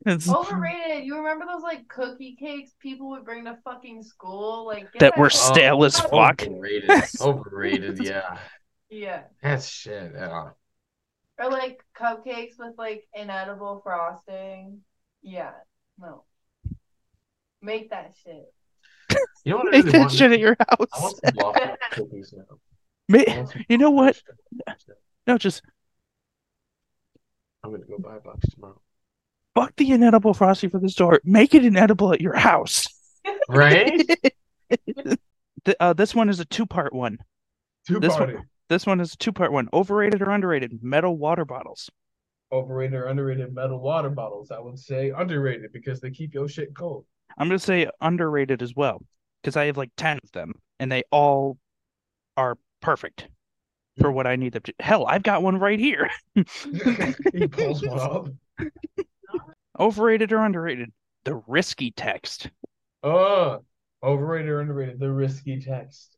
It's- 0.07 0.29
Overrated. 0.29 1.07
You 1.07 1.17
remember 1.17 1.47
those 1.47 1.63
like 1.63 1.89
cookie 1.89 2.37
cakes 2.39 2.73
people 2.79 3.09
would 3.11 3.25
bring 3.25 3.47
to 3.47 3.57
fucking 3.65 4.03
school? 4.03 4.67
Like 4.67 4.93
get 4.93 5.01
that 5.01 5.17
were 5.19 5.27
out- 5.27 5.33
stale 5.33 5.83
as 5.83 5.99
Oh, 5.99 6.09
fuck. 6.09 6.43
Overrated. 6.47 6.91
Overrated, 7.23 8.05
yeah. 8.05 8.39
Yeah. 8.91 9.23
That's 9.43 9.67
shit. 9.67 10.13
Yeah. 10.15 10.51
Or 11.39 11.51
like 11.51 11.83
cupcakes 11.99 12.59
with 12.59 12.75
like 12.77 13.05
inedible 13.15 13.81
frosting. 13.83 14.81
Yeah. 15.23 15.53
No. 15.99 16.25
Make 17.63 17.89
that 17.89 18.13
shit. 18.23 18.53
You 19.45 19.53
know 19.53 19.57
what 19.59 19.69
I 19.69 19.79
Make 19.79 19.87
really 19.87 19.99
that 20.01 20.11
shit 20.13 20.33
at 20.33 20.39
your 20.39 20.55
I 20.69 20.77
want 20.79 20.91
house. 20.93 21.21
some 21.25 21.77
cookies 21.93 22.35
now. 22.37 22.45
Ma- 23.09 23.25
want 23.27 23.49
some 23.51 23.65
You 23.71 23.79
know 23.79 23.91
what? 23.91 24.21
waffle 24.27 24.35
cookies 24.67 24.85
now. 24.89 24.95
No, 25.27 25.39
just 25.39 25.63
I'm 27.65 27.71
gonna 27.73 27.85
go 27.85 27.99
buy 27.99 28.17
a 28.17 28.21
box 28.21 28.49
tomorrow. 28.51 28.81
fuck 29.55 29.75
the 29.77 29.91
inedible 29.91 30.35
frosty 30.35 30.69
for 30.69 30.79
the 30.79 30.89
store. 30.89 31.21
Make 31.25 31.55
it 31.55 31.65
inedible 31.65 32.13
at 32.13 32.21
your 32.21 32.35
house. 32.37 32.87
Right? 33.49 34.07
Th- 35.65 35.77
uh, 35.81 35.95
this 35.95 36.15
one 36.15 36.29
is 36.29 36.41
a 36.41 36.45
two-part 36.45 36.93
one. 36.93 37.19
Two 37.89 38.01
This 38.01 38.15
party. 38.17 38.35
one, 38.35 38.45
this 38.69 38.85
one 38.87 39.01
is 39.01 39.15
a 39.15 39.17
two-part 39.17 39.51
one. 39.53 39.69
Overrated 39.73 40.21
or 40.21 40.31
underrated? 40.31 40.83
Metal 40.83 41.17
water 41.17 41.45
bottles. 41.47 41.89
Overrated 42.53 42.95
or 42.95 43.07
underrated 43.07 43.55
metal 43.55 43.81
water 43.81 44.11
bottles. 44.11 44.51
I 44.51 44.61
would 44.61 44.79
say 44.79 45.11
underrated 45.17 45.73
because 45.73 46.01
they 46.01 46.11
keep 46.11 46.35
your 46.35 46.49
shit 46.49 46.77
cold. 46.77 47.07
I'm 47.39 47.49
gonna 47.49 47.59
say 47.59 47.89
underrated 48.01 48.63
as 48.63 48.75
well 48.77 49.03
because 49.43 49.57
I 49.57 49.65
have 49.67 49.77
like 49.79 49.91
ten 49.97 50.19
of 50.23 50.31
them, 50.33 50.53
and 50.79 50.93
they 50.93 51.03
all 51.11 51.57
are 52.37 52.59
perfect 52.83 53.29
for 54.01 54.11
what 54.11 54.27
I 54.27 54.37
need 54.37 54.53
them 54.53 54.63
to. 54.63 54.75
Hell, 54.81 55.07
I've 55.07 55.23
got 55.23 55.43
one 55.43 55.59
right 55.59 55.79
here. 55.79 56.11
he 56.35 57.47
pulls 57.49 57.83
one 57.87 57.99
up. 58.01 58.29
Overrated 59.79 60.33
or 60.33 60.39
underrated? 60.45 60.93
The 61.25 61.37
risky 61.47 61.91
text. 61.91 62.51
Oh, 63.03 63.65
overrated 64.03 64.49
or 64.51 64.61
underrated? 64.61 65.01
The 65.01 65.11
risky 65.11 65.61
text. 65.61 66.17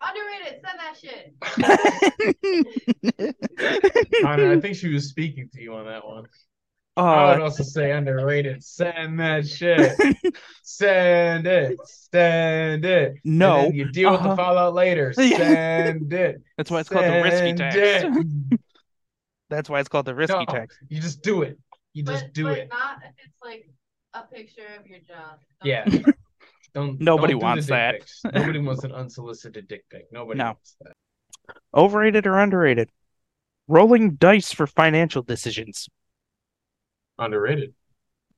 Underrated. 0.00 0.60
Send 0.64 0.78
that 0.78 0.96
shit. 0.96 1.34
Connor, 4.22 4.52
I 4.52 4.60
think 4.60 4.76
she 4.76 4.92
was 4.92 5.08
speaking 5.08 5.48
to 5.54 5.62
you 5.62 5.74
on 5.74 5.86
that 5.86 6.06
one. 6.06 6.26
I 6.96 7.32
would 7.32 7.40
uh, 7.40 7.44
also 7.44 7.62
say 7.62 7.92
underrated. 7.92 8.64
Send 8.64 9.20
that 9.20 9.46
shit. 9.46 9.92
Send 10.62 11.46
it. 11.46 11.78
Send 11.84 12.84
it. 12.84 13.08
And 13.24 13.38
no, 13.38 13.62
then 13.62 13.74
you 13.74 13.90
deal 13.90 14.12
with 14.12 14.20
Uh-huh. 14.20 14.30
the 14.30 14.36
fallout 14.36 14.74
later. 14.74 15.12
Send 15.14 16.12
it. 16.12 16.42
that's 16.56 16.70
why 16.70 16.80
it's 16.80 16.88
called 16.88 17.04
the 17.04 17.22
risky 17.22 17.56
Send 17.56 17.58
text. 17.58 17.78
it. 18.52 18.60
That's 19.48 19.70
why 19.70 19.78
it's 19.78 19.88
called 19.88 20.06
the 20.06 20.14
risky 20.14 20.36
No, 20.38 20.44
text. 20.46 20.76
You 20.88 21.00
just 21.00 21.22
do 21.22 21.42
it. 21.42 21.56
You 21.94 22.02
just 22.02 22.24
but, 22.24 22.34
do 22.34 22.44
but 22.44 22.58
it. 22.58 22.68
not 22.68 22.98
if 23.04 23.12
it's 23.24 23.40
like 23.40 23.68
a 24.12 24.22
picture 24.22 24.62
of 24.80 24.86
your 24.88 24.98
job. 24.98 25.38
Yeah. 25.62 25.84
Don't 26.74 27.00
Nobody 27.00 27.34
don't 27.34 27.40
do 27.40 27.44
wants 27.46 27.66
that. 27.68 28.02
Nobody 28.34 28.58
wants 28.58 28.82
an 28.82 28.90
unsolicited 28.90 29.68
dick 29.68 29.84
pic. 29.88 30.06
Nobody 30.10 30.38
No. 30.38 30.44
wants 30.46 30.74
that. 30.80 30.94
Overrated 31.72 32.26
or 32.26 32.38
underrated? 32.40 32.90
Rolling 33.68 34.16
dice 34.16 34.52
for 34.52 34.66
financial 34.66 35.22
decisions. 35.22 35.88
Underrated. 37.18 37.74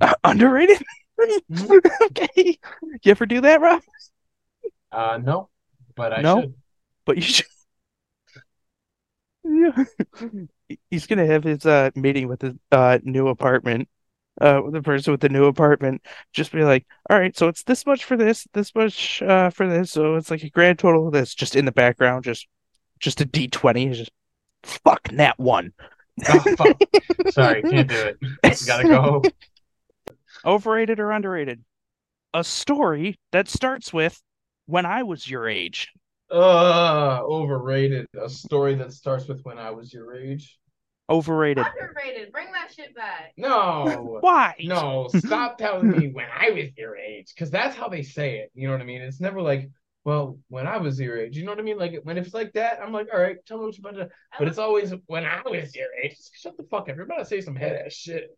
Uh, 0.01 0.15
underrated? 0.25 0.83
okay. 2.03 2.59
You 3.03 3.11
ever 3.11 3.27
do 3.27 3.41
that, 3.41 3.61
Rob? 3.61 3.83
Uh 4.93 5.19
no. 5.23 5.49
But 5.97 6.13
I 6.13 6.23
No? 6.23 6.35
should. 6.41 6.55
But 7.07 7.17
you 7.17 7.23
should. 7.23 7.47
Yeah. 9.45 9.85
He's 10.91 11.07
gonna 11.07 11.27
have 11.27 11.45
his 11.45 11.65
uh 11.65 11.91
meeting 11.95 12.29
with 12.29 12.43
his 12.43 12.55
uh 12.73 12.99
new 13.03 13.29
apartment. 13.29 13.89
Uh, 14.41 14.61
with 14.65 14.73
the 14.73 14.83
person 14.83 15.11
with 15.13 15.21
the 15.21 15.29
new 15.29 15.47
apartment, 15.47 16.01
just 16.33 16.53
be 16.53 16.63
like, 16.63 16.87
all 17.11 17.19
right, 17.19 17.37
so 17.37 17.49
it's 17.49 17.65
this 17.65 17.85
much 17.85 18.05
for 18.05 18.17
this, 18.17 18.47
this 18.55 18.73
much 18.75 19.21
uh 19.23 19.51
for 19.51 19.69
this, 19.69 19.91
so 19.91 20.15
it's 20.15 20.31
like 20.31 20.45
a 20.45 20.51
grand 20.51 20.79
total 20.79 21.09
of 21.09 21.13
this, 21.13 21.35
just 21.35 21.57
in 21.57 21.65
the 21.65 21.73
background, 21.73 22.23
just 22.25 22.47
just 23.01 23.21
a 23.21 23.25
D 23.25 23.49
twenty, 23.49 23.91
just 23.91 24.13
fuck 24.63 25.09
that 25.15 25.39
one. 25.41 25.73
Oh, 26.29 26.57
fuck. 26.57 26.77
Sorry, 27.31 27.63
can't 27.63 27.89
do 27.89 27.97
it. 27.97 28.19
Gotta 28.67 28.85
go. 28.89 29.23
Overrated 30.45 31.01
or 31.01 31.11
underrated? 31.13 31.63
A 32.35 32.45
story 32.45 33.17
that 33.33 33.49
starts 33.49 33.93
with 33.93 34.21
when 34.67 34.87
I 34.87 35.03
was 35.03 35.29
your 35.29 35.49
age. 35.49 35.93
Uh 36.31 37.21
overrated. 37.23 38.07
A 38.21 38.29
story 38.29 38.75
that 38.77 38.93
starts 38.93 39.27
with 39.29 39.41
when 39.45 39.59
I 39.59 39.71
was 39.71 39.93
your 39.93 40.15
age. 40.15 40.59
Overrated. 41.11 41.65
Underrated. 41.81 42.33
Bring 42.33 42.53
that 42.53 42.71
shit 42.75 42.95
back. 42.95 43.33
No. 43.39 44.19
Why? 44.21 44.55
No, 44.61 45.09
stop 45.17 45.57
telling 45.57 45.91
me 45.91 46.09
when 46.09 46.27
I 46.31 46.51
was 46.51 46.67
your 46.77 46.97
age, 46.97 47.33
because 47.35 47.51
that's 47.51 47.75
how 47.75 47.89
they 47.89 48.03
say 48.03 48.39
it. 48.39 48.51
You 48.55 48.69
know 48.69 48.75
what 48.75 48.83
I 48.83 48.85
mean? 48.85 49.01
It's 49.01 49.21
never 49.21 49.41
like, 49.41 49.71
well, 50.09 50.39
when 50.49 50.67
I 50.67 50.79
was 50.79 50.99
your 50.99 51.19
age. 51.19 51.37
You 51.37 51.45
know 51.45 51.51
what 51.51 51.59
I 51.59 51.63
mean? 51.63 51.77
Like 51.77 52.01
when 52.03 52.17
it's 52.17 52.33
like 52.33 52.55
that, 52.55 52.81
I'm 52.83 52.95
like, 52.95 53.09
all 53.13 53.21
right, 53.21 53.37
tell 53.45 53.59
me 53.59 53.67
what 53.67 53.77
you're 53.77 53.91
about 53.91 53.99
to. 53.99 54.09
But 54.39 54.49
it's 54.49 54.57
always 54.57 54.95
when 55.05 55.27
I 55.27 55.43
was 55.45 55.77
your 55.77 55.89
age. 56.03 56.17
Shut 56.33 56.57
the 56.57 56.63
fuck 56.63 56.89
up. 56.89 56.97
You're 56.97 57.05
about 57.05 57.19
to 57.19 57.25
say 57.27 57.43
some 57.43 57.55
head 57.55 57.79
ass 57.85 57.93
shit. 57.93 58.35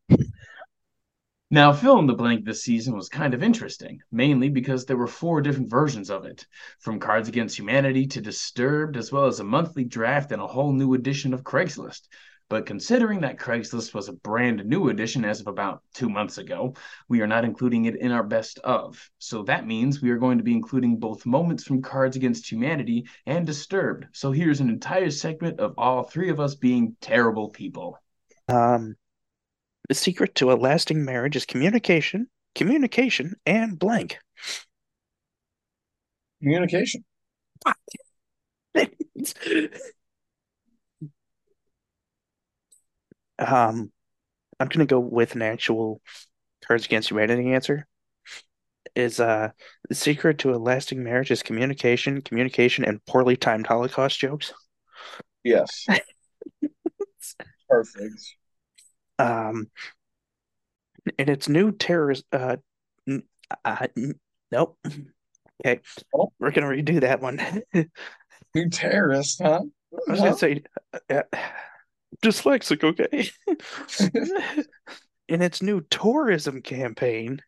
Now, 1.48 1.72
fill 1.72 2.00
in 2.00 2.08
the 2.08 2.14
blank 2.14 2.44
this 2.44 2.64
season 2.64 2.96
was 2.96 3.08
kind 3.08 3.34
of 3.34 3.44
interesting, 3.44 4.00
mainly 4.10 4.48
because 4.48 4.84
there 4.84 4.96
were 4.96 5.06
four 5.06 5.42
different 5.42 5.70
versions 5.70 6.10
of 6.10 6.24
it, 6.24 6.44
from 6.80 6.98
Cards 6.98 7.28
Against 7.28 7.56
Humanity 7.56 8.08
to 8.08 8.20
Disturbed, 8.20 8.96
as 8.96 9.12
well 9.12 9.26
as 9.26 9.38
a 9.38 9.44
monthly 9.44 9.84
draft 9.84 10.32
and 10.32 10.42
a 10.42 10.48
whole 10.48 10.72
new 10.72 10.94
edition 10.94 11.32
of 11.32 11.44
Craigslist. 11.44 12.08
But 12.50 12.66
considering 12.66 13.20
that 13.20 13.38
Craigslist 13.38 13.94
was 13.94 14.08
a 14.08 14.12
brand 14.12 14.66
new 14.66 14.88
edition 14.88 15.24
as 15.24 15.40
of 15.40 15.46
about 15.46 15.84
two 15.94 16.10
months 16.10 16.36
ago, 16.36 16.74
we 17.08 17.20
are 17.20 17.26
not 17.28 17.44
including 17.44 17.84
it 17.84 17.94
in 17.94 18.10
our 18.10 18.24
best 18.24 18.58
of. 18.58 19.08
So 19.18 19.44
that 19.44 19.68
means 19.68 20.02
we 20.02 20.10
are 20.10 20.18
going 20.18 20.36
to 20.38 20.44
be 20.44 20.52
including 20.52 20.96
both 20.98 21.24
moments 21.24 21.62
from 21.62 21.80
Cards 21.80 22.16
Against 22.16 22.50
Humanity 22.50 23.06
and 23.24 23.46
Disturbed. 23.46 24.06
So 24.12 24.32
here's 24.32 24.58
an 24.58 24.68
entire 24.68 25.10
segment 25.10 25.60
of 25.60 25.74
all 25.78 26.02
three 26.02 26.28
of 26.28 26.40
us 26.40 26.56
being 26.56 26.96
terrible 27.00 27.50
people. 27.50 27.96
Um, 28.48 28.96
the 29.88 29.94
secret 29.94 30.34
to 30.34 30.50
a 30.50 30.54
lasting 30.54 31.04
marriage 31.04 31.36
is 31.36 31.46
communication, 31.46 32.26
communication, 32.56 33.36
and 33.46 33.78
blank. 33.78 34.18
Communication. 36.42 37.04
um, 43.40 43.90
I'm 44.58 44.68
gonna 44.68 44.86
go 44.86 45.00
with 45.00 45.34
an 45.34 45.42
actual 45.42 46.00
Cards 46.66 46.84
Against 46.86 47.10
Humanity 47.10 47.52
answer. 47.52 47.86
Is 48.96 49.20
uh 49.20 49.50
the 49.88 49.94
secret 49.94 50.38
to 50.38 50.52
a 50.52 50.56
lasting 50.56 51.02
marriage 51.04 51.30
is 51.30 51.42
communication, 51.42 52.22
communication, 52.22 52.84
and 52.84 53.04
poorly 53.06 53.36
timed 53.36 53.66
Holocaust 53.66 54.18
jokes. 54.18 54.52
Yes. 55.44 55.86
Perfect. 57.68 58.34
Um, 59.18 59.70
and 61.18 61.28
its 61.28 61.48
new 61.48 61.72
terrorist. 61.72 62.24
Uh, 62.32 62.56
n- 63.08 63.22
uh, 63.64 63.86
n- 63.96 64.18
nope. 64.50 64.76
Okay, 65.64 65.80
Oh. 66.14 66.32
we're 66.40 66.50
gonna 66.50 66.66
redo 66.66 67.00
that 67.00 67.20
one. 67.20 67.36
new 67.74 67.84
You 68.54 68.70
terrorist, 68.70 69.40
huh? 69.42 69.60
I 70.08 70.10
was 70.10 70.20
gonna 70.20 70.36
say 70.36 70.62
uh, 71.10 71.22
dyslexic. 72.22 72.84
Okay. 72.84 73.30
In 75.28 75.42
its 75.42 75.62
new 75.62 75.80
tourism 75.90 76.60
campaign, 76.62 77.40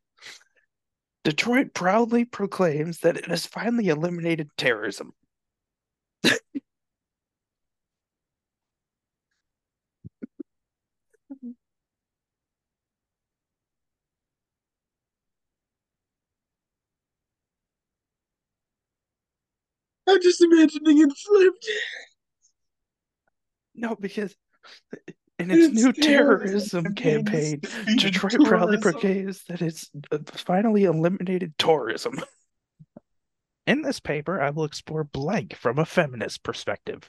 Detroit 1.24 1.74
proudly 1.74 2.24
proclaims 2.24 2.98
that 3.00 3.16
it 3.16 3.26
has 3.26 3.46
finally 3.46 3.88
eliminated 3.88 4.50
terrorism. 4.56 5.14
I'm 20.08 20.20
just 20.20 20.40
imagining 20.40 20.98
it 21.00 21.10
flipped. 21.16 21.66
No, 23.74 23.96
because 23.96 24.34
in 25.38 25.50
its 25.50 25.72
new 25.74 25.92
terrorism 25.92 26.84
terrorism 26.94 26.94
campaign, 26.94 27.60
Detroit 27.98 28.44
proudly 28.44 28.78
proclaims 28.78 29.44
that 29.48 29.62
it's 29.62 29.90
uh, 30.10 30.18
finally 30.26 30.84
eliminated 30.84 31.54
tourism. 31.58 32.20
In 33.66 33.82
this 33.82 34.00
paper, 34.00 34.42
I 34.42 34.50
will 34.50 34.64
explore 34.64 35.04
blank 35.04 35.54
from 35.54 35.78
a 35.78 35.86
feminist 35.86 36.42
perspective. 36.42 37.08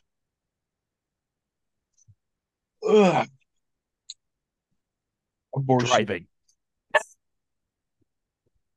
Ugh. 2.87 3.27
Abortion. 5.55 5.87
Driving. 5.87 6.27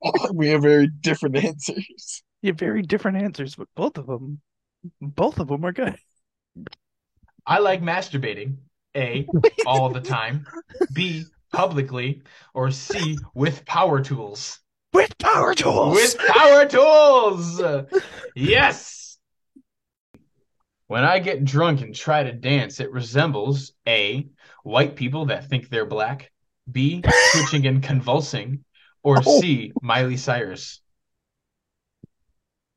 We 0.32 0.48
have 0.48 0.62
very 0.62 0.88
different 0.88 1.36
answers. 1.36 2.22
You 2.42 2.50
have 2.52 2.58
very 2.58 2.82
different 2.82 3.18
answers, 3.18 3.56
but 3.56 3.68
both 3.74 3.98
of 3.98 4.06
them, 4.06 4.40
both 5.00 5.40
of 5.40 5.48
them 5.48 5.64
are 5.64 5.72
good. 5.72 5.96
I 7.46 7.58
like 7.58 7.82
masturbating. 7.82 8.56
A, 8.96 9.26
all 9.66 9.90
the 9.90 10.00
time. 10.00 10.46
B, 10.92 11.24
publicly. 11.52 12.22
Or 12.54 12.70
C, 12.70 13.18
with 13.34 13.64
power 13.66 14.02
tools. 14.02 14.58
With 14.92 15.16
power 15.18 15.54
tools. 15.54 15.94
With 15.94 16.16
power 16.18 16.64
tools! 16.64 17.60
Yes! 18.34 19.18
When 20.86 21.04
I 21.04 21.18
get 21.18 21.44
drunk 21.44 21.82
and 21.82 21.94
try 21.94 22.22
to 22.22 22.32
dance, 22.32 22.80
it 22.80 22.90
resembles 22.92 23.72
A, 23.86 24.28
white 24.62 24.96
people 24.96 25.26
that 25.26 25.48
think 25.48 25.68
they're 25.68 25.84
black, 25.84 26.30
B, 26.70 27.02
twitching 27.32 27.66
and 27.66 27.82
convulsing, 27.82 28.64
or 29.02 29.18
Oh. 29.26 29.40
C, 29.40 29.72
Miley 29.82 30.16
Cyrus. 30.16 30.80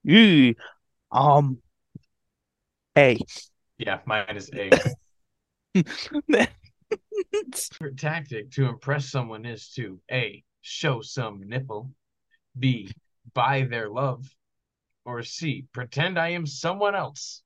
Ew. 0.04 0.56
Um. 1.12 1.60
A. 2.98 3.18
Yeah, 3.80 4.00
mine 4.06 4.36
is 4.36 4.52
A. 4.54 4.70
Favorite 7.74 7.98
tactic 7.98 8.52
to 8.52 8.68
impress 8.68 9.10
someone 9.10 9.46
is 9.46 9.70
to 9.76 10.00
A, 10.12 10.44
show 10.62 11.02
some 11.02 11.48
nipple, 11.48 11.90
B, 12.58 12.92
buy 13.34 13.64
their 13.64 13.90
love, 13.90 14.26
or 15.06 15.24
C, 15.24 15.66
pretend 15.72 16.20
I 16.20 16.30
am 16.30 16.46
someone 16.46 16.94
else. 16.94 17.42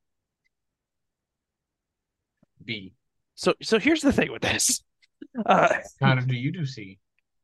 B, 2.64 2.94
so, 3.36 3.54
so 3.62 3.78
here's 3.78 4.02
the 4.02 4.12
thing 4.12 4.32
with 4.32 4.42
this. 4.42 4.82
Uh, 5.46 5.68
kind 6.00 6.18
of 6.18 6.26
do 6.26 6.34
you 6.34 6.50
do 6.50 6.66
C? 6.66 6.98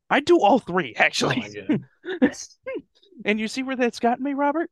I 0.09 0.21
do 0.21 0.41
all 0.41 0.59
three 0.59 0.95
actually. 0.97 1.37
my 1.37 1.81
god. 2.21 2.37
and 3.25 3.39
you 3.39 3.47
see 3.47 3.63
where 3.63 3.77
that's 3.77 4.01
gotten 4.01 4.25
me, 4.25 4.35
Robert? 4.35 4.71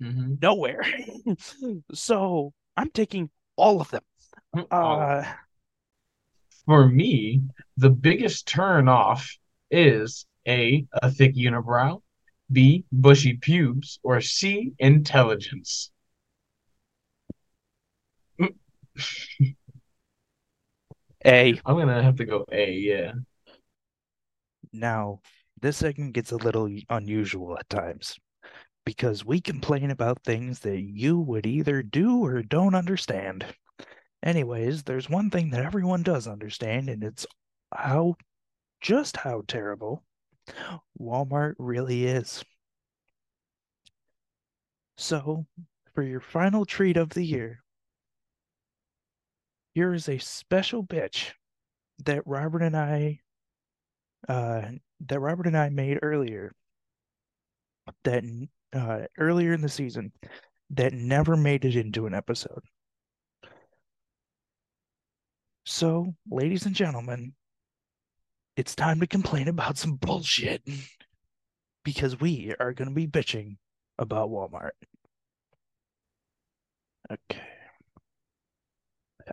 hmm 0.00 0.34
Nowhere. 0.40 0.84
so 1.94 2.52
I'm 2.76 2.90
taking 2.90 3.30
all 3.56 3.80
of 3.80 3.90
them. 3.90 4.02
Uh, 4.70 5.24
For 6.66 6.86
me, 6.86 7.42
the 7.78 7.88
biggest 7.88 8.46
turn 8.46 8.86
off 8.86 9.38
is 9.70 10.26
A, 10.46 10.86
a 10.92 11.10
thick 11.10 11.34
unibrow, 11.36 12.02
B, 12.52 12.84
bushy 12.92 13.34
pubes, 13.38 13.98
or 14.02 14.20
C, 14.20 14.74
intelligence. 14.78 15.90
A. 21.24 21.60
I'm 21.66 21.76
gonna 21.78 22.02
have 22.02 22.16
to 22.16 22.24
go 22.24 22.44
A, 22.50 22.72
yeah. 22.72 23.12
Now, 24.74 25.22
this 25.58 25.78
segment 25.78 26.12
gets 26.12 26.30
a 26.32 26.36
little 26.36 26.68
unusual 26.90 27.56
at 27.58 27.68
times 27.70 28.18
because 28.84 29.24
we 29.24 29.40
complain 29.40 29.90
about 29.90 30.22
things 30.24 30.60
that 30.60 30.80
you 30.80 31.18
would 31.18 31.46
either 31.46 31.82
do 31.82 32.24
or 32.24 32.42
don't 32.42 32.74
understand. 32.74 33.46
Anyways, 34.22 34.82
there's 34.82 35.08
one 35.08 35.30
thing 35.30 35.50
that 35.50 35.64
everyone 35.64 36.02
does 36.02 36.26
understand, 36.26 36.88
and 36.88 37.02
it's 37.02 37.26
how 37.72 38.16
just 38.80 39.16
how 39.16 39.42
terrible 39.46 40.02
Walmart 41.00 41.54
really 41.58 42.04
is. 42.04 42.44
So, 44.96 45.46
for 45.94 46.02
your 46.02 46.20
final 46.20 46.64
treat 46.64 46.96
of 46.96 47.10
the 47.10 47.24
year, 47.24 47.62
here 49.74 49.92
is 49.92 50.08
a 50.08 50.18
special 50.18 50.84
bitch 50.84 51.32
that 52.04 52.26
Robert 52.26 52.62
and 52.62 52.76
I 52.76 53.20
uh, 54.28 54.62
that 55.00 55.20
Robert 55.20 55.46
and 55.46 55.56
I 55.56 55.68
made 55.68 55.98
earlier 56.02 56.54
that 58.04 58.24
uh, 58.74 59.06
earlier 59.18 59.52
in 59.52 59.60
the 59.60 59.68
season 59.68 60.12
that 60.70 60.92
never 60.92 61.36
made 61.36 61.64
it 61.64 61.76
into 61.76 62.06
an 62.06 62.14
episode. 62.14 62.62
So, 65.64 66.14
ladies 66.30 66.66
and 66.66 66.74
gentlemen, 66.74 67.34
it's 68.56 68.74
time 68.74 69.00
to 69.00 69.06
complain 69.06 69.48
about 69.48 69.78
some 69.78 69.96
bullshit 69.96 70.62
because 71.84 72.20
we 72.20 72.54
are 72.60 72.72
going 72.72 72.88
to 72.88 72.94
be 72.94 73.06
bitching 73.06 73.56
about 73.98 74.30
Walmart. 74.30 74.70
Okay. 77.10 77.40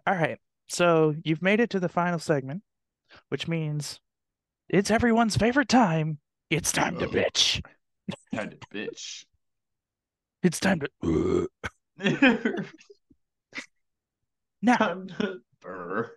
All 0.08 0.16
right. 0.16 0.40
So, 0.70 1.16
you've 1.24 1.42
made 1.42 1.60
it 1.60 1.70
to 1.72 1.80
the 1.80 1.90
final 1.90 2.20
segment, 2.20 2.64
which 3.30 3.48
means 3.48 4.00
it's 4.70 4.90
everyone's 4.92 5.36
favorite 5.36 5.70
time. 5.70 6.20
It's 6.50 6.72
time 6.72 6.98
to 7.00 7.08
bitch. 7.08 7.62
Kind 8.34 8.54
of 8.54 8.60
bitch. 8.74 9.26
It's 10.44 10.60
time 10.60 10.82
to. 11.02 11.48
Uh. 12.02 12.04
now, 14.62 14.78
to 14.78 15.42
burr. 15.62 16.12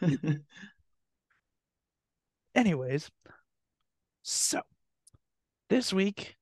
anyways, 2.54 3.10
so 4.22 4.60
this 5.68 5.92
week 5.92 6.36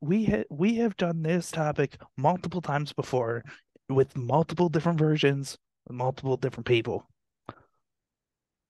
we 0.00 0.24
ha- 0.24 0.44
we 0.50 0.76
have 0.76 0.96
done 0.96 1.22
this 1.22 1.50
topic 1.50 1.96
multiple 2.16 2.60
times 2.60 2.92
before 2.92 3.42
with 3.88 4.16
multiple 4.16 4.68
different 4.68 4.98
versions, 4.98 5.56
multiple 5.88 6.36
different 6.36 6.66
people. 6.66 7.06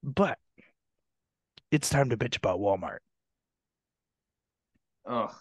But 0.03 0.39
it's 1.71 1.89
time 1.89 2.11
to 2.11 2.17
bitch 2.17 2.37
about 2.37 2.61
Walmart. 2.61 2.99
Ugh. 5.07 5.35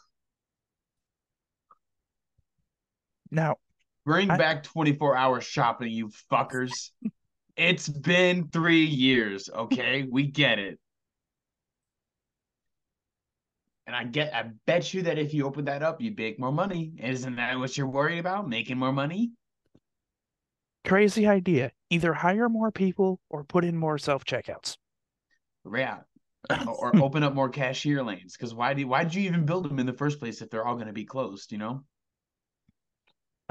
Now, 3.31 3.55
Bring 4.05 4.29
I- 4.29 4.37
back 4.37 4.63
24 4.63 5.15
hour 5.15 5.41
shopping, 5.41 5.91
you 5.91 6.11
fuckers. 6.31 6.89
It's 7.55 7.87
been 7.87 8.47
three 8.49 8.85
years, 8.85 9.49
okay? 9.53 10.03
We 10.11 10.27
get 10.27 10.57
it. 10.59 10.79
And 13.87 13.95
I 13.95 14.05
get 14.05 14.33
I 14.33 14.51
bet 14.65 14.93
you 14.93 15.01
that 15.03 15.17
if 15.17 15.33
you 15.33 15.45
open 15.45 15.65
that 15.65 15.83
up, 15.83 16.01
you'd 16.01 16.17
make 16.17 16.39
more 16.39 16.51
money. 16.51 16.93
Isn't 16.97 17.35
that 17.35 17.57
what 17.59 17.77
you're 17.77 17.87
worried 17.87 18.19
about? 18.19 18.47
Making 18.47 18.77
more 18.77 18.93
money? 18.93 19.31
crazy 20.83 21.27
idea. 21.27 21.71
Either 21.91 22.11
hire 22.11 22.49
more 22.49 22.71
people 22.71 23.19
or 23.29 23.43
put 23.43 23.63
in 23.63 23.77
more 23.77 23.99
self-checkouts. 23.99 24.77
Yeah. 25.71 25.99
or 26.67 26.95
open 26.97 27.21
up 27.21 27.35
more 27.35 27.49
cashier 27.49 28.03
lanes. 28.03 28.35
Because 28.35 28.55
why 28.55 28.73
do 28.73 28.87
why 28.87 29.03
did 29.03 29.13
you 29.13 29.21
even 29.23 29.45
build 29.45 29.69
them 29.69 29.77
in 29.77 29.85
the 29.85 29.93
first 29.93 30.19
place 30.19 30.41
if 30.41 30.49
they're 30.49 30.65
all 30.65 30.75
gonna 30.75 30.93
be 30.93 31.05
closed, 31.05 31.51
you 31.51 31.59
know? 31.59 31.83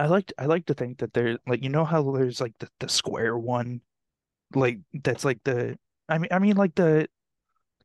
I 0.01 0.07
like 0.07 0.33
I 0.39 0.47
like 0.47 0.67
to 0.67 0.75
think 0.75 0.99
that 0.99 1.13
there 1.13 1.39
like 1.47 1.63
you 1.63 1.69
know 1.69 1.85
how 1.85 2.03
there's 2.13 2.41
like 2.41 2.55
the, 2.59 2.69
the 2.81 2.89
square 2.89 3.37
one 3.37 3.83
like 4.55 4.79
that's 5.05 5.25
like 5.25 5.41
the 5.45 5.79
I 6.09 6.19
mean 6.19 6.31
I 6.33 6.39
mean 6.41 6.57
like 6.57 6.75
the 6.75 7.09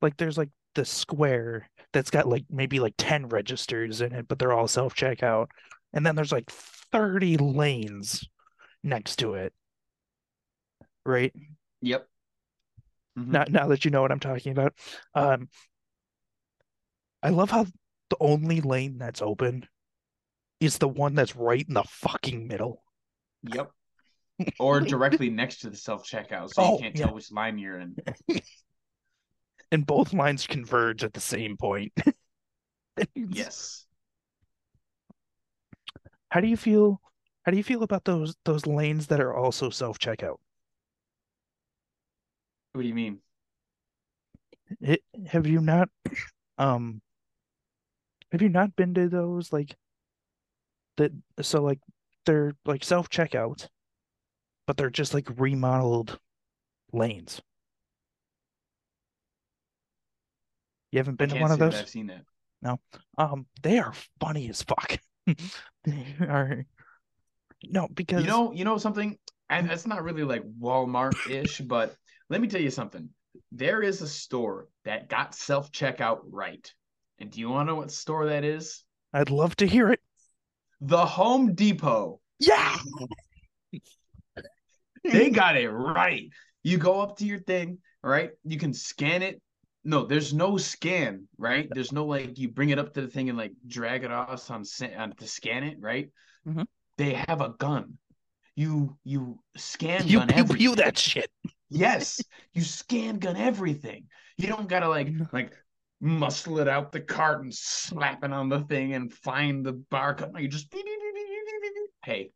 like 0.02 0.18
there's 0.18 0.38
like 0.38 0.50
the 0.76 0.86
square 0.86 1.70
that's 1.94 2.12
got 2.12 2.28
like 2.28 2.46
maybe 2.50 2.80
like 2.80 2.96
10 2.98 3.30
registers 3.30 4.02
in 4.02 4.14
it 4.14 4.28
but 4.28 4.40
they're 4.40 4.54
all 4.54 4.68
self 4.68 4.96
checkout 4.96 5.48
and 5.94 6.06
then 6.06 6.16
there's 6.16 6.34
like 6.34 6.52
30 6.52 7.38
lanes 7.38 8.26
next 8.84 9.18
to 9.18 9.36
it 9.36 9.54
right 11.06 11.34
Yep. 11.82 12.08
Mhm. 13.18 13.32
now 13.32 13.46
now 13.50 13.68
that 13.68 13.86
you 13.86 13.92
know 13.92 14.02
what 14.02 14.12
I'm 14.12 14.20
talking 14.20 14.52
about 14.52 14.74
um 15.14 15.50
I 17.22 17.30
love 17.30 17.52
how 17.52 17.66
the 18.10 18.18
only 18.22 18.62
lane 18.62 18.98
that's 19.00 19.22
open 19.22 19.68
is 20.66 20.78
the 20.78 20.88
one 20.88 21.16
that's 21.16 21.36
right 21.36 21.66
in 21.68 21.74
the 21.74 21.84
fucking 21.84 22.48
middle 22.48 22.84
Yep. 23.44 23.72
Or 24.60 24.82
directly 24.82 25.30
next 25.30 25.60
to 25.60 25.70
the 25.70 25.78
self 25.78 26.06
checkout, 26.06 26.54
so 26.54 26.62
Oh, 26.62 26.74
you 26.74 26.84
can't 26.84 26.98
yeah. 26.98 27.06
tell 27.06 27.16
which 27.16 27.32
line 27.32 27.58
you're 27.58 27.80
in. 27.80 27.96
and 29.72 29.86
both 29.86 30.14
lines 30.14 30.46
converge 30.48 31.04
at 31.04 31.14
the 31.14 31.22
same 31.22 31.58
point. 31.58 31.94
Yes. 33.16 33.86
How 36.32 36.40
do 36.40 36.48
you 36.48 36.58
feel? 36.58 37.02
How 37.44 37.52
do 37.52 37.58
you 37.58 37.64
feel 37.64 37.84
about 37.84 38.06
those 38.06 38.36
those 38.46 38.66
lanes 38.66 39.08
that 39.08 39.20
are 39.20 39.34
also 39.34 39.70
self 39.70 40.00
checkout? 40.00 40.38
What 42.74 42.82
do 42.82 42.88
you 42.88 42.94
mean? 42.96 43.20
It, 44.82 45.04
have 45.28 45.46
you 45.48 45.62
not 45.62 45.90
um 46.58 47.02
have 48.32 48.42
you 48.42 48.50
not 48.50 48.76
been 48.76 48.94
to 48.96 49.08
those 49.10 49.52
like 49.54 49.76
that 50.98 51.12
so 51.42 51.62
like 51.62 51.80
they're 52.26 52.56
like 52.66 52.84
self 52.84 53.10
checkout 53.10 53.68
but 54.68 54.78
they're 54.78 54.90
just 54.90 55.14
like 55.14 55.28
remodeled 55.38 56.18
lanes. 56.92 57.42
You 60.92 61.00
haven't 61.00 61.18
been 61.18 61.30
to 61.30 61.40
one 61.40 61.52
of 61.52 61.60
those? 61.60 61.76
I've 61.76 61.90
seen 61.90 62.08
that. 62.08 62.80
Um 63.18 63.46
they 63.62 63.80
are 63.80 63.94
funny 64.20 64.50
as 64.50 64.64
fuck. 64.64 64.98
They 65.84 66.16
are 66.22 66.66
no 67.64 67.88
because 67.94 68.24
You 68.24 68.28
know, 68.28 68.52
you 68.54 68.66
know 68.66 68.78
something, 68.78 69.18
and 69.50 69.70
it's 69.70 69.86
not 69.86 70.04
really 70.04 70.24
like 70.24 70.44
Walmart-ish, 70.60 71.62
but 71.62 71.96
let 72.30 72.42
me 72.42 72.48
tell 72.48 72.62
you 72.62 72.72
something. 72.72 73.10
There 73.52 73.84
is 73.84 74.02
a 74.02 74.08
store 74.08 74.68
that 74.86 75.10
got 75.10 75.36
self-checkout 75.36 76.22
right. 76.24 76.74
And 77.20 77.30
do 77.30 77.40
you 77.40 77.50
want 77.50 77.68
to 77.68 77.74
know 77.74 77.78
what 77.78 77.92
store 77.92 78.26
that 78.28 78.44
is? 78.44 78.84
I'd 79.14 79.30
love 79.30 79.56
to 79.58 79.68
hear 79.68 79.92
it. 79.92 80.00
The 80.82 81.06
Home 81.06 81.54
Depot. 81.56 82.20
Yeah. 82.40 82.78
They 85.04 85.30
got 85.30 85.56
it 85.58 85.70
right. 85.70 86.30
You 86.64 86.78
go 86.78 87.02
up 87.02 87.18
to 87.18 87.26
your 87.26 87.40
thing, 87.40 87.78
right? 88.04 88.32
You 88.44 88.58
can 88.58 88.74
scan 88.74 89.22
it. 89.22 89.42
No, 89.84 90.06
there's 90.06 90.34
no 90.34 90.58
scan, 90.58 91.28
right? 91.38 91.68
There's 91.70 91.92
no 91.92 92.06
like 92.06 92.40
you 92.40 92.50
bring 92.50 92.70
it 92.70 92.80
up 92.80 92.94
to 92.94 93.02
the 93.02 93.08
thing 93.08 93.30
and 93.30 93.38
like 93.38 93.54
drag 93.68 94.04
it 94.04 94.12
off 94.12 94.50
on, 94.50 94.64
on 94.98 95.14
to 95.18 95.28
scan 95.28 95.64
it, 95.64 95.78
right? 95.80 96.10
Mhm. 96.48 96.66
They 96.98 97.14
have 97.28 97.42
a 97.42 97.50
gun. 97.50 97.98
You 98.56 98.98
you 99.04 99.40
scan 99.58 100.08
You 100.08 100.20
gun 100.20 100.30
pew 100.30 100.46
pew 100.46 100.76
that 100.76 100.98
shit. 100.98 101.30
Yes, 101.70 102.22
you 102.54 102.64
scan 102.64 103.20
gun 103.20 103.36
everything. 103.36 104.06
You 104.38 104.48
don't 104.48 104.68
gotta 104.68 104.90
like 104.90 105.10
like 105.34 105.54
muscle 106.02 106.60
it 106.60 106.68
out 106.68 106.92
the 106.92 107.02
cart 107.02 107.42
and 107.42 107.54
slap 107.54 108.24
it 108.24 108.32
on 108.32 108.50
the 108.50 108.62
thing 108.62 108.94
and 108.94 109.14
find 109.14 109.66
the 109.66 109.74
barcode. 109.74 110.34
No, 110.34 110.40
you 110.40 110.48
just 110.48 110.74
hey, 112.04 112.32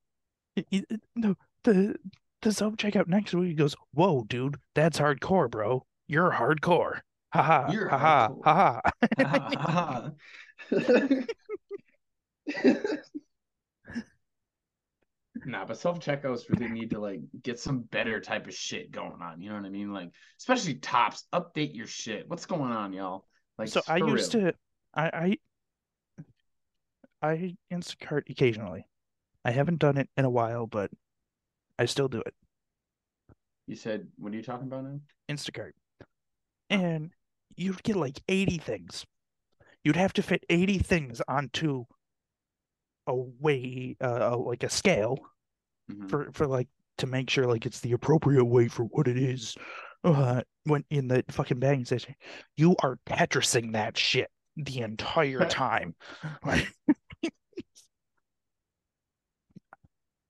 "Y- 0.56 0.64
y- 0.72 0.84
no, 1.14 1.34
the 1.64 1.96
the 2.42 2.52
self 2.52 2.74
checkout 2.76 3.06
next 3.06 3.34
week. 3.34 3.48
He 3.48 3.54
goes, 3.54 3.74
whoa, 3.92 4.24
dude, 4.24 4.56
that's 4.74 4.98
hardcore, 4.98 5.50
bro. 5.50 5.84
You're 6.08 6.30
hardcore. 6.32 7.00
Ha 7.32 7.42
ha. 7.42 7.70
You're 7.72 7.88
ha 7.88 7.98
ha. 7.98 8.28
hardcore. 8.28 8.44
Ha 8.44 10.10
ha. 10.70 11.26
Nah, 15.44 15.64
but 15.64 15.78
self 15.78 15.98
checkouts 15.98 16.42
really 16.50 16.68
need 16.70 16.90
to 16.90 17.00
like 17.00 17.20
get 17.42 17.58
some 17.58 17.80
better 17.80 18.20
type 18.20 18.46
of 18.46 18.54
shit 18.54 18.90
going 18.90 19.20
on. 19.22 19.40
You 19.40 19.48
know 19.50 19.56
what 19.56 19.64
I 19.64 19.70
mean? 19.70 19.92
Like, 19.92 20.10
especially 20.38 20.74
tops, 20.76 21.24
update 21.32 21.74
your 21.74 21.86
shit. 21.86 22.28
What's 22.28 22.46
going 22.46 22.70
on, 22.70 22.92
y'all? 22.92 23.26
Like, 23.58 23.68
So 23.68 23.80
I 23.88 23.96
used 23.96 24.34
real. 24.34 24.52
to, 24.52 24.54
I, 24.94 25.36
I, 27.22 27.28
I 27.30 27.56
Instacart 27.72 28.28
occasionally. 28.28 28.86
I 29.44 29.50
haven't 29.50 29.78
done 29.78 29.96
it 29.96 30.08
in 30.16 30.24
a 30.24 30.30
while, 30.30 30.66
but 30.66 30.90
I 31.78 31.86
still 31.86 32.08
do 32.08 32.20
it. 32.20 32.34
You 33.66 33.76
said, 33.76 34.06
what 34.18 34.32
are 34.32 34.36
you 34.36 34.42
talking 34.42 34.66
about 34.66 34.84
now? 34.84 35.00
Instacart. 35.28 35.72
And 36.70 37.10
you'd 37.56 37.82
get 37.82 37.96
like 37.96 38.20
80 38.28 38.58
things. 38.58 39.04
You'd 39.84 39.96
have 39.96 40.12
to 40.14 40.22
fit 40.22 40.44
80 40.48 40.78
things 40.78 41.20
onto 41.26 41.84
a 43.06 43.14
way, 43.14 43.96
uh, 44.00 44.36
like 44.36 44.62
a 44.62 44.70
scale 44.70 45.18
Mhm. 45.90 46.08
for, 46.08 46.30
for 46.32 46.46
like 46.46 46.68
to 46.98 47.06
make 47.06 47.28
sure 47.28 47.46
like 47.46 47.66
it's 47.66 47.80
the 47.80 47.92
appropriate 47.92 48.44
weight 48.44 48.70
for 48.70 48.84
what 48.84 49.08
it 49.08 49.16
is. 49.18 49.56
Uh, 50.04 50.42
when 50.64 50.84
in 50.90 51.08
the 51.08 51.24
fucking 51.30 51.58
bagging 51.58 51.84
station, 51.84 52.14
you 52.56 52.76
are 52.82 52.98
Tetrising 53.06 53.72
that 53.72 53.96
shit 53.98 54.30
the 54.56 54.80
entire 54.80 55.44
time. 55.48 55.94
Like 56.44 56.72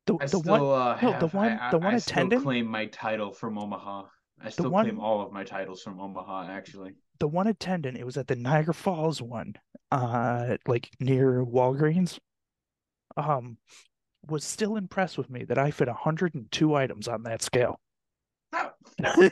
the 0.06 0.14
I 0.14 0.24
the 0.24 0.28
still 0.28 0.42
one 0.42 0.60
uh, 0.60 0.98
no, 1.00 1.10
have, 1.12 1.20
the 1.20 1.26
one- 1.28 1.52
I, 1.52 1.70
the 1.70 1.78
one 1.78 1.94
I 1.94 1.98
still 1.98 2.28
claim 2.28 2.66
my 2.66 2.86
title 2.86 3.32
from 3.32 3.58
Omaha. 3.58 4.04
I 4.40 4.50
still 4.50 4.70
one- 4.70 4.84
claim 4.86 4.98
all 5.00 5.20
of 5.22 5.32
my 5.32 5.44
titles 5.44 5.82
from 5.82 6.00
Omaha, 6.00 6.48
actually. 6.50 6.94
the 7.20 7.28
one 7.28 7.46
attendant, 7.46 7.96
it 7.96 8.04
was 8.04 8.16
at 8.16 8.26
the 8.26 8.34
Niagara 8.36 8.74
Falls 8.74 9.22
one, 9.22 9.54
uh, 9.92 10.56
like 10.66 10.90
near 10.98 11.44
Walgreens, 11.44 12.18
um, 13.16 13.56
was 14.26 14.42
still 14.44 14.76
impressed 14.76 15.16
with 15.18 15.30
me 15.30 15.44
that 15.44 15.58
I 15.58 15.70
fit 15.70 15.86
102 15.88 16.74
items 16.74 17.06
on 17.08 17.22
that 17.24 17.42
scale. 17.42 17.80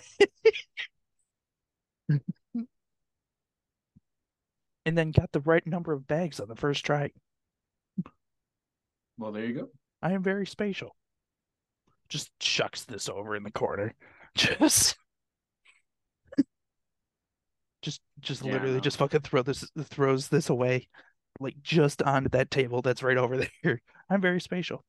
And 4.87 4.97
then 4.97 5.11
got 5.11 5.31
the 5.33 5.41
right 5.41 5.65
number 5.67 5.93
of 5.93 6.07
bags 6.07 6.41
on 6.41 6.49
the 6.49 6.57
first 6.57 6.85
try. 6.85 7.11
Well, 9.19 9.31
there 9.33 9.45
you 9.45 9.55
go. 9.55 9.69
I 10.03 10.13
am 10.13 10.23
very 10.23 10.47
spatial. 10.47 10.95
Just 12.11 12.39
chucks 12.39 12.85
this 12.85 13.09
over 13.09 13.35
in 13.35 13.43
the 13.43 13.51
corner. 13.51 13.95
Just 14.37 14.97
just 17.83 18.01
just 18.21 18.45
Yeah, 18.45 18.53
literally 18.53 18.81
just 18.81 18.97
fucking 18.99 19.21
throw 19.21 19.43
this 19.43 19.65
throws 19.85 20.29
this 20.29 20.51
away 20.51 20.89
like 21.41 21.61
just 21.63 22.03
onto 22.03 22.29
that 22.29 22.51
table 22.51 22.83
that's 22.83 23.03
right 23.03 23.17
over 23.17 23.39
there. 23.63 23.81
I'm 24.11 24.21
very 24.21 24.41
spatial. 24.41 24.85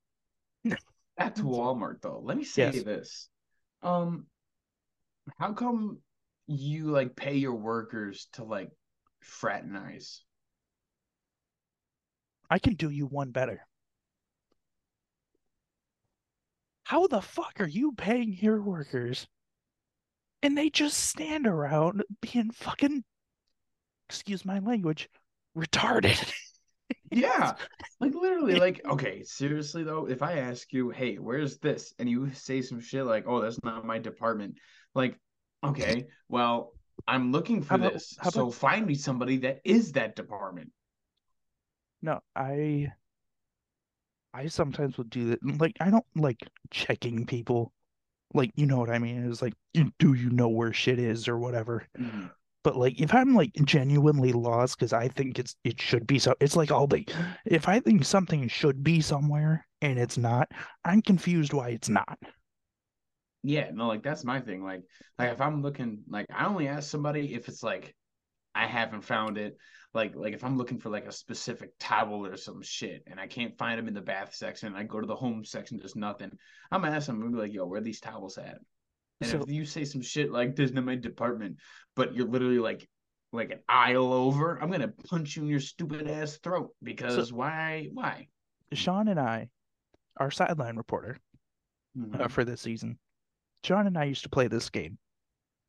To 1.35 1.43
Walmart 1.43 2.01
though. 2.01 2.19
Let 2.19 2.37
me 2.37 2.43
say 2.43 2.65
Yes. 2.65 2.83
this. 2.83 3.29
Um 3.81 4.27
how 5.39 5.53
come 5.53 5.99
you 6.47 6.85
like 6.85 7.15
pay 7.15 7.35
your 7.35 7.55
workers 7.55 8.27
to 8.33 8.43
like 8.43 8.71
fraternize. 9.21 10.23
I 12.51 12.59
can 12.59 12.75
do 12.75 12.91
you 12.91 13.07
one 13.07 13.31
better. 13.31 13.65
How 16.91 17.07
the 17.07 17.21
fuck 17.21 17.61
are 17.61 17.67
you 17.69 17.93
paying 17.93 18.33
your 18.33 18.61
workers 18.61 19.25
and 20.43 20.57
they 20.57 20.69
just 20.69 20.97
stand 20.97 21.47
around 21.47 22.03
being 22.19 22.51
fucking, 22.51 23.05
excuse 24.09 24.43
my 24.43 24.59
language, 24.59 25.07
retarded? 25.57 26.21
Yeah, 27.09 27.53
like 28.01 28.13
literally, 28.13 28.59
like 28.59 28.81
okay, 28.89 29.23
seriously 29.23 29.83
though, 29.83 30.07
if 30.09 30.21
I 30.21 30.39
ask 30.39 30.73
you, 30.73 30.89
hey, 30.89 31.15
where's 31.15 31.57
this, 31.59 31.93
and 31.99 32.09
you 32.09 32.31
say 32.33 32.61
some 32.61 32.81
shit 32.81 33.05
like, 33.05 33.23
oh, 33.27 33.39
that's 33.39 33.63
not 33.63 33.85
my 33.85 33.97
department, 33.97 34.57
like, 34.93 35.17
okay, 35.63 36.07
well, 36.27 36.73
I'm 37.07 37.31
looking 37.31 37.61
for 37.61 37.75
about- 37.75 37.93
this, 37.93 38.17
so 38.31 38.47
about- 38.47 38.53
find 38.55 38.85
me 38.85 38.95
somebody 38.95 39.37
that 39.37 39.61
is 39.63 39.93
that 39.93 40.17
department. 40.17 40.71
No, 42.01 42.19
I 42.35 42.91
I 44.33 44.47
sometimes 44.47 44.97
will 44.97 45.05
do 45.05 45.29
that. 45.29 45.59
Like 45.59 45.77
I 45.79 45.89
don't 45.89 46.05
like 46.15 46.39
checking 46.69 47.25
people. 47.25 47.73
Like 48.33 48.51
you 48.55 48.65
know 48.65 48.77
what 48.77 48.89
I 48.89 48.99
mean? 48.99 49.29
It's 49.29 49.41
like, 49.41 49.53
do 49.73 50.13
you 50.13 50.29
know 50.29 50.49
where 50.49 50.73
shit 50.73 50.99
is 50.99 51.27
or 51.27 51.37
whatever. 51.37 51.85
Mm-hmm. 51.99 52.27
But 52.63 52.77
like 52.77 53.01
if 53.01 53.13
I'm 53.13 53.33
like 53.33 53.51
genuinely 53.63 54.31
lost 54.33 54.77
because 54.77 54.93
I 54.93 55.07
think 55.07 55.39
it's 55.39 55.55
it 55.63 55.81
should 55.81 56.05
be 56.05 56.19
so 56.19 56.35
it's 56.39 56.55
like 56.55 56.71
all 56.71 56.87
the 56.87 57.05
if 57.45 57.67
I 57.67 57.79
think 57.79 58.05
something 58.05 58.47
should 58.47 58.83
be 58.83 59.01
somewhere 59.01 59.65
and 59.81 59.97
it's 59.97 60.17
not, 60.17 60.49
I'm 60.85 61.01
confused 61.01 61.53
why 61.53 61.69
it's 61.69 61.89
not. 61.89 62.19
Yeah, 63.43 63.71
no, 63.73 63.87
like 63.87 64.03
that's 64.03 64.23
my 64.23 64.39
thing. 64.39 64.63
Like, 64.63 64.83
like 65.17 65.31
if 65.31 65.41
I'm 65.41 65.61
looking, 65.61 66.03
like 66.07 66.27
I 66.33 66.45
only 66.45 66.67
ask 66.67 66.89
somebody 66.89 67.33
if 67.33 67.47
it's 67.47 67.63
like 67.63 67.95
I 68.55 68.67
haven't 68.67 69.01
found 69.01 69.37
it. 69.37 69.57
Like, 69.93 70.15
like 70.15 70.33
if 70.33 70.43
I'm 70.43 70.57
looking 70.57 70.79
for 70.79 70.89
like 70.89 71.05
a 71.05 71.11
specific 71.11 71.71
towel 71.79 72.25
or 72.25 72.37
some 72.37 72.61
shit, 72.61 73.03
and 73.07 73.19
I 73.19 73.27
can't 73.27 73.57
find 73.57 73.77
them 73.77 73.87
in 73.87 73.93
the 73.93 74.01
bath 74.01 74.33
section, 74.33 74.75
I 74.75 74.83
go 74.83 75.01
to 75.01 75.07
the 75.07 75.15
home 75.15 75.43
section, 75.43 75.77
there's 75.77 75.95
nothing. 75.95 76.31
I'm 76.71 76.81
gonna 76.81 76.95
ask 76.95 77.07
them, 77.07 77.15
I'm 77.17 77.21
gonna 77.23 77.35
be 77.35 77.41
like, 77.41 77.53
yo, 77.53 77.65
where 77.65 77.79
are 77.79 77.83
these 77.83 77.99
towels 77.99 78.37
at? 78.37 78.57
And 79.19 79.29
So- 79.29 79.41
if 79.41 79.49
you 79.49 79.65
say 79.65 79.83
some 79.85 80.01
shit 80.01 80.31
like 80.31 80.55
this 80.55 80.71
in 80.71 80.83
my 80.85 80.95
department, 80.95 81.57
but 81.95 82.13
you're 82.15 82.27
literally 82.27 82.59
like 82.59 82.87
like 83.33 83.51
an 83.51 83.59
aisle 83.69 84.11
over, 84.11 84.61
I'm 84.61 84.69
gonna 84.69 84.89
punch 84.89 85.37
you 85.37 85.43
in 85.43 85.47
your 85.47 85.61
stupid 85.61 86.09
ass 86.09 86.37
throat 86.37 86.75
because 86.83 87.31
why? 87.31 87.87
Why? 87.93 88.27
Sean 88.73 89.07
and 89.07 89.17
I, 89.19 89.49
our 90.17 90.31
sideline 90.31 90.75
reporter 90.75 91.17
Mhm. 91.97 92.19
uh, 92.19 92.27
for 92.27 92.43
this 92.43 92.59
season, 92.59 92.99
Sean 93.63 93.87
and 93.87 93.97
I 93.97 94.03
used 94.05 94.23
to 94.23 94.29
play 94.29 94.47
this 94.49 94.69
game. 94.69 94.97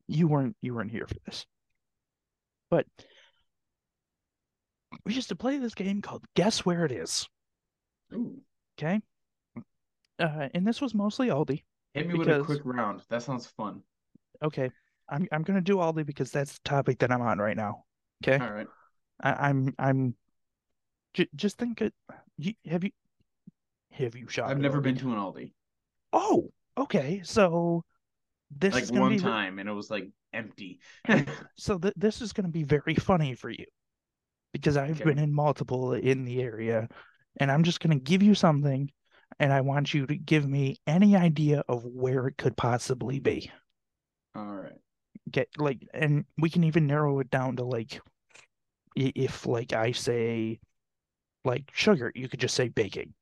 You 0.08 0.26
weren't 0.28 0.56
you 0.60 0.74
weren't 0.74 0.90
here 0.90 1.06
for 1.06 1.14
this. 1.24 1.46
But 2.72 2.86
we 5.04 5.12
used 5.12 5.28
to 5.28 5.36
play 5.36 5.58
this 5.58 5.74
game 5.74 6.00
called 6.00 6.24
Guess 6.34 6.64
Where 6.64 6.86
It 6.86 6.92
Is. 6.92 7.28
Ooh, 8.14 8.40
Okay. 8.78 9.02
Uh, 10.18 10.48
and 10.54 10.66
this 10.66 10.80
was 10.80 10.94
mostly 10.94 11.28
Aldi. 11.28 11.64
hit 11.92 12.08
me 12.08 12.14
with 12.14 12.28
a 12.28 12.40
quick 12.40 12.62
round. 12.64 13.02
That 13.10 13.22
sounds 13.22 13.46
fun. 13.46 13.82
Okay. 14.42 14.70
I'm 15.10 15.28
I'm 15.30 15.42
gonna 15.42 15.60
do 15.60 15.76
Aldi 15.76 16.06
because 16.06 16.30
that's 16.30 16.54
the 16.54 16.60
topic 16.64 16.98
that 17.00 17.12
I'm 17.12 17.20
on 17.20 17.38
right 17.38 17.56
now. 17.56 17.84
Okay. 18.24 18.42
All 18.42 18.50
right. 18.50 18.68
I, 19.22 19.48
I'm 19.50 19.74
I'm 19.78 20.14
j 21.12 21.28
just 21.34 21.58
think 21.58 21.82
it 21.82 21.92
you, 22.38 22.54
have 22.64 22.84
you 22.84 22.90
have 23.90 24.16
you 24.16 24.28
shot 24.28 24.50
I've 24.50 24.58
never 24.58 24.80
Aldi? 24.80 24.84
been 24.84 24.96
to 24.98 25.12
an 25.12 25.18
Aldi. 25.18 25.52
Oh, 26.14 26.50
okay. 26.78 27.20
So 27.24 27.84
this 28.50 28.74
like 28.74 28.84
is 28.84 28.92
one 28.92 29.10
be 29.10 29.18
time 29.18 29.58
and 29.58 29.68
it 29.68 29.72
was 29.72 29.90
like 29.90 30.08
empty. 30.32 30.80
so 31.56 31.78
th 31.78 31.92
this 31.96 32.20
is 32.20 32.32
gonna 32.32 32.48
be 32.48 32.62
very 32.64 32.94
funny 32.94 33.34
for 33.34 33.50
you 33.50 33.64
because 34.52 34.76
I've 34.76 35.02
Okay. 35.02 35.04
been 35.04 35.18
in 35.18 35.34
multiple 35.34 35.94
in 35.94 36.24
the 36.24 36.42
area 36.42 36.88
and 37.38 37.50
I'm 37.52 37.64
just 37.64 37.80
gonna 37.80 37.98
give 37.98 38.22
you 38.22 38.34
something 38.34 38.90
and 39.40 39.52
I 39.52 39.62
want 39.62 39.94
you 39.94 40.06
to 40.06 40.16
give 40.16 40.48
me 40.48 40.78
any 40.86 41.16
idea 41.16 41.64
of 41.68 41.84
where 41.86 42.28
it 42.28 42.38
could 42.38 42.56
possibly 42.56 43.20
be. 43.20 43.50
All 44.34 44.44
right. 44.56 44.78
get 45.30 45.48
like 45.58 45.86
and 45.94 46.24
we 46.38 46.50
can 46.50 46.64
even 46.64 46.86
narrow 46.86 47.18
it 47.20 47.30
down 47.30 47.56
to 47.56 47.64
like 47.64 48.00
if 48.96 49.46
like 49.46 49.72
I 49.72 49.92
say 49.92 50.60
like 51.44 51.70
sugar, 51.74 52.12
you 52.14 52.28
could 52.28 52.40
just 52.40 52.54
say 52.56 52.68
baking. 52.68 53.14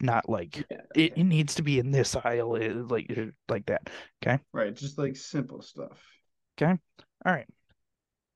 Not 0.00 0.28
like 0.28 0.66
Yeah. 0.70 0.82
it, 0.94 1.14
it 1.16 1.24
needs 1.24 1.56
to 1.56 1.62
be 1.62 1.78
in 1.78 1.92
this 1.92 2.16
aisle, 2.16 2.56
eh, 2.56 2.72
like 2.74 3.12
like 3.48 3.66
that. 3.66 3.90
Okay. 4.24 4.40
Right. 4.52 4.74
Just 4.74 4.98
like 4.98 5.16
simple 5.16 5.62
stuff. 5.62 6.00
All 6.66 7.32
right. 7.32 7.46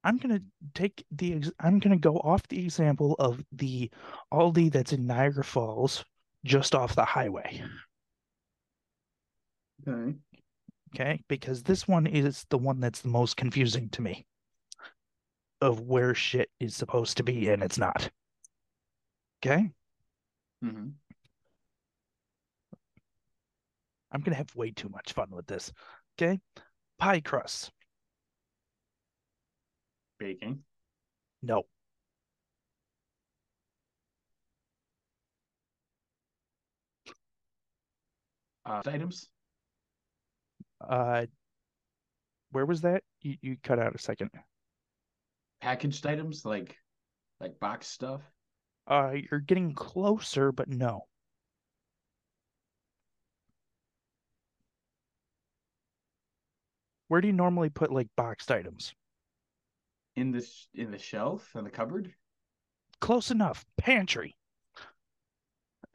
I'm 0.02 0.18
gonna 0.18 0.40
take 0.74 1.04
the 1.10 1.34
ex- 1.34 1.52
I'm 1.60 1.78
gonna 1.78 1.96
go 1.96 2.16
off 2.18 2.46
the 2.48 2.62
example 2.62 3.16
of 3.18 3.42
the 3.52 3.90
Aldi 4.32 4.70
that's 4.70 4.92
in 4.92 5.06
Niagara 5.06 5.44
Falls, 5.44 6.04
just 6.44 6.74
off 6.74 6.94
the 6.94 7.04
highway. 7.04 7.62
Okay. 9.88 10.16
Okay, 10.94 11.24
because 11.28 11.62
this 11.62 11.88
one 11.88 12.06
is 12.06 12.44
the 12.50 12.58
one 12.58 12.80
that's 12.80 13.00
the 13.00 13.08
most 13.08 13.36
confusing 13.36 13.88
to 13.90 14.02
me 14.02 14.26
of 15.60 15.80
where 15.80 16.14
shit 16.14 16.50
is 16.60 16.76
supposed 16.76 17.16
to 17.16 17.22
be 17.22 17.48
and 17.48 17.62
it's 17.62 17.78
not. 17.78 18.10
Okay, 19.44 19.70
Mm-hmm. 20.64 20.88
I'm 24.12 24.20
gonna 24.20 24.36
have 24.36 24.54
way 24.54 24.70
too 24.70 24.88
much 24.88 25.12
fun 25.12 25.30
with 25.30 25.46
this. 25.46 25.72
Okay, 26.16 26.38
pie 26.98 27.20
crust. 27.20 27.72
Baking. 30.24 30.64
No, 31.42 31.64
Uh, 38.64 38.80
items. 38.86 39.28
uh, 40.80 41.26
where 42.52 42.64
was 42.64 42.80
that? 42.80 43.02
You 43.20 43.36
you 43.42 43.56
cut 43.62 43.78
out 43.78 43.94
a 43.94 43.98
second. 43.98 44.30
Packaged 45.60 46.06
items 46.06 46.46
like 46.46 46.78
like 47.38 47.60
box 47.60 47.86
stuff. 47.86 48.22
Uh, 48.86 49.16
you're 49.30 49.40
getting 49.40 49.74
closer, 49.74 50.52
but 50.52 50.68
no. 50.68 51.06
Where 57.08 57.20
do 57.20 57.28
you 57.28 57.32
normally 57.34 57.68
put 57.68 57.92
like 57.92 58.08
boxed 58.16 58.50
items? 58.50 58.94
In 60.16 60.30
the 60.30 60.42
sh- 60.42 60.66
in 60.74 60.90
the 60.90 60.98
shelf 60.98 61.54
in 61.56 61.64
the 61.64 61.70
cupboard. 61.70 62.14
Close 63.00 63.30
enough. 63.30 63.64
Pantry. 63.76 64.36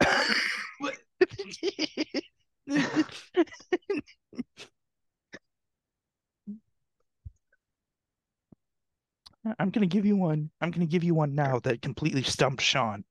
I'm 9.58 9.70
gonna 9.70 9.86
give 9.86 10.04
you 10.04 10.16
one. 10.16 10.50
I'm 10.60 10.70
gonna 10.70 10.86
give 10.86 11.04
you 11.04 11.14
one 11.14 11.34
now 11.34 11.58
that 11.60 11.82
completely 11.82 12.22
stumped 12.22 12.62
Sean. 12.62 13.04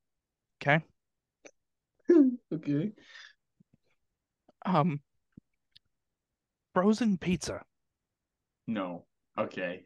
Okay. 0.62 0.84
Okay. 2.52 2.90
Um, 4.66 5.00
frozen 6.74 7.16
pizza. 7.18 7.62
No. 8.66 9.04
Okay. 9.38 9.84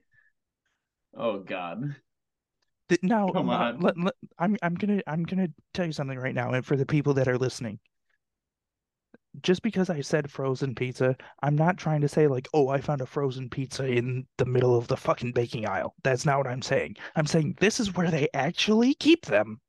Oh 1.17 1.39
God. 1.41 1.97
Th- 2.89 3.03
Now, 3.03 3.29
Come 3.31 3.49
on. 3.51 3.81
let- 3.81 3.99
let- 3.99 4.15
I'm 4.39 4.57
I'm 4.63 4.75
gonna 4.75 5.01
I'm 5.07 5.25
gonna 5.25 5.49
tell 5.73 5.87
you 5.87 5.93
something 5.93 6.19
right 6.19 6.35
now, 6.35 6.53
and 6.53 6.65
for 6.65 6.77
the 6.77 6.85
people 6.87 7.15
that 7.15 7.29
are 7.29 7.39
listening, 7.39 7.79
just 9.43 9.63
because 9.63 9.89
I 9.91 10.01
said 10.03 10.31
frozen 10.31 10.75
pizza, 10.75 11.17
I'm 11.43 11.57
not 11.57 11.79
trying 11.79 12.03
to 12.03 12.09
say 12.09 12.27
like, 12.29 12.47
oh, 12.53 12.69
I 12.69 12.81
found 12.81 13.01
a 13.01 13.07
frozen 13.07 13.49
pizza 13.49 13.87
in 13.87 14.27
the 14.37 14.45
middle 14.45 14.77
of 14.77 14.87
the 14.89 14.97
fucking 14.97 15.33
baking 15.33 15.67
aisle. 15.67 15.95
That's 16.03 16.27
not 16.27 16.39
what 16.39 16.47
I'm 16.47 16.63
saying. 16.63 16.97
I'm 17.17 17.27
saying 17.27 17.57
this 17.59 17.81
is 17.81 17.95
where 17.95 18.11
they 18.11 18.29
actually 18.35 18.95
keep 18.95 19.25
them, 19.27 19.61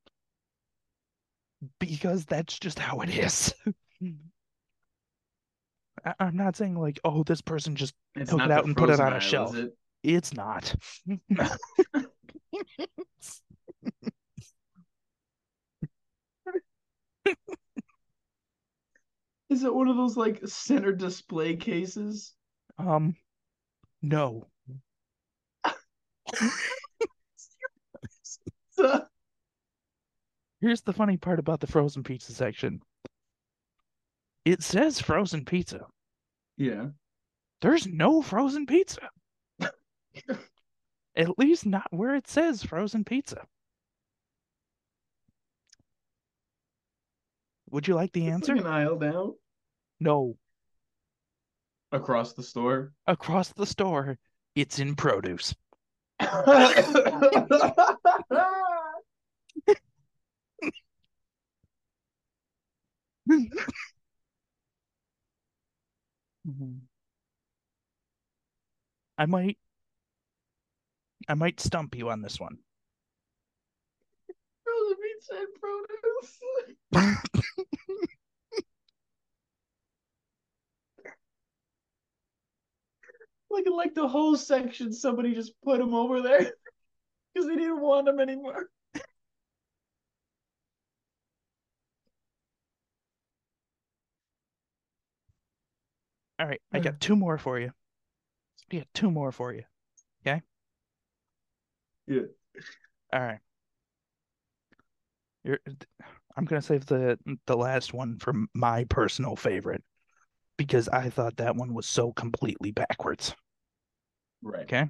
because 1.79 2.25
that's 2.25 2.59
just 2.59 2.79
how 2.79 2.99
it 3.01 3.09
is. 3.09 3.53
I- 6.05 6.15
I'm 6.19 6.35
not 6.35 6.55
saying 6.55 6.75
like, 6.75 6.99
oh, 7.03 7.23
this 7.23 7.41
person 7.41 7.75
just 7.75 7.95
It's 8.15 8.29
Took 8.29 8.41
it 8.41 8.51
out 8.51 8.65
and 8.65 8.75
put 8.75 8.89
it 8.89 8.99
on 8.99 9.07
a 9.13 9.15
aisle, 9.15 9.19
shelf. 9.21 9.55
it? 9.55 9.75
It's 10.05 10.33
not. 10.35 10.75
Is 19.49 19.63
it 19.63 19.73
one 19.73 19.87
of 19.87 19.95
those 19.95 20.15
like 20.15 20.45
center 20.45 20.91
display 20.91 21.55
cases? 21.55 22.33
Um, 22.77 23.15
no. 24.03 24.47
Here's 30.61 30.81
the 30.81 30.93
funny 30.93 31.17
part 31.17 31.39
about 31.39 31.61
the 31.61 31.67
frozen 31.67 32.03
pizza 32.03 32.31
section. 32.31 32.81
It 34.43 34.61
says 34.61 34.99
frozen 34.99 35.45
pizza. 35.45 35.87
Yeah. 36.57 36.89
There's 37.61 37.87
no 37.87 38.21
frozen 38.21 38.67
pizza. 38.67 39.09
At 41.15 41.39
least 41.39 41.65
not 41.65 41.87
where 41.91 42.15
it 42.15 42.27
says 42.27 42.63
frozen 42.63 43.03
pizza. 43.03 43.45
Would 47.71 47.87
you 47.87 47.95
like 47.95 48.11
the 48.13 48.27
answer? 48.27 48.55
Like 48.55 48.65
an 48.65 48.71
aisle 48.71 48.97
down 48.97 49.35
No. 49.99 50.37
across 51.91 52.33
the 52.33 52.43
store. 52.43 52.93
Across 53.07 53.53
the 53.53 53.65
store, 53.65 54.17
it's 54.55 54.79
in 54.79 54.95
produce. 54.95 55.55
I 69.17 69.25
might 69.25 69.57
I 71.27 71.33
might 71.33 71.59
stump 71.59 71.95
you 71.95 72.09
on 72.09 72.21
this 72.21 72.39
one. 72.39 72.57
Frozen 74.63 74.97
and 75.31 75.47
produce. 76.91 77.21
Like 83.55 83.65
like 83.71 83.93
the 83.93 84.07
whole 84.07 84.35
section, 84.35 84.91
somebody 84.91 85.33
just 85.33 85.53
put 85.63 85.79
them 85.79 85.93
over 85.93 86.21
there 86.21 86.39
because 87.33 87.47
they 87.47 87.55
didn't 87.55 87.79
want 87.79 88.05
them 88.05 88.19
anymore. 88.19 88.69
All 96.37 96.45
right, 96.47 96.59
I 96.73 96.79
got 96.79 96.99
two 96.99 97.15
more 97.15 97.37
for 97.37 97.57
you. 97.57 97.71
Got 98.69 98.87
two 98.93 99.09
more 99.09 99.31
for 99.31 99.53
you. 99.53 99.63
Okay? 100.21 100.41
Yeah. 102.07 102.21
All 103.13 103.21
right. 103.21 103.39
You're, 105.43 105.59
I'm 106.35 106.45
gonna 106.45 106.61
save 106.61 106.85
the 106.85 107.17
the 107.45 107.55
last 107.55 107.93
one 107.93 108.17
for 108.19 108.33
my 108.53 108.83
personal 108.85 109.35
favorite 109.35 109.83
because 110.57 110.87
I 110.89 111.09
thought 111.09 111.37
that 111.37 111.55
one 111.55 111.73
was 111.73 111.85
so 111.85 112.11
completely 112.13 112.71
backwards. 112.71 113.35
Right. 114.41 114.63
Okay. 114.63 114.89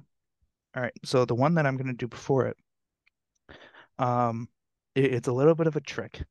All 0.74 0.82
right. 0.82 0.92
So 1.04 1.24
the 1.24 1.34
one 1.34 1.54
that 1.54 1.66
I'm 1.66 1.76
gonna 1.76 1.92
do 1.92 2.08
before 2.08 2.46
it, 2.46 2.56
um, 3.98 4.48
it, 4.94 5.14
it's 5.14 5.28
a 5.28 5.32
little 5.32 5.54
bit 5.54 5.66
of 5.66 5.76
a 5.76 5.80
trick. 5.80 6.22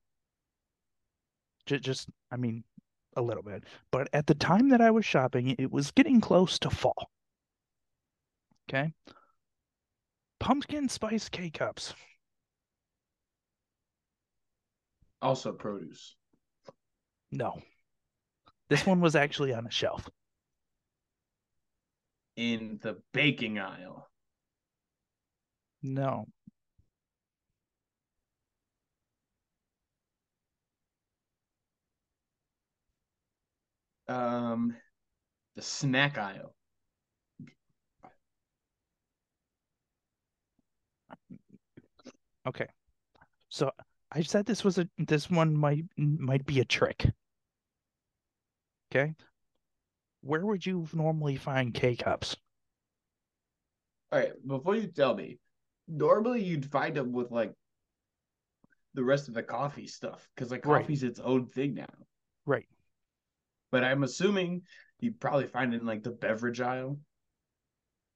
Just, 1.65 1.83
just, 1.83 2.09
I 2.31 2.37
mean, 2.37 2.63
a 3.15 3.21
little 3.21 3.43
bit. 3.43 3.63
But 3.91 4.09
at 4.13 4.27
the 4.27 4.35
time 4.35 4.69
that 4.69 4.81
I 4.81 4.91
was 4.91 5.05
shopping, 5.05 5.55
it 5.57 5.71
was 5.71 5.91
getting 5.91 6.21
close 6.21 6.59
to 6.59 6.69
fall. 6.69 7.09
Okay. 8.69 8.93
Pumpkin 10.45 10.87
spice 10.87 11.27
K 11.27 11.49
cups. 11.49 11.95
Also 15.19 15.51
produce. 15.51 16.15
No. 17.31 17.63
This 18.69 18.85
one 18.85 19.01
was 19.01 19.15
actually 19.15 19.55
on 19.55 19.65
a 19.65 19.71
shelf. 19.71 20.07
In 22.35 22.77
the 22.83 23.01
baking 23.11 23.57
aisle. 23.57 24.07
No. 25.81 26.27
Um 34.07 34.75
the 35.55 35.63
snack 35.63 36.19
aisle. 36.19 36.54
Okay. 42.45 42.67
So 43.49 43.71
I 44.11 44.21
said 44.21 44.45
this 44.45 44.63
was 44.63 44.77
a 44.77 44.87
this 44.97 45.29
one 45.29 45.55
might 45.55 45.85
might 45.97 46.45
be 46.45 46.59
a 46.59 46.65
trick. 46.65 47.05
Okay. 48.91 49.15
Where 50.21 50.45
would 50.45 50.65
you 50.65 50.87
normally 50.93 51.35
find 51.35 51.73
K 51.73 51.95
cups? 51.95 52.35
All 54.11 54.19
right, 54.19 54.33
before 54.47 54.75
you 54.75 54.87
tell 54.87 55.15
me, 55.15 55.39
normally 55.87 56.43
you'd 56.43 56.65
find 56.65 56.95
them 56.95 57.11
with 57.11 57.31
like 57.31 57.53
the 58.93 59.03
rest 59.03 59.27
of 59.27 59.33
the 59.33 59.43
coffee 59.43 59.87
stuff 59.87 60.27
because 60.35 60.51
like 60.51 60.65
Right. 60.65 60.81
coffee's 60.81 61.03
its 61.03 61.19
own 61.19 61.47
thing 61.47 61.73
now. 61.73 61.93
Right. 62.45 62.67
But 63.71 63.83
I'm 63.83 64.03
assuming 64.03 64.63
you'd 64.99 65.19
probably 65.19 65.47
find 65.47 65.73
it 65.73 65.81
in 65.81 65.87
like 65.87 66.03
the 66.03 66.11
beverage 66.11 66.61
aisle. 66.61 66.99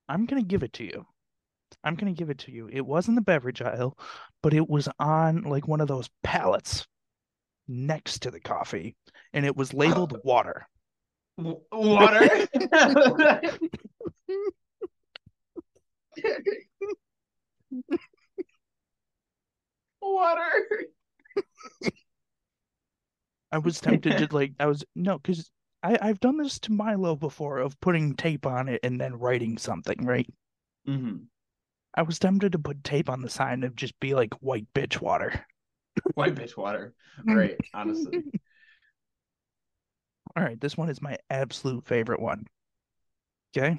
I'm 0.08 0.26
gonna 0.26 0.44
give 0.44 0.64
it 0.64 0.74
to 0.74 0.84
you. 0.84 1.06
I'm 1.84 1.96
gonna 1.96 2.14
give 2.14 2.30
it 2.30 2.40
to 2.40 2.52
you. 2.52 2.70
It 2.72 2.86
wasn't 2.86 3.16
the 3.16 3.22
beverage 3.22 3.62
aisle, 3.62 3.98
but 4.42 4.54
it 4.54 4.70
was 4.70 4.88
on 5.00 5.44
like 5.44 5.68
one 5.68 5.82
of 5.82 5.88
those 5.88 6.10
pallets 6.24 6.88
next 7.68 8.20
to 8.24 8.32
the 8.32 8.40
coffee, 8.40 8.96
and 9.34 9.46
it 9.46 9.56
was 9.56 9.74
labeled 9.74 10.20
water. 10.24 10.68
Water. 11.38 12.48
Water. 20.02 20.86
I 23.52 23.58
was 23.58 23.80
tempted 23.80 24.18
to 24.18 24.36
like 24.36 24.54
I 24.60 24.66
was 24.66 24.84
no, 24.96 25.18
because 25.18 25.50
I 25.84 25.98
I've 26.02 26.20
done 26.20 26.38
this 26.38 26.60
to 26.60 26.72
Milo 26.72 27.16
before 27.16 27.60
of 27.60 27.80
putting 27.80 28.16
tape 28.16 28.46
on 28.46 28.70
it 28.70 28.80
and 28.84 29.00
then 29.00 29.18
writing 29.18 29.58
something, 29.58 30.06
right? 30.06 30.28
hmm 30.86 31.18
I 31.96 32.04
was 32.04 32.20
tempted 32.20 32.52
to 32.54 32.60
put 32.60 32.84
tape 32.84 33.10
on 33.10 33.22
the 33.22 33.30
sign 33.30 33.64
and 33.64 33.76
just 33.76 34.00
be 34.00 34.14
like 34.14 34.34
white 34.36 34.68
bitch 34.74 35.02
water. 35.02 35.46
White 36.14 36.36
bitch 36.36 36.56
water. 36.56 36.94
Great, 37.26 37.58
honestly. 37.74 38.24
All 40.38 40.44
right, 40.44 40.60
this 40.62 40.78
one 40.78 40.90
is 40.90 41.02
my 41.02 41.18
absolute 41.30 41.86
favorite 41.86 42.22
one. 42.22 42.46
Okay. 43.58 43.78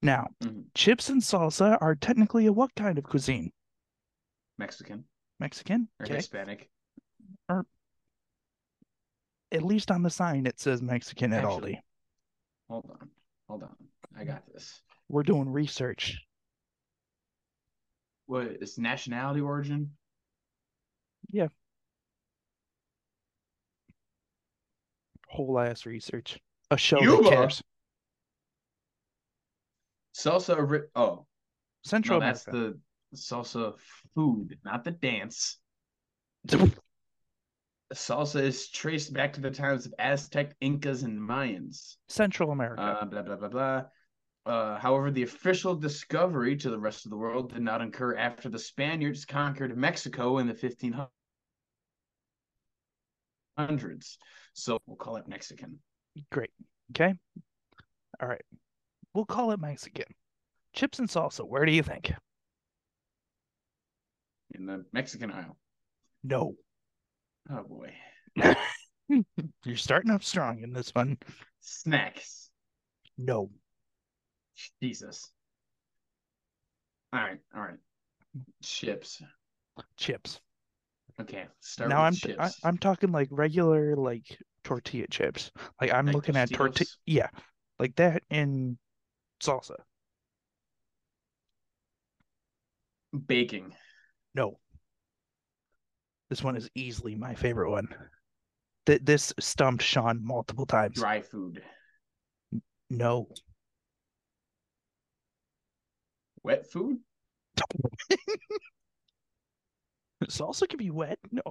Now, 0.00 0.28
Mhm. 0.42 0.66
chips 0.74 1.10
and 1.10 1.20
salsa 1.20 1.76
are 1.80 1.94
technically 1.96 2.46
a 2.46 2.52
what 2.52 2.74
kind 2.74 2.96
of 2.98 3.04
cuisine? 3.04 3.52
Mexican 4.58 5.04
Mexican? 5.40 5.88
or 5.98 6.06
Okay. 6.06 6.16
Hispanic. 6.16 6.70
Or 7.48 7.66
at 9.50 9.62
least 9.62 9.90
on 9.90 10.02
the 10.02 10.10
sign 10.10 10.46
it 10.46 10.60
says 10.60 10.80
Mexican 10.80 11.32
at 11.32 11.44
Actually- 11.44 11.74
Aldi. 11.74 11.80
Hold 12.70 12.90
on. 13.00 13.10
Hold 13.48 13.62
on. 13.64 13.76
I 14.16 14.24
got 14.24 14.46
this. 14.52 14.80
We're 15.08 15.24
doing 15.24 15.50
research. 15.50 16.24
What 18.26 18.46
is 18.60 18.78
nationality 18.78 19.40
origin? 19.40 19.90
Yeah. 21.30 21.48
Whole 25.28 25.58
ass 25.58 25.84
research. 25.84 26.38
A 26.70 26.76
show 26.76 26.98
Cuba. 26.98 27.22
that 27.24 27.30
cares. 27.30 27.62
Salsa 30.16 30.82
oh 30.94 31.26
Central 31.84 32.20
no, 32.20 32.26
that's 32.26 32.44
the 32.44 32.78
salsa 33.14 33.74
food, 34.14 34.58
not 34.64 34.84
the 34.84 34.92
dance. 34.92 35.58
Salsa 37.92 38.40
is 38.40 38.70
traced 38.70 39.12
back 39.12 39.34
to 39.34 39.40
the 39.40 39.50
times 39.50 39.86
of 39.86 39.94
Aztec, 39.98 40.54
Incas, 40.60 41.02
and 41.02 41.20
Mayans. 41.20 41.96
Central 42.08 42.50
America. 42.50 42.82
Uh, 42.82 43.04
blah 43.04 43.22
blah 43.22 43.36
blah 43.36 43.48
blah. 43.48 43.82
Uh, 44.46 44.78
however, 44.78 45.10
the 45.10 45.22
official 45.22 45.74
discovery 45.74 46.56
to 46.56 46.68
the 46.70 46.78
rest 46.78 47.06
of 47.06 47.10
the 47.10 47.16
world 47.16 47.52
did 47.52 47.62
not 47.62 47.80
occur 47.80 48.14
after 48.16 48.50
the 48.50 48.58
Spaniards 48.58 49.24
conquered 49.24 49.76
Mexico 49.76 50.38
in 50.38 50.46
the 50.46 50.54
1500s. 50.54 51.08
So 54.52 54.78
we'll 54.86 54.96
call 54.96 55.16
it 55.16 55.26
Mexican. 55.26 55.78
Great. 56.30 56.50
Okay. 56.92 57.14
All 58.20 58.28
right. 58.28 58.44
We'll 59.14 59.24
call 59.24 59.52
it 59.52 59.60
Mexican. 59.60 60.06
Chips 60.74 60.98
and 60.98 61.08
salsa. 61.08 61.46
Where 61.46 61.64
do 61.64 61.72
you 61.72 61.82
think? 61.82 62.12
In 64.50 64.66
the 64.66 64.84
Mexican 64.92 65.30
aisle. 65.30 65.56
No. 66.22 66.54
Oh 67.50 67.62
boy. 67.62 67.94
You're 69.64 69.76
starting 69.76 70.10
off 70.10 70.24
strong 70.24 70.62
in 70.62 70.72
this 70.72 70.90
one. 70.94 71.18
Snacks. 71.60 72.50
No. 73.16 73.50
Jesus. 74.82 75.30
All 77.12 77.20
right, 77.20 77.38
all 77.54 77.62
right. 77.62 77.78
Chips. 78.62 79.22
Chips. 79.96 80.40
Okay, 81.20 81.46
start 81.60 81.90
now 81.90 81.98
with 81.98 82.06
I'm 82.06 82.14
chips. 82.14 82.60
I, 82.64 82.68
I'm 82.68 82.78
talking 82.78 83.12
like 83.12 83.28
regular 83.30 83.94
like 83.96 84.38
tortilla 84.64 85.06
chips. 85.08 85.52
Like 85.80 85.92
I'm 85.92 86.06
Like 86.06 86.14
looking 86.16 86.36
at 86.36 86.50
tortilla. 86.50 86.86
Yeah, 87.06 87.28
like 87.78 87.94
that 87.96 88.22
in 88.30 88.78
salsa. 89.40 89.76
Baking. 93.26 93.74
No. 94.34 94.58
This 96.30 96.42
one 96.42 96.56
is 96.56 96.68
easily 96.74 97.14
my 97.14 97.34
favorite 97.34 97.70
one. 97.70 97.94
Th- 98.86 99.00
this 99.04 99.32
stumped 99.38 99.84
Sean 99.84 100.20
multiple 100.24 100.66
times. 100.66 100.96
Dry 100.96 101.20
food. 101.20 101.62
No. 102.90 103.28
Wet 106.44 106.70
food? 106.70 106.98
Salsa 110.24 110.68
can 110.68 110.78
be 110.78 110.90
wet. 110.90 111.18
No. 111.32 111.42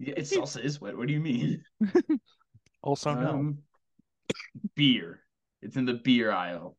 Yeah, 0.00 0.14
it's 0.16 0.34
salsa 0.34 0.62
is 0.64 0.80
wet. 0.80 0.96
What 0.96 1.06
do 1.06 1.12
you 1.12 1.20
mean? 1.20 1.62
Also 2.84 3.14
no. 3.14 3.30
Um, 3.30 3.58
beer. 4.74 5.20
It's 5.60 5.76
in 5.76 5.84
the 5.84 5.94
beer 5.94 6.32
aisle. 6.32 6.76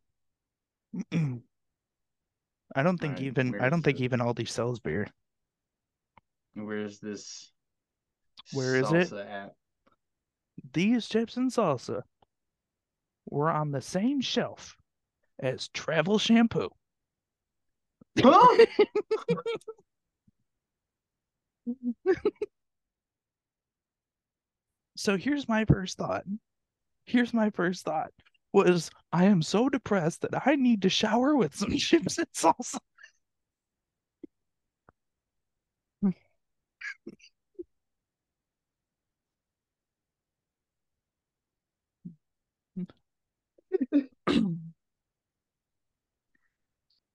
I 1.14 2.84
don't 2.84 2.97
think 2.97 3.14
Alright, 3.14 3.22
even 3.22 3.62
I 3.62 3.70
don't 3.70 3.82
think 3.84 3.99
the- 3.99 4.04
even 4.04 4.20
Aldi 4.20 4.49
sells 4.49 4.82
beer. 4.82 5.08
Where's 6.56 6.99
this? 6.99 7.54
Where 8.51 8.76
is 8.76 8.91
it? 8.91 9.14
At? 9.14 9.54
These 10.74 11.08
chips 11.08 11.38
and 11.38 11.49
salsa 11.49 12.01
were 13.30 13.49
on 13.49 13.72
the 13.72 13.80
same 13.82 14.20
shelf 14.20 14.76
as 15.39 15.70
travel 15.70 16.20
shampoo. 16.20 16.68
So 24.95 25.18
here's 25.18 25.47
my 25.47 25.66
first 25.66 25.97
thought. 25.97 26.24
Here's 27.05 27.34
my 27.34 27.49
first 27.51 27.86
thought 27.86 28.11
was 28.53 28.91
I 29.14 29.26
am 29.26 29.41
so 29.43 29.70
depressed 29.70 30.22
that 30.22 30.47
I 30.47 30.55
need 30.55 30.84
to 30.84 30.89
shower 30.89 31.36
with 31.36 31.55
some 31.55 31.78
chips 31.78 32.18
and 32.20 32.28
salsa. 32.34 32.80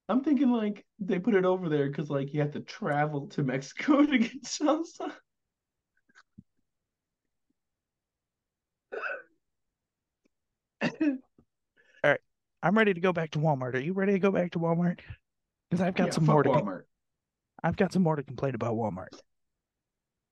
I'm 0.08 0.22
thinking 0.22 0.50
like 0.50 0.84
they 1.00 1.18
put 1.18 1.34
it 1.34 1.44
over 1.44 1.68
there 1.68 1.88
because 1.88 2.10
like 2.10 2.32
you 2.34 2.40
have 2.40 2.52
to 2.52 2.60
travel 2.60 3.28
to 3.28 3.42
Mexico 3.42 4.04
to 4.06 4.18
get 4.18 4.42
salsa. 4.42 5.12
All 10.82 10.90
right, 12.04 12.20
I'm 12.62 12.76
ready 12.76 12.94
to 12.94 13.00
go 13.00 13.12
back 13.12 13.32
to 13.32 13.38
Walmart. 13.38 13.74
Are 13.74 13.80
you 13.80 13.92
ready 13.92 14.12
to 14.12 14.18
go 14.18 14.30
back 14.30 14.52
to 14.52 14.58
Walmart? 14.58 15.00
Because 15.70 15.84
I've 15.84 15.94
got 15.94 16.08
Yeah, 16.08 16.12
some 16.12 16.26
more 16.26 16.42
to 16.42 16.48
com- 16.48 16.64
Walmart. 16.64 16.82
I've 17.62 17.76
got 17.76 17.92
some 17.92 18.02
more 18.02 18.16
to 18.16 18.22
complain 18.22 18.54
about 18.54 18.74
Walmart. 18.74 19.08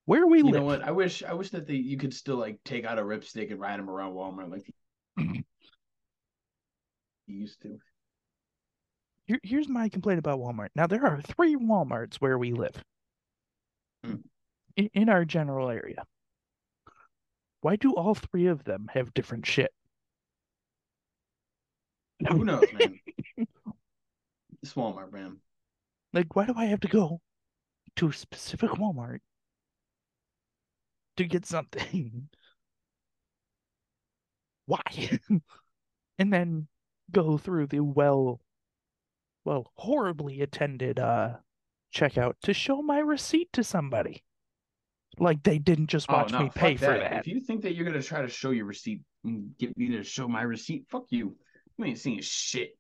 Where 0.04 0.22
are 0.22 0.26
we 0.28 0.38
You 0.38 0.44
live. 0.44 0.54
know 0.54 0.62
what? 0.66 0.82
I 0.82 0.92
wish 0.92 1.24
I 1.24 1.34
wish 1.34 1.50
that 1.50 1.66
they 1.66 1.74
you 1.74 1.98
could 1.98 2.14
still 2.14 2.36
like 2.36 2.60
take 2.64 2.84
out 2.84 2.98
a 2.98 3.02
ripstick 3.02 3.50
and 3.50 3.58
ride 3.60 3.78
them 3.80 3.90
around 3.90 4.14
Walmart 4.14 4.50
like 4.50 4.72
you 5.16 5.42
used 7.26 7.60
to. 7.62 7.78
Here, 9.26 9.40
here's 9.42 9.68
my 9.68 9.88
complaint 9.88 10.18
about 10.18 10.38
Walmart. 10.38 10.68
Now 10.74 10.86
there 10.86 11.04
are 11.04 11.20
three 11.20 11.56
Walmarts 11.56 12.16
where 12.16 12.38
we 12.38 12.52
live. 12.52 12.82
Hmm. 14.04 14.16
In, 14.76 14.90
in 14.94 15.08
our 15.08 15.24
general 15.24 15.68
area. 15.70 16.04
Why 17.60 17.76
do 17.76 17.94
all 17.94 18.14
three 18.14 18.46
of 18.46 18.64
them 18.64 18.88
have 18.92 19.14
different 19.14 19.46
shit? 19.46 19.72
Who 22.28 22.44
knows, 22.44 22.64
man? 22.72 23.00
It's 24.62 24.74
Walmart, 24.74 25.12
man. 25.12 25.36
Like, 26.12 26.34
why 26.34 26.46
do 26.46 26.54
I 26.56 26.64
have 26.64 26.80
to 26.80 26.88
go 26.88 27.20
to 27.96 28.08
a 28.08 28.12
specific 28.12 28.70
Walmart 28.70 29.20
to 31.18 31.24
get 31.24 31.46
something? 31.46 32.28
Why? 34.66 34.80
and 36.18 36.32
then 36.32 36.66
go 37.12 37.38
through 37.38 37.68
the 37.68 37.78
well, 37.78 38.40
well, 39.46 39.70
horribly 39.76 40.42
attended 40.42 40.98
uh 40.98 41.34
checkout 41.94 42.34
to 42.42 42.52
show 42.52 42.82
my 42.82 42.98
receipt 42.98 43.48
to 43.52 43.64
somebody. 43.64 44.22
Like 45.18 45.42
they 45.44 45.58
didn't 45.58 45.86
just 45.86 46.10
watch 46.10 46.32
oh, 46.34 46.38
no, 46.38 46.44
me 46.44 46.50
pay 46.54 46.76
fuck 46.76 46.90
for 46.90 46.98
that. 46.98 47.10
that. 47.10 47.20
If 47.20 47.26
you 47.28 47.40
think 47.40 47.62
that 47.62 47.74
you're 47.74 47.86
gonna 47.86 48.02
try 48.02 48.20
to 48.20 48.28
show 48.28 48.50
your 48.50 48.66
receipt 48.66 49.00
and 49.24 49.56
get 49.56 49.78
me 49.78 49.88
to 49.92 50.02
show 50.02 50.28
my 50.28 50.42
receipt, 50.42 50.84
fuck 50.90 51.04
you. 51.10 51.36
You 51.78 51.84
ain't 51.84 51.98
seeing 51.98 52.20
shit. 52.20 52.76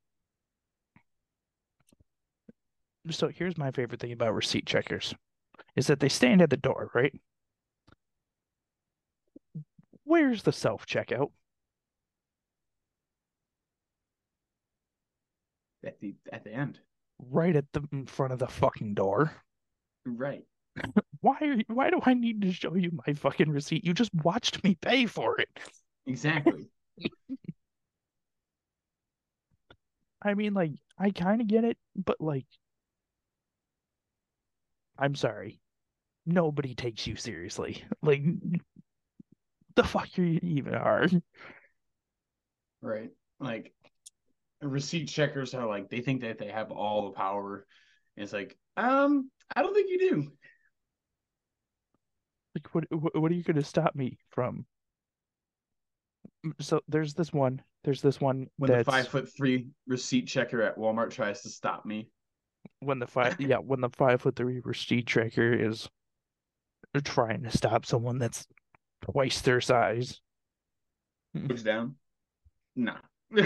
So 3.10 3.28
here's 3.28 3.56
my 3.56 3.70
favorite 3.70 4.00
thing 4.00 4.12
about 4.12 4.34
receipt 4.34 4.66
checkers 4.66 5.14
is 5.76 5.86
that 5.86 6.00
they 6.00 6.08
stand 6.08 6.42
at 6.42 6.50
the 6.50 6.56
door, 6.56 6.90
right? 6.94 7.14
Where's 10.02 10.42
the 10.42 10.52
self 10.52 10.84
checkout? 10.84 11.30
At 15.86 16.00
the 16.00 16.14
at 16.32 16.42
the 16.42 16.52
end. 16.52 16.80
Right 17.30 17.54
at 17.54 17.72
the 17.72 17.82
in 17.92 18.06
front 18.06 18.32
of 18.32 18.40
the 18.40 18.48
fucking 18.48 18.94
door. 18.94 19.32
Right. 20.04 20.44
Why 21.20 21.36
are 21.40 21.54
you, 21.54 21.64
why 21.68 21.88
do 21.88 22.00
I 22.04 22.12
need 22.12 22.42
to 22.42 22.52
show 22.52 22.74
you 22.74 22.90
my 23.06 23.14
fucking 23.14 23.48
receipt? 23.48 23.84
You 23.84 23.94
just 23.94 24.14
watched 24.14 24.62
me 24.62 24.76
pay 24.80 25.06
for 25.06 25.40
it. 25.40 25.48
Exactly. 26.06 26.68
I 30.22 30.34
mean, 30.34 30.52
like, 30.52 30.72
I 30.98 31.10
kind 31.10 31.40
of 31.40 31.46
get 31.46 31.64
it, 31.64 31.78
but 31.96 32.20
like, 32.20 32.44
I'm 34.98 35.14
sorry. 35.14 35.60
Nobody 36.26 36.74
takes 36.74 37.06
you 37.06 37.16
seriously. 37.16 37.82
Like, 38.02 38.22
the 39.76 39.84
fuck 39.84 40.08
you 40.18 40.38
even 40.42 40.74
are. 40.74 41.06
right. 42.82 43.10
Like 43.40 43.72
receipt 44.66 45.06
checkers 45.06 45.54
are 45.54 45.66
like 45.66 45.88
they 45.90 46.00
think 46.00 46.22
that 46.22 46.38
they 46.38 46.48
have 46.48 46.70
all 46.70 47.06
the 47.06 47.12
power. 47.16 47.66
And 48.16 48.24
it's 48.24 48.32
like, 48.32 48.56
um, 48.76 49.30
I 49.54 49.62
don't 49.62 49.74
think 49.74 49.90
you 49.90 49.98
do. 49.98 50.32
Like, 52.54 52.74
what, 52.74 52.84
what, 52.90 53.20
what 53.20 53.30
are 53.30 53.34
you 53.34 53.42
going 53.42 53.56
to 53.56 53.64
stop 53.64 53.94
me 53.94 54.18
from? 54.30 54.64
So 56.60 56.80
there's 56.88 57.14
this 57.14 57.32
one. 57.32 57.60
There's 57.84 58.00
this 58.00 58.20
one 58.20 58.48
When 58.56 58.70
that's 58.70 58.86
the 58.86 58.92
five 58.92 59.08
foot 59.08 59.28
three 59.36 59.68
receipt 59.86 60.26
checker 60.26 60.62
at 60.62 60.76
Walmart 60.76 61.10
tries 61.10 61.42
to 61.42 61.48
stop 61.50 61.84
me. 61.84 62.10
when 62.80 62.98
the 62.98 63.06
five 63.06 63.36
yeah 63.40 63.58
when 63.58 63.80
the 63.80 63.90
five 63.90 64.20
foot 64.22 64.36
three 64.36 64.60
receipt 64.64 65.06
checker 65.06 65.52
is 65.52 65.88
trying 67.04 67.42
to 67.42 67.50
stop 67.56 67.84
someone 67.86 68.18
that's 68.18 68.46
twice 69.02 69.40
their 69.42 69.60
size. 69.60 70.20
Push 71.48 71.62
down. 71.62 71.96
Nah. 72.74 72.96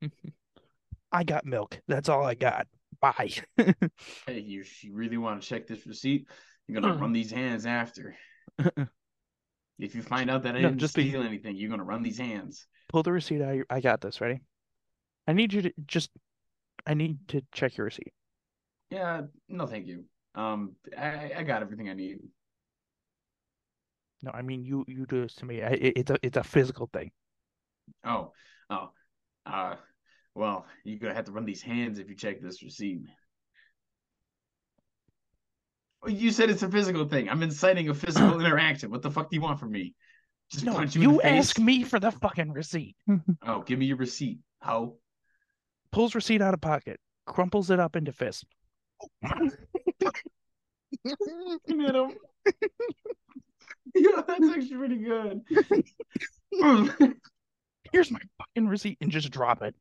I 1.12 1.24
got 1.24 1.44
milk. 1.46 1.80
That's 1.88 2.08
all 2.08 2.24
I 2.24 2.34
got. 2.34 2.66
Bye. 3.00 3.30
hey, 3.56 4.40
you, 4.40 4.64
you 4.82 4.94
really 4.94 5.16
want 5.16 5.40
to 5.40 5.48
check 5.48 5.66
this 5.66 5.86
receipt? 5.86 6.26
You're 6.66 6.80
gonna 6.80 6.96
run 6.96 7.12
these 7.12 7.30
hands 7.30 7.66
after. 7.66 8.16
If 9.80 9.94
you 9.94 10.02
find 10.02 10.28
out 10.28 10.42
that 10.42 10.56
I 10.56 10.60
No, 10.60 10.68
didn't 10.70 10.80
just 10.80 10.96
be- 10.96 11.08
steal 11.08 11.22
anything, 11.22 11.54
you're 11.54 11.70
gonna 11.70 11.84
run 11.84 12.02
these 12.02 12.18
hands. 12.18 12.66
Pull 12.88 13.04
the 13.04 13.12
receipt 13.12 13.40
out. 13.40 13.58
I 13.70 13.80
got 13.80 14.00
this. 14.00 14.20
Ready? 14.20 14.40
I 15.28 15.34
need 15.34 15.52
you 15.52 15.62
to 15.62 15.72
just. 15.86 16.10
I 16.84 16.94
need 16.94 17.28
to 17.28 17.42
check 17.52 17.76
your 17.76 17.84
receipt. 17.84 18.12
Yeah, 18.90 19.22
no, 19.48 19.66
thank 19.68 19.86
you. 19.86 20.04
Um, 20.34 20.72
I, 20.98 21.30
I 21.36 21.42
got 21.44 21.62
everything 21.62 21.88
I 21.88 21.92
need. 21.92 22.18
No, 24.22 24.32
I 24.34 24.42
mean 24.42 24.64
you. 24.64 24.84
You 24.88 25.06
do 25.06 25.22
this 25.22 25.34
to 25.36 25.44
me. 25.44 25.62
I, 25.62 25.68
it, 25.68 25.92
it's 25.96 26.10
a. 26.10 26.16
It's 26.24 26.36
a 26.36 26.42
physical 26.42 26.90
thing. 26.92 27.12
Oh, 28.04 28.32
oh, 28.70 28.90
uh, 29.46 29.76
well, 30.38 30.66
you're 30.84 30.98
gonna 31.00 31.14
have 31.14 31.24
to 31.24 31.32
run 31.32 31.44
these 31.44 31.60
hands 31.60 31.98
if 31.98 32.08
you 32.08 32.14
check 32.14 32.40
this 32.40 32.62
receipt. 32.62 33.00
You 36.06 36.30
said 36.30 36.48
it's 36.48 36.62
a 36.62 36.70
physical 36.70 37.06
thing. 37.08 37.28
I'm 37.28 37.42
inciting 37.42 37.88
a 37.88 37.94
physical 37.94 38.40
interaction. 38.44 38.90
What 38.92 39.02
the 39.02 39.10
fuck 39.10 39.30
do 39.30 39.36
you 39.36 39.42
want 39.42 39.58
from 39.58 39.72
me? 39.72 39.96
Just 40.50 40.64
No, 40.64 40.74
punch 40.74 40.94
you, 40.94 41.02
in 41.02 41.10
you 41.10 41.16
the 41.16 41.22
face? 41.22 41.48
ask 41.50 41.58
me 41.58 41.82
for 41.82 41.98
the 41.98 42.12
fucking 42.12 42.52
receipt. 42.52 42.96
Oh, 43.46 43.62
give 43.62 43.80
me 43.80 43.86
your 43.86 43.96
receipt. 43.96 44.38
How? 44.60 44.94
Pulls 45.90 46.14
receipt 46.14 46.40
out 46.40 46.54
of 46.54 46.60
pocket, 46.60 47.00
crumples 47.26 47.70
it 47.70 47.80
up 47.80 47.96
into 47.96 48.12
fist. 48.12 48.44
Hit 49.22 51.16
him. 51.66 52.12
yeah, 53.94 54.22
that's 54.26 54.48
actually 54.50 54.76
pretty 54.76 54.98
good. 54.98 55.40
Here's 57.92 58.10
my 58.10 58.20
fucking 58.38 58.68
receipt, 58.68 58.98
and 59.00 59.10
just 59.10 59.30
drop 59.30 59.62
it. 59.62 59.74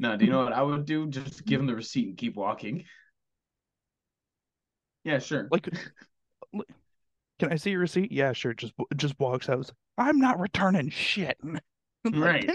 No, 0.00 0.16
do 0.16 0.24
you 0.24 0.30
know 0.30 0.44
what 0.44 0.52
I 0.52 0.62
would 0.62 0.84
do? 0.86 1.06
Just 1.08 1.44
give 1.44 1.60
him 1.60 1.66
the 1.66 1.74
receipt 1.74 2.08
and 2.08 2.16
keep 2.16 2.36
walking. 2.36 2.84
Yeah, 5.04 5.18
sure. 5.18 5.48
Like, 5.50 5.68
can 7.38 7.52
I 7.52 7.56
see 7.56 7.70
your 7.72 7.80
receipt? 7.80 8.10
Yeah, 8.12 8.32
sure. 8.32 8.54
Just 8.54 8.72
just 8.96 9.18
walks 9.18 9.48
out. 9.48 9.70
I'm 9.98 10.18
not 10.18 10.38
returning 10.40 10.90
shit. 10.90 11.38
Right. 12.12 12.46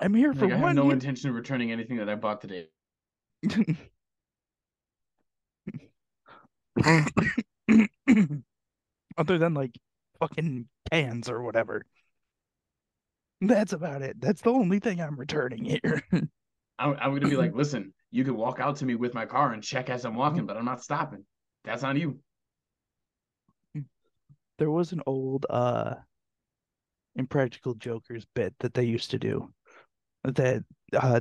I'm 0.00 0.14
here 0.14 0.32
for 0.34 0.46
Like, 0.46 0.54
I 0.54 0.56
have 0.56 0.74
no 0.74 0.84
year- 0.84 0.94
intention 0.94 1.30
of 1.30 1.36
returning 1.36 1.70
anything 1.70 1.98
that 1.98 2.08
I 2.08 2.16
bought 2.16 2.40
today. 2.40 2.66
Other 9.16 9.38
than 9.38 9.54
like 9.54 9.78
fucking 10.18 10.66
cans 10.90 11.28
or 11.28 11.42
whatever. 11.42 11.84
That's 13.40 13.72
about 13.72 14.02
it. 14.02 14.20
That's 14.20 14.42
the 14.42 14.50
only 14.50 14.78
thing 14.78 15.00
I'm 15.00 15.16
returning 15.16 15.64
here. 15.64 16.02
I'm, 16.12 16.96
I'm 17.00 17.14
gonna 17.14 17.28
be 17.28 17.36
like, 17.36 17.54
listen, 17.54 17.92
you 18.10 18.24
can 18.24 18.36
walk 18.36 18.60
out 18.60 18.76
to 18.76 18.84
me 18.84 18.94
with 18.94 19.14
my 19.14 19.26
car 19.26 19.52
and 19.52 19.62
check 19.62 19.90
as 19.90 20.04
I'm 20.04 20.14
walking, 20.14 20.46
but 20.46 20.56
I'm 20.56 20.64
not 20.64 20.82
stopping. 20.82 21.24
That's 21.64 21.84
on 21.84 21.96
you. 21.96 22.18
There 24.58 24.70
was 24.70 24.92
an 24.92 25.02
old 25.06 25.46
uh 25.48 25.94
Impractical 27.16 27.74
Jokers 27.74 28.26
bit 28.34 28.54
that 28.60 28.74
they 28.74 28.84
used 28.84 29.10
to 29.10 29.18
do 29.18 29.52
that 30.24 30.62
uh 30.94 31.20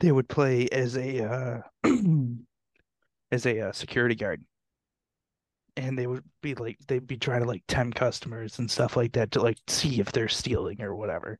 they 0.00 0.12
would 0.12 0.28
play 0.28 0.68
as 0.68 0.96
a 0.96 1.24
uh 1.24 1.60
as 3.32 3.46
a 3.46 3.68
uh, 3.68 3.72
security 3.72 4.14
guard. 4.14 4.44
And 5.78 5.96
they 5.96 6.06
would 6.06 6.24
be 6.42 6.54
like 6.54 6.76
they'd 6.88 7.06
be 7.06 7.16
trying 7.16 7.40
to 7.42 7.46
like 7.46 7.62
tempt 7.68 7.96
customers 7.96 8.58
and 8.58 8.70
stuff 8.70 8.96
like 8.96 9.12
that 9.12 9.30
to 9.32 9.40
like 9.40 9.58
see 9.68 10.00
if 10.00 10.10
they're 10.12 10.28
stealing 10.28 10.82
or 10.82 10.94
whatever. 10.96 11.38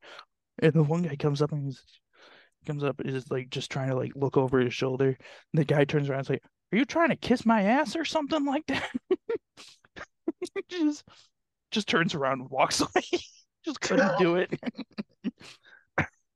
And 0.60 0.72
the 0.72 0.82
one 0.82 1.02
guy 1.02 1.16
comes 1.16 1.42
up 1.42 1.52
and 1.52 1.64
he's 1.66 1.82
comes 2.66 2.84
up 2.84 3.00
is 3.04 3.30
like 3.30 3.50
just 3.50 3.70
trying 3.70 3.88
to 3.88 3.96
like 3.96 4.12
look 4.14 4.36
over 4.36 4.60
his 4.60 4.74
shoulder. 4.74 5.08
And 5.08 5.16
the 5.54 5.64
guy 5.64 5.84
turns 5.84 6.08
around 6.08 6.20
and 6.20 6.26
is 6.26 6.30
like, 6.30 6.42
Are 6.72 6.78
you 6.78 6.84
trying 6.84 7.08
to 7.08 7.16
kiss 7.16 7.44
my 7.44 7.62
ass 7.62 7.96
or 7.96 8.04
something 8.04 8.44
like 8.44 8.66
that? 8.68 8.88
just 10.68 11.04
just 11.70 11.88
turns 11.88 12.14
around 12.14 12.40
and 12.40 12.50
walks 12.50 12.80
away. 12.82 13.02
just 13.64 13.80
couldn't 13.80 14.18
do 14.18 14.36
it. 14.36 14.54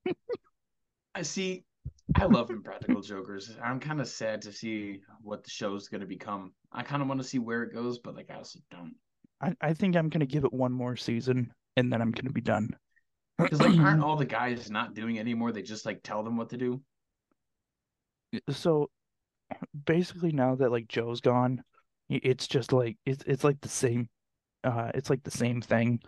I 1.14 1.22
see. 1.22 1.64
I 2.14 2.24
love 2.24 2.50
Impractical 2.50 3.00
Jokers. 3.02 3.56
I'm 3.62 3.80
kind 3.80 4.00
of 4.00 4.08
sad 4.08 4.42
to 4.42 4.52
see 4.52 5.00
what 5.22 5.44
the 5.44 5.50
show's 5.50 5.88
gonna 5.88 6.06
become. 6.06 6.52
I 6.72 6.82
kind 6.82 7.02
of 7.02 7.08
want 7.08 7.20
to 7.20 7.26
see 7.26 7.38
where 7.38 7.62
it 7.62 7.74
goes, 7.74 7.98
but 7.98 8.14
like 8.14 8.30
I 8.30 8.36
also 8.36 8.58
don't. 8.70 8.94
I, 9.40 9.54
I 9.60 9.74
think 9.74 9.96
I'm 9.96 10.08
gonna 10.08 10.26
give 10.26 10.44
it 10.44 10.52
one 10.52 10.72
more 10.72 10.96
season 10.96 11.52
and 11.76 11.92
then 11.92 12.00
I'm 12.00 12.12
gonna 12.12 12.30
be 12.30 12.40
done. 12.40 12.68
Because 13.38 13.60
like, 13.60 13.78
aren't 13.78 14.04
all 14.04 14.14
the 14.14 14.26
guys 14.26 14.70
not 14.70 14.94
doing 14.94 15.16
it 15.16 15.20
anymore? 15.20 15.50
They 15.52 15.62
just 15.62 15.86
like 15.86 16.02
tell 16.04 16.22
them 16.22 16.36
what 16.36 16.50
to 16.50 16.56
do. 16.56 16.80
So 18.50 18.90
basically 19.86 20.32
now 20.32 20.54
that 20.56 20.70
like 20.70 20.86
Joe's 20.86 21.20
gone, 21.20 21.64
it's 22.08 22.46
just 22.46 22.72
like 22.72 22.98
it's 23.06 23.24
it's 23.26 23.42
like 23.42 23.60
the 23.60 23.68
same 23.68 24.08
uh 24.64 24.90
it's 24.94 25.10
like 25.10 25.22
the 25.24 25.30
same 25.30 25.60
thing, 25.60 26.00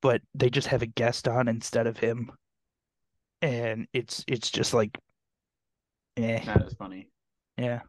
but 0.00 0.22
they 0.34 0.50
just 0.50 0.68
have 0.68 0.82
a 0.82 0.86
guest 0.86 1.28
on 1.28 1.46
instead 1.46 1.86
of 1.86 1.98
him. 1.98 2.32
And 3.42 3.86
it's 3.92 4.24
it's 4.26 4.50
just 4.50 4.74
like 4.74 4.98
eh, 6.16 6.44
That 6.44 6.62
is 6.66 6.74
funny. 6.74 7.08
yeah. 7.56 7.82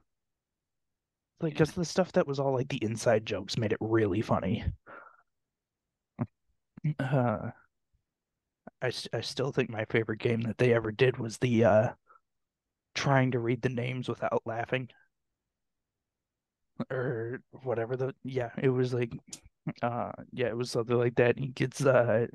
Like 1.42 1.54
because 1.54 1.74
the 1.74 1.86
stuff 1.86 2.12
that 2.14 2.26
was 2.26 2.40
all 2.40 2.54
like 2.54 2.70
the 2.70 2.84
inside 2.84 3.26
jokes 3.26 3.58
made 3.58 3.72
it 3.74 3.78
really 3.82 4.22
funny. 4.22 4.66
Uh 7.00 7.52
I, 8.82 8.92
I 9.14 9.22
still 9.22 9.52
think 9.52 9.70
my 9.70 9.86
favorite 9.86 10.20
game 10.20 10.42
that 10.42 10.58
they 10.58 10.74
ever 10.74 10.92
did 10.92 11.18
was 11.18 11.38
the 11.38 11.64
uh 11.66 11.90
trying 12.96 13.32
to 13.32 13.40
read 13.40 13.62
the 13.62 13.70
names 13.70 14.10
without 14.10 14.42
laughing 14.46 14.90
or 16.90 17.40
whatever 17.64 17.96
the 17.96 18.14
yeah 18.24 18.50
it 18.62 18.70
was 18.70 18.94
like 18.94 19.12
uh 19.82 20.12
yeah 20.32 20.48
it 20.48 20.58
was 20.58 20.72
something 20.72 20.98
like 20.98 21.16
that 21.16 21.38
he 21.40 21.48
gets 21.48 21.86
uh 21.86 22.28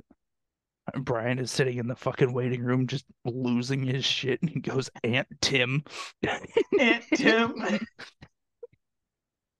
Brian 0.96 1.38
is 1.38 1.50
sitting 1.50 1.78
in 1.78 1.86
the 1.86 1.96
fucking 1.96 2.32
waiting 2.32 2.62
room 2.62 2.86
just 2.86 3.04
losing 3.24 3.82
his 3.84 4.04
shit 4.04 4.40
and 4.42 4.50
he 4.50 4.60
goes 4.60 4.88
Aunt 5.04 5.26
Tim 5.40 5.84
Aunt 6.80 7.04
Tim. 7.14 7.54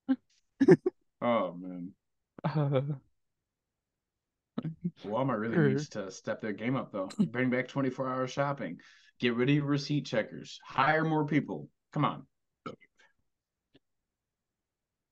oh 1.20 1.54
man, 1.54 1.90
uh, 2.44 2.80
Walmart 5.04 5.40
really 5.40 5.54
Sure. 5.54 5.68
needs 5.68 5.88
to 5.90 6.10
step 6.10 6.40
their 6.40 6.52
game 6.52 6.76
up 6.76 6.92
though. 6.92 7.08
Bring 7.30 7.50
back 7.50 7.68
24 7.68 8.08
hour 8.08 8.26
shopping. 8.26 8.78
Get 9.20 9.34
rid 9.34 9.48
of 9.50 9.54
your 9.56 9.64
receipt 9.66 10.06
checkers. 10.06 10.58
Hire 10.64 11.04
more 11.04 11.26
people. 11.26 11.68
Come 11.92 12.04
on. 12.04 12.22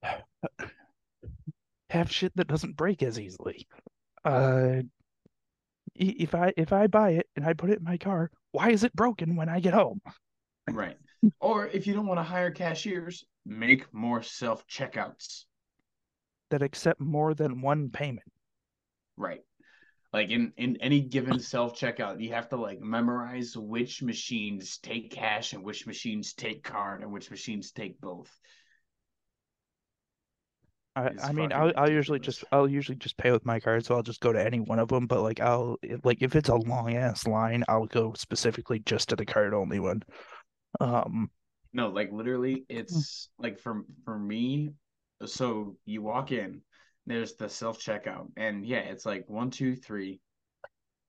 have 1.90 2.10
shit 2.10 2.34
that 2.36 2.48
doesn't 2.48 2.76
break 2.76 3.02
as 3.02 3.18
easily 3.18 3.66
uh 4.24 4.80
i- 4.80 4.82
if 5.98 6.34
I 6.34 6.52
if 6.56 6.72
I 6.72 6.86
buy 6.86 7.10
it 7.10 7.28
and 7.36 7.44
I 7.44 7.52
put 7.54 7.70
it 7.70 7.78
in 7.78 7.84
my 7.84 7.96
car 7.98 8.30
why 8.52 8.70
is 8.70 8.84
it 8.84 8.94
broken 8.94 9.36
when 9.36 9.48
I 9.48 9.60
get 9.60 9.74
home 9.74 10.00
Right. 10.70 10.96
or 11.40 11.66
if 11.66 11.86
you 11.86 11.94
don't 11.94 12.06
want 12.06 12.18
to 12.18 12.24
hire 12.24 12.50
cashiers, 12.50 13.24
make 13.44 13.92
more 13.92 14.22
self 14.22 14.66
checkouts. 14.68 15.44
that 16.50 16.62
accept 16.62 17.00
more 17.00 17.34
than 17.34 17.60
one 17.60 17.90
payment 17.90 18.26
Right. 19.16 19.42
Like 20.12 20.30
in 20.30 20.52
in 20.56 20.76
any 20.78 21.00
given 21.00 21.38
self 21.40 21.78
checkout, 21.78 22.20
you 22.22 22.32
have 22.32 22.48
to 22.50 22.56
like 22.56 22.80
memorize 22.80 23.56
which 23.56 24.02
machines 24.02 24.78
take 24.78 25.10
cash 25.10 25.52
and 25.52 25.62
which 25.62 25.86
machines 25.86 26.32
take 26.34 26.62
card 26.62 27.02
and 27.02 27.12
which 27.12 27.30
machines 27.30 27.72
take 27.72 28.00
both. 28.00 28.30
I, 30.96 31.10
I 31.22 31.32
mean, 31.32 31.52
I'll 31.52 31.72
I'll 31.76 31.90
usually 31.90 32.20
just 32.20 32.44
I'll 32.52 32.68
usually 32.68 32.96
just 32.96 33.18
pay 33.18 33.30
with 33.30 33.44
my 33.46 33.60
card, 33.60 33.84
so 33.84 33.94
I'll 33.94 34.02
just 34.02 34.20
go 34.20 34.32
to 34.32 34.44
any 34.44 34.60
one 34.60 34.78
of 34.80 34.88
them. 34.88 35.06
But 35.06 35.22
like 35.22 35.40
I'll 35.40 35.76
like 36.04 36.22
if 36.22 36.36
it's 36.36 36.48
a 36.48 36.56
long 36.56 36.96
ass 36.96 37.26
line, 37.26 37.64
I'll 37.68 37.86
go 37.86 38.14
specifically 38.14 38.80
just 38.80 39.10
to 39.10 39.16
the 39.16 39.26
card 39.26 39.54
only 39.54 39.80
one. 39.80 40.02
Um, 40.80 41.30
No, 41.72 41.88
like 41.88 42.10
literally, 42.12 42.64
it's 42.68 43.28
like 43.38 43.58
for 43.58 43.84
for 44.04 44.18
me. 44.18 44.72
So 45.24 45.76
you 45.84 46.02
walk 46.02 46.32
in, 46.32 46.62
there's 47.06 47.34
the 47.34 47.48
self 47.48 47.78
checkout, 47.78 48.30
and 48.36 48.64
yeah, 48.64 48.80
it's 48.80 49.06
like 49.06 49.28
one, 49.28 49.50
two, 49.50 49.76
three, 49.76 50.20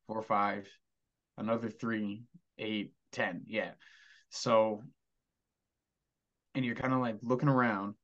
four, 0.08 0.22
five, 0.22 0.68
another 1.38 1.70
three, 1.70 2.24
eight, 2.60 2.94
ten. 3.12 3.44
Yeah. 3.48 3.72
So, 4.30 4.84
and 6.56 6.66
you're 6.66 6.76
kind 6.76 6.94
of 6.94 7.00
like 7.00 7.18
looking 7.22 7.50
around, 7.50 7.96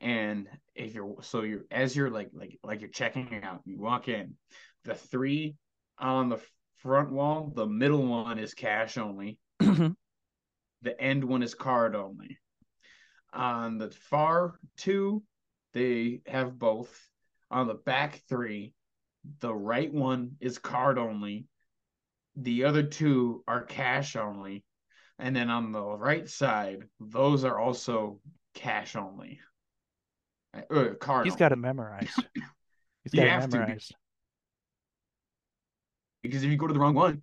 and 0.00 0.48
if 0.74 0.94
you're 0.94 1.16
so 1.22 1.42
you're 1.42 1.64
as 1.70 1.96
you're 1.96 2.10
like 2.10 2.30
like 2.32 2.58
like 2.62 2.80
you're 2.80 2.90
checking 2.90 3.42
out, 3.42 3.62
you 3.64 3.78
walk 3.78 4.08
in, 4.08 4.34
the 4.84 4.94
three 4.94 5.56
on 5.98 6.28
the 6.28 6.40
front 6.82 7.10
wall, 7.10 7.52
the 7.54 7.66
middle 7.66 8.06
one 8.06 8.38
is 8.38 8.54
cash 8.54 8.98
only 8.98 9.38
mm-hmm. 9.60 9.88
the 10.82 11.00
end 11.00 11.24
one 11.24 11.42
is 11.42 11.54
card 11.54 11.94
only. 11.94 12.38
On 13.32 13.78
the 13.78 13.90
far 13.90 14.58
two, 14.76 15.22
they 15.72 16.20
have 16.26 16.58
both. 16.58 16.96
On 17.50 17.66
the 17.66 17.74
back 17.74 18.22
three, 18.28 18.74
the 19.40 19.54
right 19.54 19.92
one 19.92 20.36
is 20.40 20.58
card 20.58 20.98
only. 20.98 21.46
The 22.36 22.64
other 22.64 22.82
two 22.82 23.42
are 23.46 23.62
cash 23.62 24.16
only. 24.16 24.64
And 25.18 25.34
then 25.34 25.48
on 25.48 25.72
the 25.72 25.82
right 25.82 26.28
side, 26.28 26.84
those 27.00 27.44
are 27.44 27.58
also 27.58 28.20
cash 28.54 28.96
only. 28.96 29.40
Uh, 30.70 30.94
card 31.00 31.26
he's 31.26 31.36
got 31.36 31.52
it 31.52 31.56
memorized. 31.56 32.10
He's 33.04 33.14
You 33.14 33.20
got 33.20 33.44
it 33.44 33.50
to, 33.52 33.66
be- 33.66 33.78
because 36.22 36.42
if 36.42 36.50
you 36.50 36.56
go 36.56 36.66
to 36.66 36.74
the 36.74 36.80
wrong 36.80 36.94
one, 36.94 37.22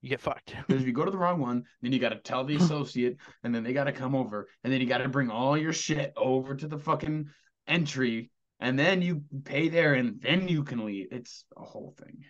You 0.00 0.08
get 0.08 0.20
fucked. 0.20 0.54
Because 0.66 0.80
if 0.82 0.86
you 0.86 0.94
go 0.94 1.04
to 1.04 1.10
the 1.10 1.18
wrong 1.18 1.38
one, 1.38 1.64
then 1.82 1.92
you 1.92 1.98
got 1.98 2.10
to 2.10 2.16
tell 2.16 2.44
the 2.44 2.56
associate, 2.62 3.18
and 3.44 3.54
then 3.54 3.62
they 3.62 3.72
got 3.72 3.84
to 3.84 3.92
come 3.92 4.14
over, 4.14 4.48
and 4.64 4.72
then 4.72 4.80
you 4.80 4.86
got 4.86 4.98
to 4.98 5.08
bring 5.08 5.30
all 5.30 5.56
your 5.56 5.72
shit 5.72 6.12
over 6.16 6.54
to 6.54 6.66
the 6.66 6.78
fucking 6.78 7.28
entry, 7.66 8.30
and 8.58 8.78
then 8.78 9.02
you 9.02 9.22
pay 9.44 9.68
there, 9.68 9.94
and 9.94 10.20
then 10.22 10.48
you 10.48 10.64
can 10.64 10.84
leave. 10.84 11.08
It's 11.12 11.44
a 11.56 11.62
whole 11.62 11.94
thing. 11.98 12.24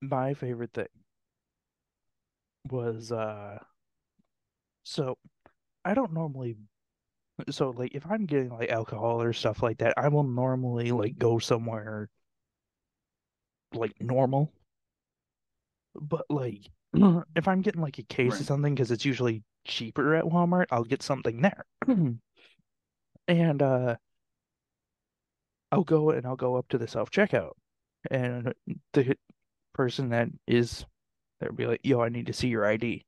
My 0.00 0.34
favorite 0.34 0.72
thing 0.74 0.86
was 2.70 3.10
uh 3.10 3.58
so 4.84 5.16
I 5.88 5.94
don't 5.94 6.12
normally 6.12 6.56
so 7.50 7.70
like 7.70 7.94
if 7.94 8.06
I'm 8.06 8.26
getting 8.26 8.50
like 8.50 8.70
alcohol 8.70 9.22
or 9.22 9.32
stuff 9.32 9.62
like 9.62 9.78
that, 9.78 9.94
I 9.96 10.08
will 10.08 10.24
normally 10.24 10.92
like 10.92 11.18
go 11.18 11.38
somewhere 11.40 12.10
like 13.74 13.92
normal. 14.00 14.52
But 16.00 16.24
like 16.30 16.70
if 17.36 17.46
I'm 17.48 17.60
getting 17.62 17.82
like 17.82 17.98
a 17.98 18.02
case 18.04 18.32
Right. 18.32 18.40
of 18.40 18.46
something 18.46 18.74
because 18.74 18.90
it's 18.90 19.04
usually 19.04 19.42
cheaper 19.64 20.14
at 20.14 20.24
Walmart, 20.24 20.66
I'll 20.70 20.84
get 20.84 21.02
something 21.02 21.42
there. 21.42 21.64
And 23.28 23.62
uh 23.62 23.96
I'll 25.72 25.84
go 25.84 26.10
and 26.10 26.26
I'll 26.26 26.36
go 26.36 26.56
up 26.56 26.68
to 26.68 26.78
the 26.78 26.86
self-checkout 26.88 27.52
and 28.10 28.54
the 28.92 29.16
person 29.74 30.10
that 30.10 30.28
is 30.46 30.86
They'll 31.40 31.52
be 31.52 31.66
like, 31.66 31.80
yo, 31.84 32.02
I 32.02 32.10
need 32.10 32.26
to 32.28 32.34
see 32.34 32.48
your 32.48 32.66
ID. 32.66 33.04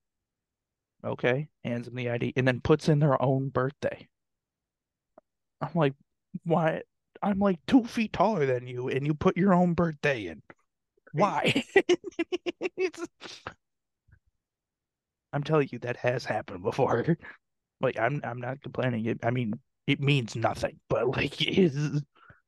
Okay, 1.05 1.48
hands 1.64 1.86
them 1.86 1.94
the 1.94 2.10
ID 2.10 2.32
and 2.36 2.47
then 2.47 2.60
puts 2.60 2.89
in 2.89 2.98
their 2.98 3.20
own 3.22 3.48
birthday. 3.48 4.09
I'm 5.60 5.70
like, 5.74 5.94
why? 6.44 6.82
I'm 7.22 7.39
like 7.39 7.59
two 7.66 7.85
feet 7.85 8.12
taller 8.12 8.47
than 8.47 8.66
you 8.66 8.89
and 8.89 9.06
you 9.06 9.14
put 9.14 9.36
your 9.36 9.55
own 9.55 9.74
birthday 9.74 10.27
in. 10.27 10.43
Why? 11.12 11.64
I'm 15.32 15.43
telling 15.43 15.68
you, 15.70 15.78
that 15.81 15.97
has 15.98 16.24
happened 16.24 16.62
before. 16.62 17.16
Like, 17.82 17.98
I'm 17.98 18.20
I'm 18.24 18.40
not 18.40 18.60
complaining. 18.60 19.06
It, 19.06 19.20
I 19.24 19.31
mean, 19.31 19.59
it 19.86 20.01
means 20.01 20.36
nothing, 20.36 20.78
but 20.90 21.09
like, 21.09 21.40
is, 21.40 22.02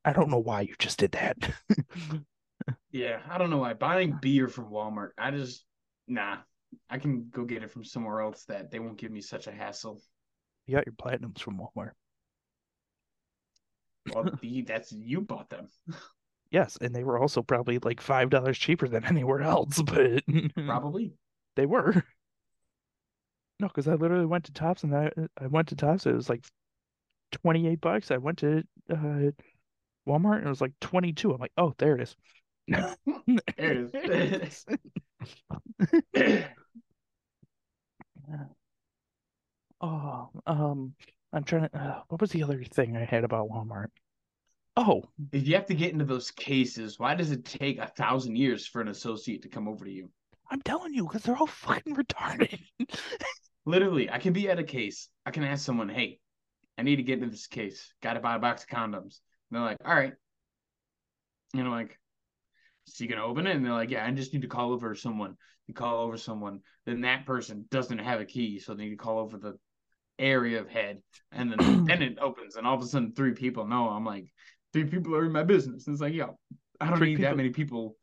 I 0.05 0.13
don't 0.13 0.31
know 0.31 0.39
why 0.39 0.61
you 0.61 0.75
just 0.79 0.99
did 0.99 1.13
that. 1.13 1.39
Yeah, 2.91 3.21
I 3.29 3.39
don't 3.39 3.51
know 3.51 3.59
why. 3.59 3.73
Buying 3.73 4.19
beer 4.21 4.49
from 4.49 4.71
Walmart, 4.71 5.11
I 5.17 5.31
just 5.31 5.65
nah. 6.07 6.39
I 6.89 6.99
can 6.99 7.29
go 7.31 7.45
get 7.45 7.63
it 7.63 7.71
from 7.71 7.85
somewhere 7.85 8.21
else 8.21 8.45
that 8.45 8.71
they 8.71 8.79
won't 8.79 8.99
give 8.99 9.11
me 9.11 9.21
such 9.21 9.47
a 9.47 9.53
hassle. 9.53 10.01
You 10.67 10.77
got 10.77 10.87
your 10.87 10.95
platinums 10.95 11.41
from 11.41 11.59
Walmart. 11.59 11.93
Well, 14.13 14.25
the, 14.43 14.63
that's 14.63 14.93
you 14.93 15.21
bought 15.21 15.51
them. 15.51 15.69
Yes, 16.51 16.77
and 16.81 16.95
they 16.95 17.03
were 17.05 17.19
also 17.19 17.43
probably 17.43 17.79
like 17.79 18.01
five 18.01 18.31
dollars 18.31 18.59
cheaper 18.59 18.89
than 18.89 19.05
anywhere 19.05 19.43
else, 19.43 19.81
but 19.87 20.23
Probably. 20.67 21.15
they 21.57 21.67
were. 21.67 22.05
No, 23.61 23.69
because 23.69 23.89
I 23.89 23.95
literally 23.95 24.27
went 24.27 24.45
to 24.45 24.53
Tops 24.53 24.83
and 24.83 24.95
I 24.95 25.11
I 25.41 25.47
went 25.47 25.69
to 25.69 25.77
Tops. 25.77 26.07
It 26.07 26.15
was 26.15 26.29
like 26.29 26.45
twenty 27.31 27.69
eight 27.69 27.81
bucks. 27.81 28.11
I 28.11 28.19
went 28.19 28.39
to 28.39 28.65
uh, 28.91 29.31
Walmart 30.07 30.39
and 30.39 30.47
it 30.47 30.51
was 30.51 30.61
like 30.61 30.73
twenty 30.81 31.13
two. 31.13 31.33
I'm 31.33 31.41
like, 31.41 31.53
oh, 31.57 31.75
there 31.79 31.97
it 31.97 32.03
is. 32.03 32.17
There 33.57 33.77
it 33.95 34.65
is. 36.15 36.53
Oh, 39.81 40.29
um, 40.47 40.95
I'm 41.33 41.45
trying 41.45 41.69
to. 41.69 41.79
Uh, 41.79 42.03
what 42.09 42.21
was 42.21 42.31
the 42.31 42.43
other 42.43 42.63
thing 42.63 42.97
I 42.97 43.05
had 43.05 43.25
about 43.25 43.49
Walmart? 43.49 43.89
Oh, 44.77 45.03
if 45.33 45.47
you 45.47 45.55
have 45.55 45.67
to 45.67 45.75
get 45.75 45.93
into 45.93 46.05
those 46.05 46.31
cases, 46.31 46.99
why 46.99 47.15
does 47.15 47.31
it 47.31 47.45
take 47.45 47.79
a 47.79 47.87
thousand 47.87 48.37
years 48.37 48.67
for 48.67 48.81
an 48.81 48.89
associate 48.89 49.43
to 49.43 49.49
come 49.49 49.69
over 49.69 49.85
to 49.85 49.91
you? 49.91 50.09
I'm 50.51 50.63
telling 50.63 50.95
you, 50.95 51.05
because 51.05 51.23
they're 51.23 51.37
all 51.37 51.47
fucking 51.47 51.97
retarded. 51.97 52.61
Literally, 53.65 54.11
I 54.11 54.19
can 54.19 54.33
be 54.33 54.49
at 54.49 54.59
a 54.59 54.65
case. 54.65 55.09
I 55.27 55.31
can 55.31 55.45
ask 55.45 55.65
someone, 55.65 55.89
"Hey, 55.89 56.21
I 56.79 56.83
need 56.83 56.97
to 56.97 57.03
get 57.03 57.19
into 57.19 57.31
this 57.31 57.47
case. 57.47 57.93
Got 58.03 58.15
to 58.15 58.21
buy 58.21 58.37
a 58.37 58.39
box 58.39 58.63
of 58.63 58.69
condoms." 58.69 59.21
And 59.51 59.53
they're 59.53 59.63
like, 59.63 59.79
"All 59.85 59.95
right." 59.95 60.15
And 61.55 61.63
I'm 61.63 61.71
like, 61.71 61.99
"So 62.87 63.05
you 63.05 63.11
gonna 63.11 63.25
open 63.25 63.47
it?" 63.47 63.57
And 63.57 63.65
they're 63.65 63.73
like, 63.73 63.91
"Yeah, 63.91 64.07
I 64.07 64.11
just 64.13 64.33
need 64.33 64.43
to 64.43 64.49
call 64.49 64.73
over 64.73 64.95
someone." 64.95 65.37
You 65.69 65.75
call 65.75 65.99
over 66.01 66.17
someone, 66.17 66.61
then 66.87 67.03
that 67.03 67.25
person 67.27 67.67
doesn't 67.71 67.99
have 67.99 68.21
a 68.21 68.25
key, 68.25 68.59
so 68.59 68.75
they 68.75 68.85
need 68.85 68.91
to 68.91 68.97
call 68.97 69.19
over 69.19 69.39
the 69.39 69.59
area 70.19 70.61
of 70.61 70.69
head, 70.69 71.01
and 71.31 71.51
then 71.53 71.85
then 71.85 72.03
it 72.03 72.19
opens, 72.21 72.57
and 72.57 72.67
all 72.67 72.75
of 72.77 72.83
a 72.83 72.87
sudden 72.87 73.13
three 73.13 73.33
people 73.33 73.67
know. 73.67 73.89
I'm 73.89 74.05
like, 74.05 74.27
three 74.73 74.85
people 74.85 75.15
are 75.17 75.25
in 75.25 75.33
my 75.33 75.45
business. 75.45 75.87
And 75.87 75.95
it's 75.95 76.03
like, 76.03 76.15
yo, 76.15 76.37
I 76.81 76.89
don't 76.89 76.99
Three 76.99 77.11
need 77.11 77.17
people- 77.19 77.31
that 77.31 77.37
many 77.37 77.51
people. 77.51 77.97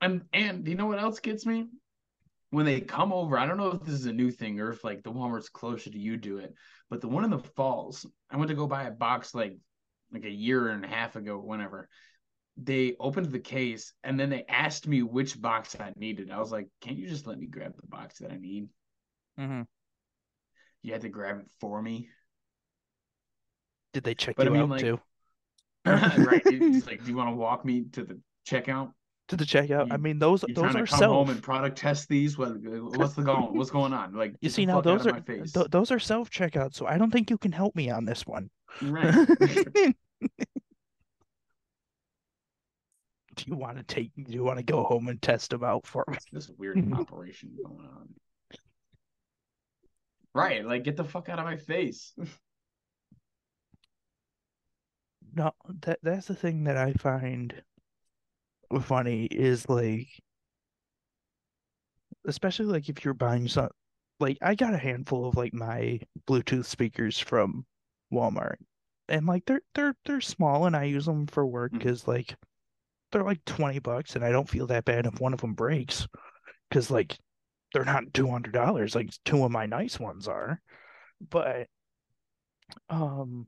And 0.00 0.22
and 0.32 0.66
you 0.66 0.74
know 0.74 0.86
what 0.86 0.98
else 0.98 1.20
gets 1.20 1.46
me? 1.46 1.68
When 2.50 2.66
they 2.66 2.80
come 2.80 3.12
over, 3.12 3.38
I 3.38 3.46
don't 3.46 3.56
know 3.56 3.70
if 3.72 3.82
this 3.84 3.94
is 3.94 4.06
a 4.06 4.12
new 4.12 4.30
thing 4.30 4.60
or 4.60 4.70
if 4.72 4.84
like 4.84 5.02
the 5.02 5.10
Walmart's 5.12 5.48
closer 5.48 5.90
to 5.90 5.98
you 5.98 6.16
do 6.18 6.38
it, 6.38 6.52
but 6.90 7.00
the 7.00 7.08
one 7.08 7.24
in 7.24 7.30
the 7.30 7.38
falls, 7.38 8.04
I 8.30 8.36
went 8.36 8.48
to 8.50 8.54
go 8.54 8.66
buy 8.66 8.84
a 8.84 8.90
box 8.90 9.34
like 9.34 9.56
like 10.12 10.24
a 10.24 10.30
year 10.30 10.68
and 10.68 10.84
a 10.84 10.88
half 10.88 11.16
ago, 11.16 11.38
whenever. 11.38 11.88
They 12.56 12.94
opened 13.00 13.26
the 13.32 13.38
case 13.38 13.92
and 14.04 14.18
then 14.20 14.28
they 14.30 14.44
asked 14.48 14.86
me 14.86 15.02
which 15.02 15.40
box 15.40 15.74
I 15.80 15.92
needed. 15.96 16.30
I 16.30 16.38
was 16.38 16.52
like, 16.52 16.68
Can't 16.80 16.98
you 16.98 17.08
just 17.08 17.26
let 17.26 17.38
me 17.38 17.46
grab 17.46 17.74
the 17.80 17.86
box 17.86 18.18
that 18.18 18.30
I 18.30 18.36
need? 18.36 18.68
Mm-hmm. 19.40 19.62
You 20.82 20.92
had 20.92 21.02
to 21.02 21.08
grab 21.08 21.38
it 21.40 21.50
for 21.60 21.80
me. 21.80 22.08
Did 23.92 24.04
they 24.04 24.14
check 24.14 24.36
But 24.36 24.46
I 24.46 24.50
you 24.50 24.54
mean, 24.54 24.62
out 24.64 24.68
like- 24.70 24.80
too? 24.80 25.00
right. 25.86 26.42
It's 26.44 26.86
like, 26.86 27.00
do 27.04 27.10
you 27.10 27.16
want 27.16 27.30
to 27.30 27.34
walk 27.36 27.64
me 27.64 27.84
to 27.92 28.04
the 28.04 28.20
checkout? 28.48 28.92
To 29.28 29.36
the 29.36 29.44
checkout? 29.44 29.92
I 29.92 29.96
mean, 29.96 30.18
those 30.18 30.44
You 30.46 30.54
those 30.54 30.74
are 30.76 30.84
to 30.84 30.92
come 30.92 30.98
home 31.10 31.26
self. 31.26 31.28
and 31.30 31.42
product 31.42 31.78
test 31.78 32.08
these? 32.08 32.36
What 32.36 32.52
what's 32.96 33.14
the 33.14 33.22
going 33.22 33.56
what's 33.56 33.70
going 33.70 33.92
on? 33.92 34.14
Like 34.14 34.34
You 34.40 34.50
see 34.50 34.66
now 34.66 34.80
those 34.80 35.06
are 35.06 35.18
th- 35.20 35.54
those 35.70 35.90
are 35.90 35.98
self 35.98 36.30
checkout, 36.30 36.74
so 36.74 36.86
I 36.86 36.98
don't 36.98 37.10
think 37.10 37.30
you 37.30 37.38
can 37.38 37.50
help 37.52 37.74
me 37.74 37.88
on 37.90 38.04
this 38.04 38.26
one. 38.26 38.50
right. 38.82 39.14
Do 43.44 43.50
you 43.50 43.56
want 43.56 43.76
to 43.76 43.82
take? 43.82 44.12
Do 44.16 44.32
you 44.32 44.44
want 44.44 44.58
to 44.58 44.64
go 44.64 44.84
home 44.84 45.08
and 45.08 45.20
test 45.20 45.50
them 45.50 45.64
out 45.64 45.86
for 45.86 46.04
me? 46.08 46.16
this 46.32 46.50
weird 46.56 46.92
operation 46.98 47.50
going 47.62 47.86
on. 47.86 48.08
Right, 50.34 50.64
like 50.64 50.84
get 50.84 50.96
the 50.96 51.04
fuck 51.04 51.28
out 51.28 51.38
of 51.38 51.44
my 51.44 51.56
face. 51.56 52.12
No, 55.34 55.52
that 55.80 55.98
that's 56.02 56.26
the 56.26 56.34
thing 56.34 56.64
that 56.64 56.76
I 56.76 56.92
find 56.92 57.54
funny 58.82 59.24
is 59.24 59.66
like, 59.66 60.08
especially 62.26 62.66
like 62.66 62.90
if 62.90 63.02
you're 63.02 63.14
buying 63.14 63.48
some, 63.48 63.70
like 64.20 64.36
I 64.42 64.54
got 64.54 64.74
a 64.74 64.78
handful 64.78 65.26
of 65.26 65.36
like 65.36 65.54
my 65.54 66.00
Bluetooth 66.28 66.66
speakers 66.66 67.18
from 67.18 67.64
Walmart, 68.12 68.56
and 69.08 69.26
like 69.26 69.46
they're 69.46 69.62
they're 69.74 69.96
they're 70.04 70.20
small 70.20 70.66
and 70.66 70.76
I 70.76 70.84
use 70.84 71.06
them 71.06 71.26
for 71.26 71.46
work 71.46 71.72
mm. 71.72 71.78
because 71.78 72.06
like 72.06 72.36
they're 73.12 73.22
like 73.24 73.44
20 73.44 73.78
bucks 73.80 74.16
and 74.16 74.24
I 74.24 74.30
don't 74.30 74.48
feel 74.48 74.66
that 74.68 74.84
bad 74.84 75.06
if 75.06 75.20
one 75.20 75.32
of 75.32 75.40
them 75.40 75.54
breaks 75.54 76.06
because 76.68 76.90
like 76.90 77.18
they're 77.72 77.84
not 77.84 78.06
$200 78.06 78.94
like 78.94 79.10
two 79.24 79.44
of 79.44 79.50
my 79.50 79.66
nice 79.66 80.00
ones 80.00 80.28
are, 80.28 80.60
but 81.30 81.68
um. 82.88 83.46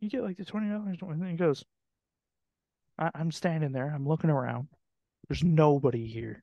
You 0.00 0.10
get 0.10 0.22
like 0.22 0.36
the 0.36 0.44
twenty 0.44 0.68
dollars, 0.68 0.98
and 1.00 1.22
then 1.22 1.30
he 1.30 1.36
goes. 1.36 1.64
I, 2.98 3.10
I'm 3.14 3.30
standing 3.30 3.72
there. 3.72 3.90
I'm 3.94 4.06
looking 4.06 4.30
around. 4.30 4.68
There's 5.28 5.42
nobody 5.42 6.06
here. 6.06 6.42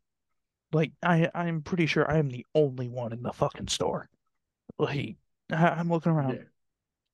Like 0.72 0.92
I, 1.04 1.30
I'm 1.34 1.62
pretty 1.62 1.86
sure 1.86 2.10
I 2.10 2.18
am 2.18 2.30
the 2.30 2.46
only 2.56 2.90
one 2.90 3.14
in 3.14 3.22
the 3.22 3.32
fucking 3.32 3.68
store. 3.68 4.10
Like 4.78 5.18
I, 5.52 5.70
I'm 5.70 5.90
looking 5.90 6.12
around. 6.12 6.34
Yeah. 6.36 6.44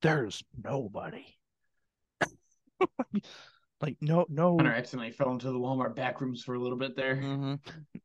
There's 0.01 0.43
nobody. 0.63 1.25
like 3.81 3.97
no, 4.01 4.25
no. 4.29 4.57
Hunter 4.57 4.73
accidentally 4.73 5.11
fell 5.11 5.31
into 5.31 5.51
the 5.51 5.59
Walmart 5.59 5.95
back 5.95 6.21
rooms 6.21 6.43
for 6.43 6.55
a 6.55 6.59
little 6.59 6.77
bit 6.77 6.95
there. 6.95 7.15
Mhm. 7.15 7.59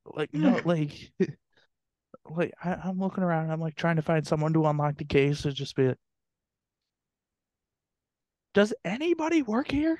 Like 0.07 0.31
no, 0.33 0.61
like, 0.65 1.13
like 2.31 2.53
I, 2.63 2.75
I'm 2.75 2.99
looking 2.99 3.25
around. 3.25 3.51
I'm 3.51 3.61
like 3.61 3.75
trying 3.75 3.97
to 3.97 4.03
find 4.03 4.27
someone 4.27 4.53
to 4.53 4.67
unlock 4.67 4.97
the 4.99 5.05
case 5.05 5.43
to 5.43 5.53
just 5.53 5.75
be. 5.77 5.89
like, 5.89 5.99
Does 8.55 8.73
anybody 8.85 9.43
work 9.43 9.71
here? 9.71 9.99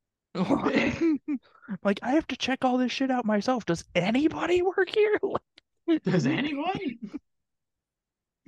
like 0.34 1.98
I 2.02 2.10
have 2.10 2.26
to 2.28 2.36
check 2.36 2.64
all 2.64 2.76
this 2.76 2.92
shit 2.92 3.10
out 3.10 3.24
myself. 3.24 3.64
Does 3.64 3.84
anybody 3.94 4.62
work 4.62 4.90
here? 4.90 5.18
Does 6.04 6.26
anyone? 6.26 6.98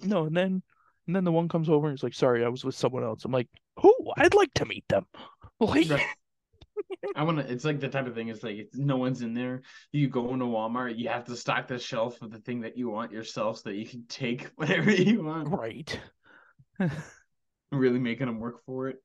No, 0.04 0.26
and 0.26 0.36
then 0.36 0.62
and 1.06 1.16
then 1.16 1.24
the 1.24 1.32
one 1.32 1.48
comes 1.48 1.68
over 1.68 1.88
and 1.88 1.96
he's 1.96 2.02
like, 2.02 2.14
"Sorry, 2.14 2.44
I 2.44 2.48
was 2.48 2.64
with 2.64 2.74
someone 2.74 3.02
else." 3.02 3.24
I'm 3.24 3.32
like, 3.32 3.48
"Who? 3.80 3.94
I'd 4.18 4.34
like 4.34 4.52
to 4.54 4.66
meet 4.66 4.86
them." 4.88 5.06
Like, 5.60 5.90
Right. 5.90 6.06
I 7.16 7.22
want 7.22 7.38
to. 7.38 7.52
It's 7.52 7.64
like 7.64 7.80
the 7.80 7.88
type 7.88 8.06
of 8.06 8.14
thing. 8.14 8.28
It's 8.28 8.42
like 8.42 8.56
if 8.56 8.66
no 8.74 8.96
one's 8.96 9.22
in 9.22 9.34
there. 9.34 9.62
You 9.92 10.08
go 10.08 10.32
into 10.32 10.46
Walmart. 10.46 10.98
You 10.98 11.08
have 11.08 11.24
to 11.24 11.36
stock 11.36 11.68
the 11.68 11.78
shelf 11.78 12.20
with 12.20 12.32
the 12.32 12.38
thing 12.38 12.60
that 12.62 12.76
you 12.76 12.90
want 12.90 13.12
yourself, 13.12 13.58
so 13.58 13.70
that 13.70 13.76
you 13.76 13.86
can 13.86 14.04
take 14.08 14.44
whatever 14.56 14.90
you 14.90 15.24
want. 15.24 15.48
right. 15.48 16.00
Really 17.70 17.98
making 17.98 18.28
them 18.28 18.40
work 18.40 18.64
for 18.64 18.88
it. 18.88 18.96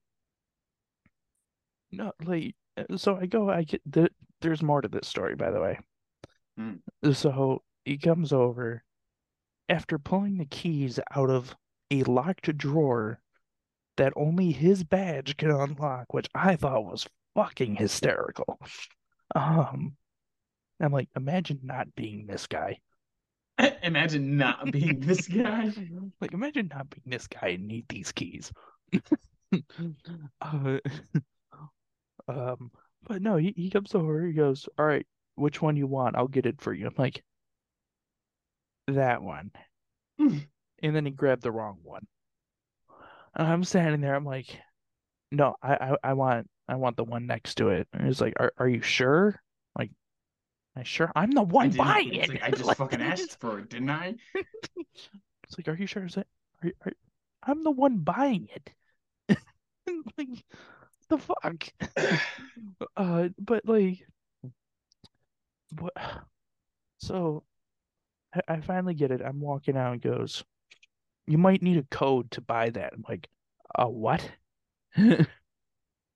No, 1.91 2.13
like 2.23 2.55
uh, 2.77 2.95
so 2.95 3.17
I 3.17 3.25
go, 3.25 3.49
I 3.49 3.63
get 3.63 3.81
the 3.85 4.09
there's 4.39 4.61
more 4.61 4.81
to 4.81 4.87
this 4.87 5.05
story, 5.07 5.35
by 5.35 5.51
the 5.51 5.59
way. 5.59 5.79
Hmm. 6.57 7.11
So 7.11 7.61
he 7.83 7.97
comes 7.97 8.31
over 8.31 8.83
after 9.67 9.99
pulling 9.99 10.37
the 10.37 10.45
keys 10.45 10.97
out 11.13 11.29
of 11.29 11.55
a 11.91 12.03
locked 12.03 12.57
drawer 12.57 13.19
that 13.97 14.13
only 14.15 14.51
his 14.51 14.83
badge 14.83 15.37
can 15.37 15.51
unlock, 15.51 16.13
which 16.13 16.27
I 16.33 16.55
thought 16.55 16.85
was 16.85 17.07
fucking 17.35 17.75
hysterical. 17.75 18.59
Um, 19.35 19.95
I'm 20.79 20.91
like, 20.91 21.09
imagine 21.15 21.59
not 21.63 21.93
being 21.95 22.25
this 22.27 22.47
guy. 22.47 22.79
Imagine 23.83 24.37
not 24.37 24.71
being 24.71 24.99
this 24.99 25.27
guy. 25.29 25.71
Like, 26.19 26.33
imagine 26.33 26.69
not 26.73 26.89
being 26.89 27.03
this 27.05 27.27
guy 27.27 27.49
and 27.49 27.67
need 27.67 27.85
these 27.87 28.11
keys. 28.11 28.51
uh, 30.41 30.77
um, 32.27 32.71
but 33.07 33.21
no, 33.21 33.37
he, 33.37 33.53
he 33.55 33.69
comes 33.69 33.93
over, 33.93 34.25
he 34.25 34.33
goes, 34.33 34.67
All 34.79 34.85
right, 34.85 35.05
which 35.35 35.61
one 35.61 35.75
you 35.75 35.85
want? 35.85 36.15
I'll 36.15 36.27
get 36.27 36.47
it 36.47 36.61
for 36.61 36.73
you. 36.73 36.87
I'm 36.87 36.95
like, 36.97 37.23
that 38.87 39.21
one. 39.21 39.51
And 40.19 40.95
then 40.95 41.05
he 41.05 41.11
grabbed 41.11 41.43
the 41.43 41.51
wrong 41.51 41.77
one. 41.83 42.07
And 43.35 43.47
I'm 43.47 43.63
standing 43.63 44.01
there, 44.01 44.15
I'm 44.15 44.25
like, 44.25 44.59
no, 45.31 45.55
I, 45.61 45.73
I, 45.73 45.95
I 46.03 46.13
want 46.13 46.47
I 46.67 46.75
want 46.75 46.97
the 46.97 47.03
one 47.03 47.27
next 47.27 47.55
to 47.55 47.69
it. 47.69 47.87
And 47.93 48.05
he's 48.07 48.21
like, 48.21 48.33
Are 48.39 48.53
are 48.57 48.67
you 48.67 48.81
sure? 48.81 49.41
Like, 49.77 49.91
I 50.75 50.83
sure 50.83 51.11
I'm 51.15 51.31
the 51.31 51.43
one 51.43 51.71
buying 51.71 52.13
it. 52.15 52.29
like, 52.29 52.43
I 52.43 52.51
just 52.53 52.65
Like, 52.67 52.77
fucking 52.77 53.01
asked 53.01 53.39
for 53.39 53.59
it, 53.59 53.69
didn't 53.69 53.89
I? 53.91 54.15
It's 55.47 55.57
like, 55.57 55.67
are 55.67 55.75
you 55.79 55.87
sure? 55.87 56.05
Is 56.05 56.17
it? 56.17 56.27
Are, 56.63 56.71
are, 56.85 56.93
I'm 57.43 57.63
the 57.63 57.71
one 57.71 57.99
buying 57.99 58.49
it. 58.55 58.73
like, 60.17 60.43
the 61.09 61.17
fuck? 61.17 61.65
uh, 62.97 63.29
but 63.39 63.65
like, 63.65 64.05
what? 65.79 65.93
So, 66.99 67.43
I, 68.35 68.41
I 68.55 68.61
finally 68.61 68.93
get 68.95 69.11
it. 69.11 69.21
I'm 69.21 69.39
walking 69.41 69.77
out 69.77 69.93
and 69.93 70.01
goes, 70.01 70.43
you 71.27 71.37
might 71.37 71.61
need 71.63 71.77
a 71.77 71.83
code 71.83 72.31
to 72.31 72.41
buy 72.41 72.69
that. 72.71 72.93
I'm 72.93 73.05
like, 73.07 73.29
a 73.75 73.89
what? 73.89 74.29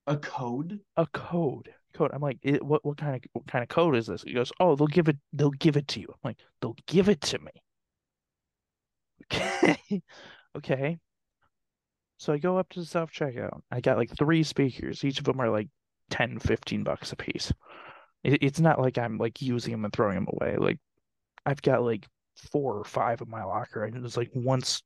A 0.07 0.17
code? 0.17 0.79
a 0.95 1.05
code. 1.07 1.73
code. 1.93 2.11
I'm 2.13 2.21
like, 2.21 2.39
"It- 2.41 2.63
what 2.65 2.83
what 2.85 2.97
kind 2.97 3.15
of 3.15 3.21
what 3.33 3.45
kind 3.47 3.61
of 3.61 3.69
code 3.69 3.95
is 3.95 4.07
this? 4.07 4.23
He 4.23 4.33
goes, 4.33 4.51
oh, 4.59 4.75
they'll 4.75 4.87
give 4.87 5.07
it 5.07 5.17
they'll 5.33 5.51
give 5.51 5.77
it 5.77 5.87
to 5.89 5.99
you. 5.99 6.07
I'm 6.09 6.19
like, 6.23 6.39
they'll 6.61 6.75
give 6.87 7.09
it 7.09 7.21
to 7.21 7.39
me. 7.39 7.51
Okay, 9.25 10.01
okay. 10.57 10.99
So 12.17 12.33
I 12.33 12.37
go 12.37 12.57
up 12.57 12.69
to 12.69 12.79
the 12.79 12.85
self 12.85 13.11
checkout. 13.11 13.61
I 13.71 13.81
got 13.81 13.97
like 13.97 14.15
three 14.17 14.43
speakers. 14.43 15.03
Each 15.03 15.19
of 15.19 15.25
them 15.25 15.39
are 15.39 15.49
like 15.49 15.69
10, 16.09 16.39
15 16.39 16.83
bucks 16.83 17.11
a 17.11 17.15
piece. 17.15 17.51
It, 18.23 18.41
it's 18.43 18.59
not 18.59 18.79
like 18.79 18.97
I'm 18.97 19.17
like 19.17 19.41
using 19.41 19.71
them 19.73 19.85
and 19.85 19.93
throwing 19.93 20.15
them 20.15 20.27
away. 20.31 20.57
Like 20.57 20.79
I've 21.45 21.61
got 21.61 21.83
like 21.83 22.07
four 22.51 22.75
or 22.77 22.83
five 22.85 23.21
in 23.21 23.29
my 23.29 23.43
locker, 23.43 23.83
and 23.83 24.05
it's 24.05 24.17
like 24.17 24.31
once 24.33 24.81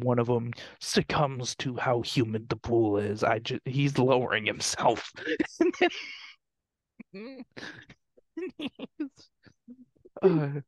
one 0.00 0.18
of 0.18 0.26
them 0.26 0.52
succumbs 0.80 1.54
to 1.56 1.76
how 1.76 2.02
humid 2.02 2.48
the 2.48 2.56
pool 2.56 2.98
is, 2.98 3.22
I 3.24 3.38
just 3.40 3.62
he's 3.64 3.98
lowering 3.98 4.46
himself. 4.46 5.12
uh, 10.22 10.22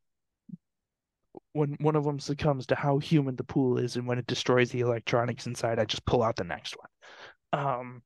when 1.53 1.77
one 1.81 1.97
of 1.97 2.05
them 2.05 2.21
succumbs 2.21 2.67
to 2.67 2.75
how 2.75 2.99
humid 2.99 3.37
the 3.37 3.45
pool 3.45 3.79
is, 3.79 3.97
and 3.97 4.07
when 4.07 4.19
it 4.19 4.27
destroys 4.27 4.71
the 4.71 4.81
electronics 4.81 5.47
inside, 5.47 5.79
I 5.79 5.85
just 5.85 6.07
pull 6.07 6.23
out 6.23 6.37
the 6.37 6.45
next 6.45 6.77
one. 6.77 7.61
Um, 7.61 8.03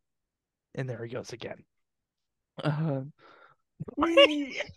and 0.75 0.89
there 0.89 1.05
he 1.05 1.13
goes 1.13 1.33
again. 1.33 1.65
Uh, 2.63 3.03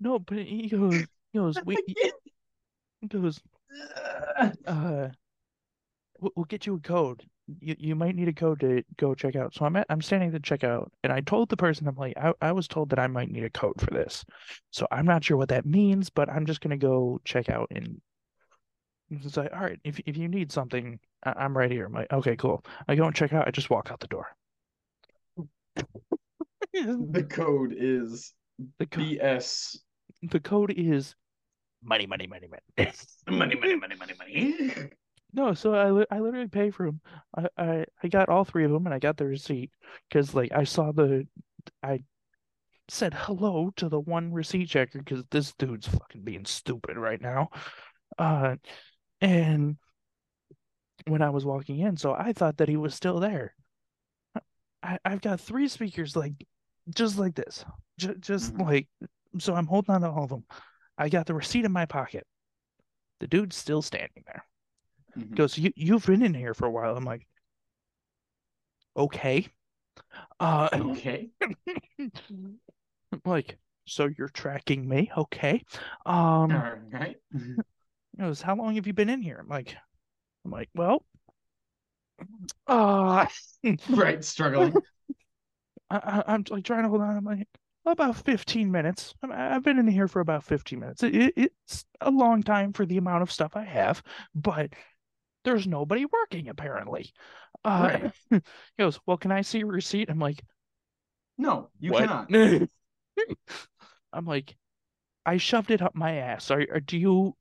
no, 0.00 0.18
but 0.18 0.38
he 0.38 0.68
goes, 0.68 1.04
he 1.32 1.38
goes, 1.38 1.56
we, 1.64 1.76
goes, 3.06 3.40
uh, 4.66 5.08
we'll, 6.20 6.32
we'll 6.34 6.44
get 6.46 6.66
you 6.66 6.74
a 6.74 6.80
code. 6.80 7.22
You 7.60 7.76
you 7.78 7.94
might 7.94 8.14
need 8.14 8.28
a 8.28 8.32
code 8.32 8.60
to 8.60 8.82
go 8.98 9.14
check 9.14 9.34
out. 9.36 9.54
So 9.54 9.64
I'm 9.64 9.76
at, 9.76 9.86
I'm 9.88 10.02
standing 10.02 10.28
at 10.28 10.32
the 10.34 10.40
checkout, 10.40 10.88
and 11.02 11.12
I 11.12 11.20
told 11.20 11.48
the 11.48 11.56
person 11.56 11.86
I'm 11.88 11.94
like, 11.96 12.16
I, 12.18 12.32
I 12.42 12.52
was 12.52 12.68
told 12.68 12.90
that 12.90 12.98
I 12.98 13.06
might 13.06 13.30
need 13.30 13.44
a 13.44 13.50
code 13.50 13.80
for 13.80 13.90
this. 13.90 14.24
So 14.70 14.86
I'm 14.90 15.06
not 15.06 15.24
sure 15.24 15.36
what 15.36 15.48
that 15.48 15.64
means, 15.64 16.10
but 16.10 16.28
I'm 16.28 16.44
just 16.44 16.60
gonna 16.60 16.76
go 16.76 17.20
check 17.24 17.48
out 17.48 17.68
and 17.70 18.00
it's 19.10 19.38
like, 19.38 19.50
all 19.54 19.60
right, 19.60 19.80
if 19.84 19.98
if 20.04 20.18
you 20.18 20.28
need 20.28 20.52
something, 20.52 20.98
I, 21.24 21.32
I'm 21.38 21.56
right 21.56 21.70
here. 21.70 21.86
I'm 21.86 21.92
like, 21.94 22.12
okay, 22.12 22.36
cool. 22.36 22.62
I 22.86 22.94
go 22.94 23.06
and 23.06 23.14
check 23.14 23.32
out. 23.32 23.48
I 23.48 23.50
just 23.50 23.70
walk 23.70 23.90
out 23.90 24.00
the 24.00 24.08
door. 24.08 24.26
The 26.72 27.24
code 27.28 27.74
is 27.76 28.34
The 28.78 28.86
co- 28.86 29.00
BS. 29.00 29.78
the 30.22 30.40
code 30.40 30.72
is 30.76 31.14
money, 31.82 32.06
money, 32.06 32.26
money, 32.26 32.46
money. 32.48 32.62
Money, 33.28 33.54
money, 33.56 33.76
money, 33.76 33.94
money, 33.96 34.14
money. 34.18 34.90
No, 35.34 35.52
so 35.52 35.74
I 35.74 35.90
li- 35.90 36.06
I 36.10 36.20
literally 36.20 36.48
pay 36.48 36.70
for 36.70 36.86
them. 36.86 37.00
I, 37.36 37.46
I 37.58 37.84
I 38.02 38.08
got 38.08 38.28
all 38.30 38.44
three 38.44 38.64
of 38.64 38.70
them 38.70 38.86
and 38.86 38.94
I 38.94 38.98
got 38.98 39.16
the 39.18 39.26
receipt 39.26 39.70
because 40.08 40.34
like 40.34 40.50
I 40.52 40.64
saw 40.64 40.92
the 40.92 41.26
I 41.82 42.02
said 42.88 43.12
hello 43.12 43.70
to 43.76 43.90
the 43.90 44.00
one 44.00 44.32
receipt 44.32 44.70
checker 44.70 44.98
because 45.00 45.24
this 45.30 45.52
dude's 45.58 45.86
fucking 45.86 46.22
being 46.22 46.46
stupid 46.46 46.96
right 46.96 47.20
now. 47.20 47.50
Uh, 48.18 48.56
and 49.20 49.76
when 51.06 51.20
I 51.20 51.28
was 51.30 51.44
walking 51.44 51.80
in, 51.80 51.96
so 51.98 52.14
I 52.14 52.32
thought 52.32 52.56
that 52.56 52.68
he 52.70 52.76
was 52.78 52.94
still 52.94 53.20
there. 53.20 53.54
I 54.82 54.98
I've 55.04 55.20
got 55.20 55.40
three 55.40 55.68
speakers 55.68 56.16
like 56.16 56.32
just 56.94 57.18
like 57.18 57.34
this, 57.34 57.64
just 57.98 58.20
just 58.20 58.54
Mhm. 58.54 58.66
like 58.66 58.88
so. 59.38 59.54
I'm 59.54 59.66
holding 59.66 59.94
on 59.94 60.00
to 60.00 60.10
all 60.10 60.24
of 60.24 60.30
them. 60.30 60.44
I 60.98 61.08
got 61.08 61.26
the 61.26 61.34
receipt 61.34 61.64
in 61.64 61.72
my 61.72 61.86
pocket. 61.86 62.26
The 63.20 63.28
dude's 63.28 63.56
still 63.56 63.82
standing 63.82 64.24
there 64.26 64.44
Mhm. 65.16 65.34
goes, 65.36 65.58
you 65.58 65.72
you've 65.76 66.06
been 66.06 66.22
in 66.22 66.34
here 66.34 66.54
for 66.54 66.66
a 66.66 66.70
while. 66.70 66.96
I'm 66.96 67.04
like, 67.04 67.26
okay. 68.96 69.48
Uh, 70.40 70.68
Okay. 70.72 71.30
Like, 73.24 73.58
so 73.86 74.08
you're 74.18 74.28
tracking 74.28 74.88
me? 74.88 75.10
Okay. 75.16 75.64
Um, 76.06 76.52
All 76.52 76.74
right. 76.90 77.16
he 77.32 78.22
goes, 78.22 78.42
how 78.42 78.54
long 78.56 78.74
have 78.76 78.86
you 78.86 78.92
been 78.92 79.08
in 79.08 79.22
here? 79.22 79.38
I'm 79.40 79.48
like, 79.48 79.76
I'm 80.44 80.50
like, 80.50 80.70
well, 80.74 81.04
uh, 82.66 83.26
Right. 83.88 84.24
Struggling. 84.24 84.82
I, 85.90 85.96
I, 85.96 86.32
I'm 86.34 86.44
like 86.50 86.64
trying 86.64 86.82
to 86.84 86.88
hold 86.88 87.00
on. 87.02 87.16
I'm 87.16 87.24
like, 87.24 87.46
about 87.92 88.16
15 88.16 88.70
minutes. 88.70 89.14
I've 89.22 89.62
been 89.62 89.78
in 89.78 89.88
here 89.88 90.08
for 90.08 90.20
about 90.20 90.44
15 90.44 90.78
minutes. 90.80 91.02
It, 91.02 91.14
it, 91.14 91.52
it's 91.64 91.84
a 92.00 92.10
long 92.10 92.42
time 92.42 92.72
for 92.72 92.86
the 92.86 92.96
amount 92.96 93.22
of 93.22 93.32
stuff 93.32 93.56
I 93.56 93.64
have, 93.64 94.02
but 94.34 94.72
there's 95.44 95.66
nobody 95.66 96.04
working 96.06 96.48
apparently. 96.48 97.12
Uh, 97.64 98.10
he 98.30 98.40
goes, 98.78 99.00
well, 99.06 99.16
can 99.16 99.32
I 99.32 99.42
see 99.42 99.58
your 99.58 99.68
receipt? 99.68 100.10
I'm 100.10 100.18
like, 100.18 100.42
No, 101.36 101.70
you 101.80 101.92
what? 101.92 102.06
cannot. 102.06 102.30
I'm 104.12 104.24
like, 104.24 104.56
I 105.26 105.36
shoved 105.36 105.70
it 105.70 105.82
up 105.82 105.94
my 105.94 106.16
ass. 106.16 106.50
Are, 106.50 106.64
are 106.72 106.80
do 106.80 106.96
you 106.98 107.36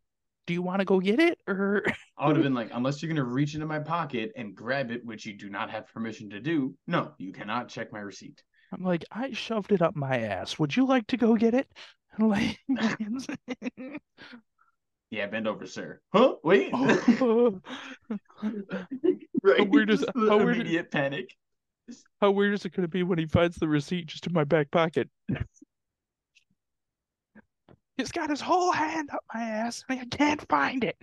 do 0.46 0.54
you 0.54 0.62
want 0.62 0.80
to 0.80 0.86
go 0.86 1.00
get 1.00 1.20
it 1.20 1.40
or 1.48 1.84
I 2.18 2.28
would 2.28 2.38
have 2.38 2.44
been 2.44 2.54
like, 2.54 2.70
unless 2.74 3.02
you're 3.02 3.10
gonna 3.10 3.24
reach 3.24 3.54
into 3.54 3.66
my 3.66 3.80
pocket 3.80 4.32
and 4.36 4.56
grab 4.56 4.92
it, 4.92 5.06
which 5.06 5.26
you 5.26 5.38
do 5.38 5.50
not 5.50 5.70
have 5.70 5.88
permission 5.88 6.30
to 6.32 6.40
do, 6.40 6.76
no, 6.88 7.14
you 7.18 7.32
cannot 7.32 7.70
check 7.70 7.92
my 7.92 8.00
receipt. 8.00 8.42
I'm 8.74 8.84
like, 8.84 9.06
I 9.12 9.32
shoved 9.32 9.72
it 9.72 9.82
up 9.82 9.96
my 9.96 10.18
ass. 10.20 10.60
Would 10.60 10.76
you 10.76 10.86
like 10.86 11.08
to 11.08 11.18
go 11.18 11.36
get 11.36 11.54
it? 11.54 11.68
And 12.20 12.30
like, 12.30 12.58
Yeah, 15.12 15.28
bend 15.28 15.48
over, 15.48 15.66
sir. 15.68 16.02
Huh? 16.14 16.36
Wait. 16.44 16.72
oh, 16.74 17.02
oh. 17.22 17.62
right. 19.44 19.60
How 19.60 19.64
weird 19.66 19.92
is- 19.92 20.06
how 20.16 20.38
weird- 20.38 20.56
immediate 20.58 20.92
panic. 20.92 21.30
how 22.20 22.32
weird 22.32 22.56
is 22.56 22.66
it 22.66 22.72
going 22.74 22.82
to 22.84 22.88
be 22.90 23.04
when 23.04 23.20
he 23.20 23.26
finds 23.28 23.56
the 23.58 23.68
receipt 23.68 24.08
just 24.08 24.26
in 24.28 24.34
my 24.34 24.44
back 24.44 24.70
pocket? 24.72 25.10
He's 27.98 28.12
got 28.12 28.30
his 28.30 28.42
whole 28.42 28.72
hand 28.72 29.10
up 29.14 29.24
my 29.34 29.42
ass 29.42 29.84
and 29.90 30.00
I 30.02 30.06
can't 30.06 30.46
find 30.50 30.84
it. 30.84 30.98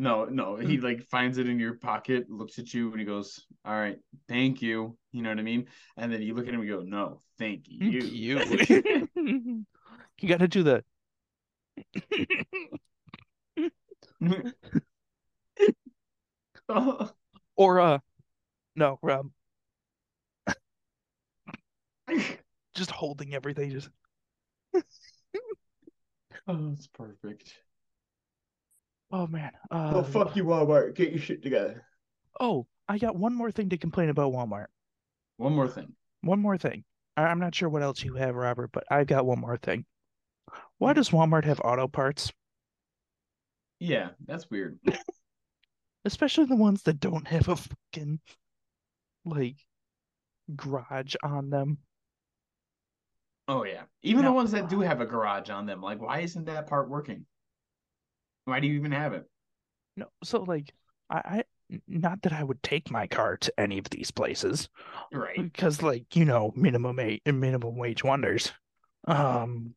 No, 0.00 0.24
no, 0.24 0.56
he 0.56 0.78
like 0.78 1.02
finds 1.02 1.36
it 1.36 1.46
in 1.46 1.58
your 1.58 1.74
pocket, 1.74 2.30
looks 2.30 2.58
at 2.58 2.72
you, 2.72 2.90
and 2.90 2.98
he 2.98 3.04
goes, 3.04 3.44
"All 3.66 3.78
right, 3.78 3.98
thank 4.28 4.62
you." 4.62 4.96
You 5.12 5.20
know 5.20 5.28
what 5.28 5.38
I 5.38 5.42
mean? 5.42 5.66
And 5.98 6.10
then 6.10 6.22
you 6.22 6.32
look 6.32 6.48
at 6.48 6.54
him 6.54 6.60
and 6.60 6.68
go, 6.70 6.80
"No, 6.80 7.20
thank 7.38 7.64
you." 7.68 8.00
You. 8.00 8.40
you 10.20 10.28
got 10.28 10.38
to 10.38 10.48
do 10.48 10.62
that. 10.62 10.84
Or 17.56 17.80
uh, 17.80 17.98
no, 18.76 18.98
um, 19.02 19.32
just 22.74 22.90
holding 22.90 23.34
everything. 23.34 23.70
Just 23.70 23.90
oh, 26.48 26.70
it's 26.72 26.86
perfect. 26.86 27.52
Oh 29.10 29.26
man. 29.26 29.50
Uh, 29.70 29.92
Oh, 29.96 30.02
fuck 30.02 30.36
you, 30.36 30.44
Walmart. 30.44 30.94
Get 30.94 31.10
your 31.10 31.20
shit 31.20 31.42
together. 31.42 31.84
Oh, 32.38 32.66
I 32.88 32.98
got 32.98 33.16
one 33.16 33.34
more 33.34 33.50
thing 33.50 33.68
to 33.70 33.78
complain 33.78 34.08
about 34.08 34.32
Walmart. 34.32 34.66
One 35.36 35.52
more 35.54 35.68
thing. 35.68 35.94
One 36.22 36.40
more 36.40 36.58
thing. 36.58 36.84
I- 37.16 37.24
I'm 37.26 37.38
not 37.40 37.54
sure 37.54 37.68
what 37.68 37.82
else 37.82 38.02
you 38.02 38.14
have, 38.14 38.34
Robert, 38.34 38.70
but 38.72 38.84
I've 38.90 39.06
got 39.06 39.26
one 39.26 39.40
more 39.40 39.56
thing. 39.56 39.84
Why 40.78 40.92
does 40.92 41.10
Walmart 41.10 41.44
have 41.44 41.60
auto 41.60 41.86
parts, 41.86 42.32
Yeah, 43.78 44.10
that's 44.26 44.50
weird. 44.50 44.78
especially 46.04 46.46
the 46.46 46.56
ones 46.56 46.82
that 46.84 46.98
don't 47.00 47.26
have 47.28 47.48
a 47.48 47.56
fucking 47.56 48.20
like 49.24 49.56
garage 50.56 51.14
on 51.22 51.50
them? 51.50 51.78
Oh 53.48 53.64
yeah. 53.64 53.82
Even 54.02 54.24
the 54.24 54.32
ones 54.32 54.52
that 54.52 54.68
do 54.68 54.80
have 54.80 55.00
a 55.00 55.06
garage 55.06 55.50
on 55.50 55.66
them, 55.66 55.80
like 55.80 56.00
why 56.00 56.20
isn't 56.20 56.46
that 56.46 56.66
part 56.66 56.88
working? 56.88 57.26
Why 58.44 58.60
do 58.60 58.66
you 58.66 58.74
even 58.74 58.92
have 58.92 59.12
it? 59.12 59.24
No, 59.96 60.06
so 60.24 60.42
like 60.42 60.72
I, 61.08 61.16
I 61.18 61.44
not 61.86 62.22
that 62.22 62.32
I 62.32 62.42
would 62.42 62.62
take 62.62 62.90
my 62.90 63.06
car 63.06 63.36
to 63.36 63.60
any 63.60 63.78
of 63.78 63.88
these 63.90 64.10
places 64.10 64.68
Right. 65.12 65.36
because 65.36 65.82
like 65.82 66.16
you 66.16 66.24
know 66.24 66.52
minimum 66.56 66.98
a 66.98 67.20
minimum 67.26 67.76
wage 67.76 68.02
wonders. 68.04 68.52
Um, 69.06 69.74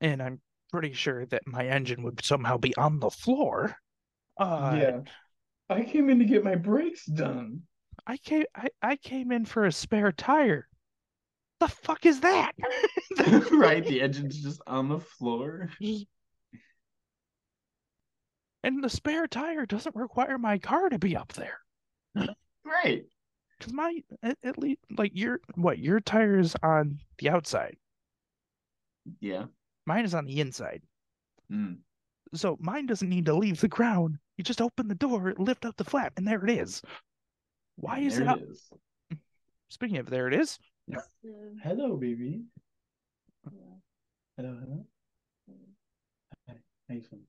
and 0.00 0.22
I'm 0.22 0.40
pretty 0.72 0.92
sure 0.92 1.26
that 1.26 1.46
my 1.46 1.66
engine 1.66 2.02
would 2.02 2.24
somehow 2.24 2.56
be 2.58 2.74
on 2.76 3.00
the 3.00 3.10
floor. 3.10 3.76
Uh, 4.38 4.76
yeah, 4.78 5.00
I 5.68 5.82
came 5.82 6.10
in 6.10 6.18
to 6.18 6.24
get 6.24 6.44
my 6.44 6.56
brakes 6.56 7.06
done. 7.06 7.62
I 8.06 8.16
came 8.16 8.44
I, 8.54 8.68
I 8.82 8.96
came 8.96 9.32
in 9.32 9.44
for 9.44 9.64
a 9.66 9.72
spare 9.72 10.12
tire. 10.12 10.68
The 11.60 11.68
fuck 11.68 12.04
is 12.06 12.20
that? 12.20 12.52
right, 13.52 13.84
the 13.86 14.02
engine's 14.02 14.42
just 14.42 14.60
on 14.66 14.88
the 14.88 14.98
floor. 15.00 15.70
And 18.64 18.82
the 18.82 18.88
spare 18.88 19.26
tire 19.26 19.66
doesn't 19.66 19.94
require 19.94 20.38
my 20.38 20.58
car 20.58 20.88
to 20.88 20.98
be 20.98 21.16
up 21.16 21.32
there. 21.34 21.60
Right. 22.64 23.04
Cause 23.60 23.72
my 23.72 24.00
at, 24.22 24.38
at 24.42 24.58
least 24.58 24.80
like 24.96 25.12
your 25.14 25.40
what 25.54 25.78
your 25.78 26.00
tire 26.00 26.38
is 26.38 26.56
on 26.62 26.98
the 27.18 27.28
outside. 27.28 27.76
Yeah. 29.20 29.44
Mine 29.86 30.04
is 30.04 30.14
on 30.14 30.24
the 30.24 30.40
inside. 30.40 30.82
Mm. 31.52 31.76
So 32.34 32.56
mine 32.58 32.86
doesn't 32.86 33.08
need 33.08 33.26
to 33.26 33.34
leave 33.34 33.60
the 33.60 33.68
ground. 33.68 34.16
You 34.38 34.44
just 34.44 34.62
open 34.62 34.88
the 34.88 34.94
door, 34.94 35.34
lift 35.36 35.66
up 35.66 35.76
the 35.76 35.84
flap, 35.84 36.14
and 36.16 36.26
there 36.26 36.42
it 36.42 36.50
is. 36.50 36.80
Why 37.76 37.98
is 37.98 38.16
there 38.16 38.24
it? 38.24 38.28
Out- 38.28 38.40
it 38.40 38.48
is. 38.50 38.70
Speaking 39.68 39.98
of, 39.98 40.08
there 40.08 40.26
it 40.26 40.34
is. 40.34 40.58
Hello, 41.62 41.96
baby. 41.96 42.42
Hello, 44.36 44.56
hello. 44.58 44.86
Hi, 46.48 46.54
how 46.88 46.94
you 46.94 47.02
feeling? 47.02 47.26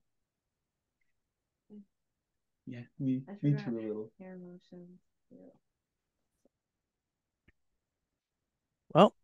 Yeah, 2.66 2.80
me, 2.98 3.22
I 3.28 3.32
me 3.42 3.52
forgot. 3.52 3.64
too 3.64 3.78
a 3.78 3.80
little. 3.80 4.12
Hair 4.18 4.34
emotions. 4.34 4.98
Well, 8.92 9.14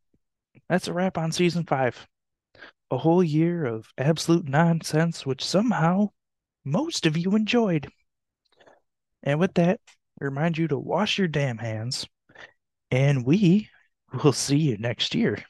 that's 0.69 0.89
a 0.89 0.93
wrap 0.93 1.19
on 1.19 1.32
season 1.32 1.64
five. 1.64 2.06
A 2.90 2.98
whole 2.98 3.24
year 3.24 3.64
of 3.64 3.89
absolute 3.97 4.47
nonsense, 4.47 5.24
which 5.24 5.44
somehow 5.44 6.10
most 6.64 7.06
of 7.06 7.16
you 7.16 7.35
enjoyed. 7.35 7.89
And 9.23 9.40
with 9.40 9.55
that, 9.55 9.81
I 10.20 10.24
remind 10.24 10.59
you 10.59 10.69
to 10.69 10.78
wash 10.78 11.19
your 11.19 11.28
damn 11.28 11.59
hands, 11.59 12.06
and 12.90 13.24
we 13.24 13.70
will 14.23 14.32
see 14.32 14.59
you 14.59 14.77
next 14.78 15.14
year. 15.14 15.44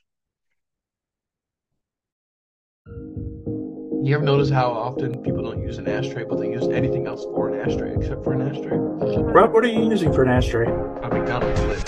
You 4.05 4.16
ever 4.16 4.24
notice 4.24 4.51
how 4.51 4.69
often 4.73 5.23
people 5.23 5.45
don't 5.45 5.62
use 5.62 5.79
an 5.79 5.87
ashtray, 5.87 6.24
but 6.24 6.41
they 6.41 6.51
use 6.51 6.66
anything 6.66 7.07
else 7.07 7.23
for 7.23 7.51
an 7.51 7.61
ashtray 7.61 7.95
except 7.95 8.24
for 8.24 8.33
an 8.33 8.43
ashtray? 8.43 8.77
Rob, 8.77 9.53
what 9.53 9.62
are 9.62 9.69
you 9.69 9.89
using 9.89 10.12
for 10.12 10.24
an 10.24 10.29
ashtray? 10.29 10.66
A 10.66 11.09
McDonald's 11.09 11.61
lid. 11.61 11.85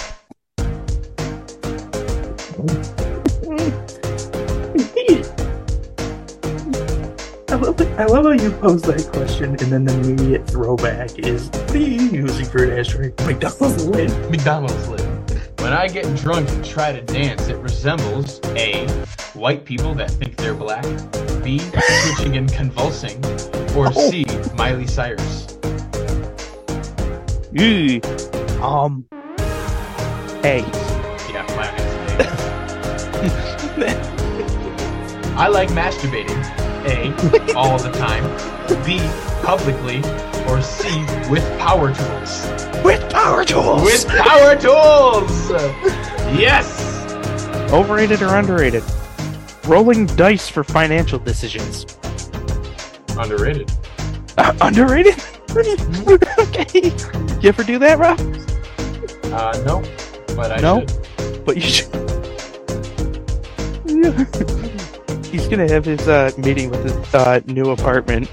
I 7.49 7.57
love, 7.57 7.81
it. 7.81 7.89
I 7.99 8.05
love 8.05 8.25
how 8.27 8.31
you 8.31 8.51
pose 8.53 8.83
that 8.83 9.11
question, 9.13 9.51
and 9.51 9.73
then 9.73 9.85
the 9.85 9.95
immediate 9.95 10.47
throwback 10.47 11.19
is, 11.19 11.49
"What 11.49 11.75
are 11.75 11.79
you 11.79 12.03
using 12.03 12.47
for 12.47 12.63
an 12.63 12.79
ashtray?" 12.79 13.13
McDonald's 13.27 13.87
lid. 13.89 14.13
McDonald's 14.31 14.89
lid. 14.89 15.04
When 15.65 15.73
I 15.73 15.89
get 15.89 16.05
drunk 16.17 16.51
and 16.51 16.63
try 16.63 16.93
to 16.93 17.01
dance, 17.01 17.49
it 17.49 17.57
resembles 17.57 18.39
A. 18.49 18.87
White 19.33 19.65
people 19.65 19.95
that 19.95 20.11
think 20.11 20.37
they're 20.37 20.53
black, 20.53 20.85
B. 21.43 21.59
Twitching 21.59 22.37
and 22.37 22.53
convulsing, 22.53 23.25
or 23.75 23.91
C. 23.91 24.27
Miley 24.55 24.87
Cyrus. 24.87 25.57
Ooh. 27.59 27.99
Um. 28.63 29.07
A. 30.45 30.59
Yeah, 31.33 31.47
my. 31.57 31.67
I 35.35 35.49
like 35.49 35.71
masturbating. 35.71 36.45
A. 36.85 37.55
All 37.55 37.79
the 37.79 37.91
time. 37.93 38.23
B. 38.85 39.01
Publicly. 39.43 40.03
Or 40.49 40.61
C. 40.63 40.89
With 41.31 41.43
power 41.59 41.93
tools. 41.95 42.47
With 42.85 43.11
power 43.11 43.45
tools. 43.45 43.83
With 43.83 44.07
power 44.07 44.55
tools! 44.57 45.51
Yes! 46.39 46.81
Overrated 47.73 48.23
or 48.23 48.37
underrated? 48.37 48.83
Rolling 49.67 50.07
dice 50.07 50.49
for 50.49 50.63
financial 50.63 51.19
decisions. 51.19 51.87
Underrated. 53.17 53.71
Uh, 54.37 54.53
underrated? 54.61 55.15
okay. 56.39 56.93
You 57.41 57.49
ever 57.49 57.63
do 57.63 57.79
that, 57.79 57.99
Rob? 57.99 58.19
Uh, 59.33 59.63
no. 59.65 59.83
But 60.37 60.53
I 60.53 60.57
No? 60.61 60.81
should. 60.81 61.45
But 61.47 61.57
you 61.57 61.63
should. 61.63 61.95
He's 65.31 65.49
gonna 65.49 65.69
have 65.71 65.85
his 65.85 66.07
uh, 66.07 66.31
meeting 66.39 66.71
with 66.71 66.85
his 66.85 67.15
uh, 67.15 67.41
new 67.47 67.71
apartment. 67.71 68.29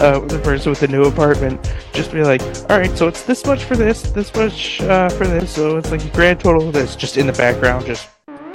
Uh, 0.00 0.18
the 0.20 0.38
person 0.38 0.70
with 0.70 0.80
the 0.80 0.88
new 0.88 1.04
apartment, 1.04 1.60
just 1.92 2.10
be 2.10 2.22
like, 2.22 2.40
all 2.70 2.78
right, 2.78 2.96
so 2.96 3.06
it's 3.06 3.22
this 3.24 3.44
much 3.44 3.64
for 3.64 3.76
this, 3.76 4.02
this 4.12 4.34
much 4.34 4.80
uh, 4.80 5.10
for 5.10 5.26
this, 5.26 5.52
so 5.54 5.76
it's 5.76 5.90
like 5.90 6.02
a 6.02 6.08
grand 6.08 6.40
total 6.40 6.68
of 6.68 6.72
this, 6.72 6.96
just 6.96 7.18
in 7.18 7.26
the 7.26 7.34
background, 7.34 7.84
just, 7.84 8.08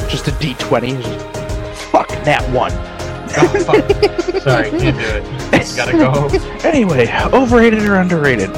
just 0.09 0.27
a 0.27 0.31
D 0.39 0.55
twenty. 0.55 0.95
Fuck 1.91 2.09
that 2.25 2.43
one. 2.51 2.71
Oh, 3.37 3.63
fuck. 3.63 4.41
Sorry, 4.41 4.69
can't 4.71 4.97
do 4.97 5.05
it. 5.05 5.75
Gotta 5.75 5.91
go. 5.93 6.29
Anyway, 6.67 7.07
overrated 7.31 7.83
or 7.83 7.95
underrated? 7.97 8.49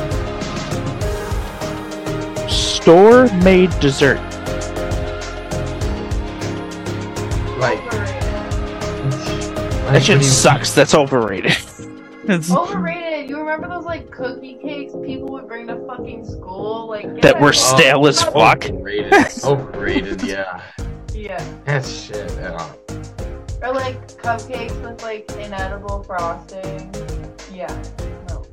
Store 2.50 3.28
made 3.44 3.70
dessert. 3.82 4.18
Like, 7.60 7.84
That 9.92 10.04
shit 10.04 10.24
sucks. 10.24 10.74
That's 10.74 10.94
overrated. 10.96 11.58
It's- 12.30 12.52
Overrated. 12.52 13.30
You 13.30 13.40
remember 13.40 13.68
those 13.70 13.86
like 13.86 14.12
cookie 14.12 14.56
cakes 14.62 14.94
people 15.06 15.30
would 15.30 15.48
bring 15.48 15.68
to 15.68 15.78
fucking 15.88 16.26
school? 16.26 16.88
Like 16.88 17.04
get 17.16 17.22
that 17.22 17.40
were 17.40 17.48
oh, 17.48 17.50
of- 17.50 17.56
stale 17.56 18.08
as 18.08 18.22
fuck. 18.24 18.66
Overrated. 18.66 19.14
Overrated, 19.44 20.24
yeah. 20.24 20.62
Yeah. 21.14 21.44
That's 21.66 21.90
shit. 21.90 22.32
Yeah. 22.34 22.74
Or 23.64 23.74
like 23.74 24.06
cupcakes 24.22 24.80
with 24.82 25.02
like 25.02 25.30
inedible 25.38 26.04
frosting. 26.04 26.94
Yeah. 27.54 27.72
No. 28.30 28.46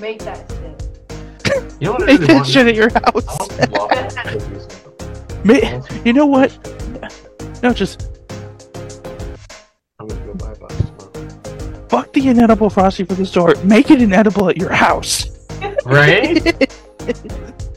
Make 0.00 0.20
that 0.20 0.50
shit. 0.50 0.84
You 1.80 1.86
know 1.86 1.92
what 1.92 2.02
I 2.04 2.06
Make 2.06 2.20
that 2.22 2.46
shit 2.46 2.66
at 2.68 2.74
your 2.74 2.88
house. 2.90 3.26
want 3.26 3.70
waffle 3.72 4.22
cookies. 4.22 4.68
Ma- 5.44 6.02
You 6.04 6.12
know 6.12 6.26
what? 6.26 6.56
No, 7.62 7.72
just 7.72 8.17
fuck 11.88 12.12
the 12.12 12.28
inedible 12.28 12.70
frosty 12.70 13.04
for 13.04 13.14
the 13.14 13.26
store. 13.26 13.54
Make 13.64 13.90
it 13.90 14.02
inedible 14.02 14.48
at 14.48 14.56
your 14.56 14.72
house. 14.72 15.30
Right? 15.84 16.68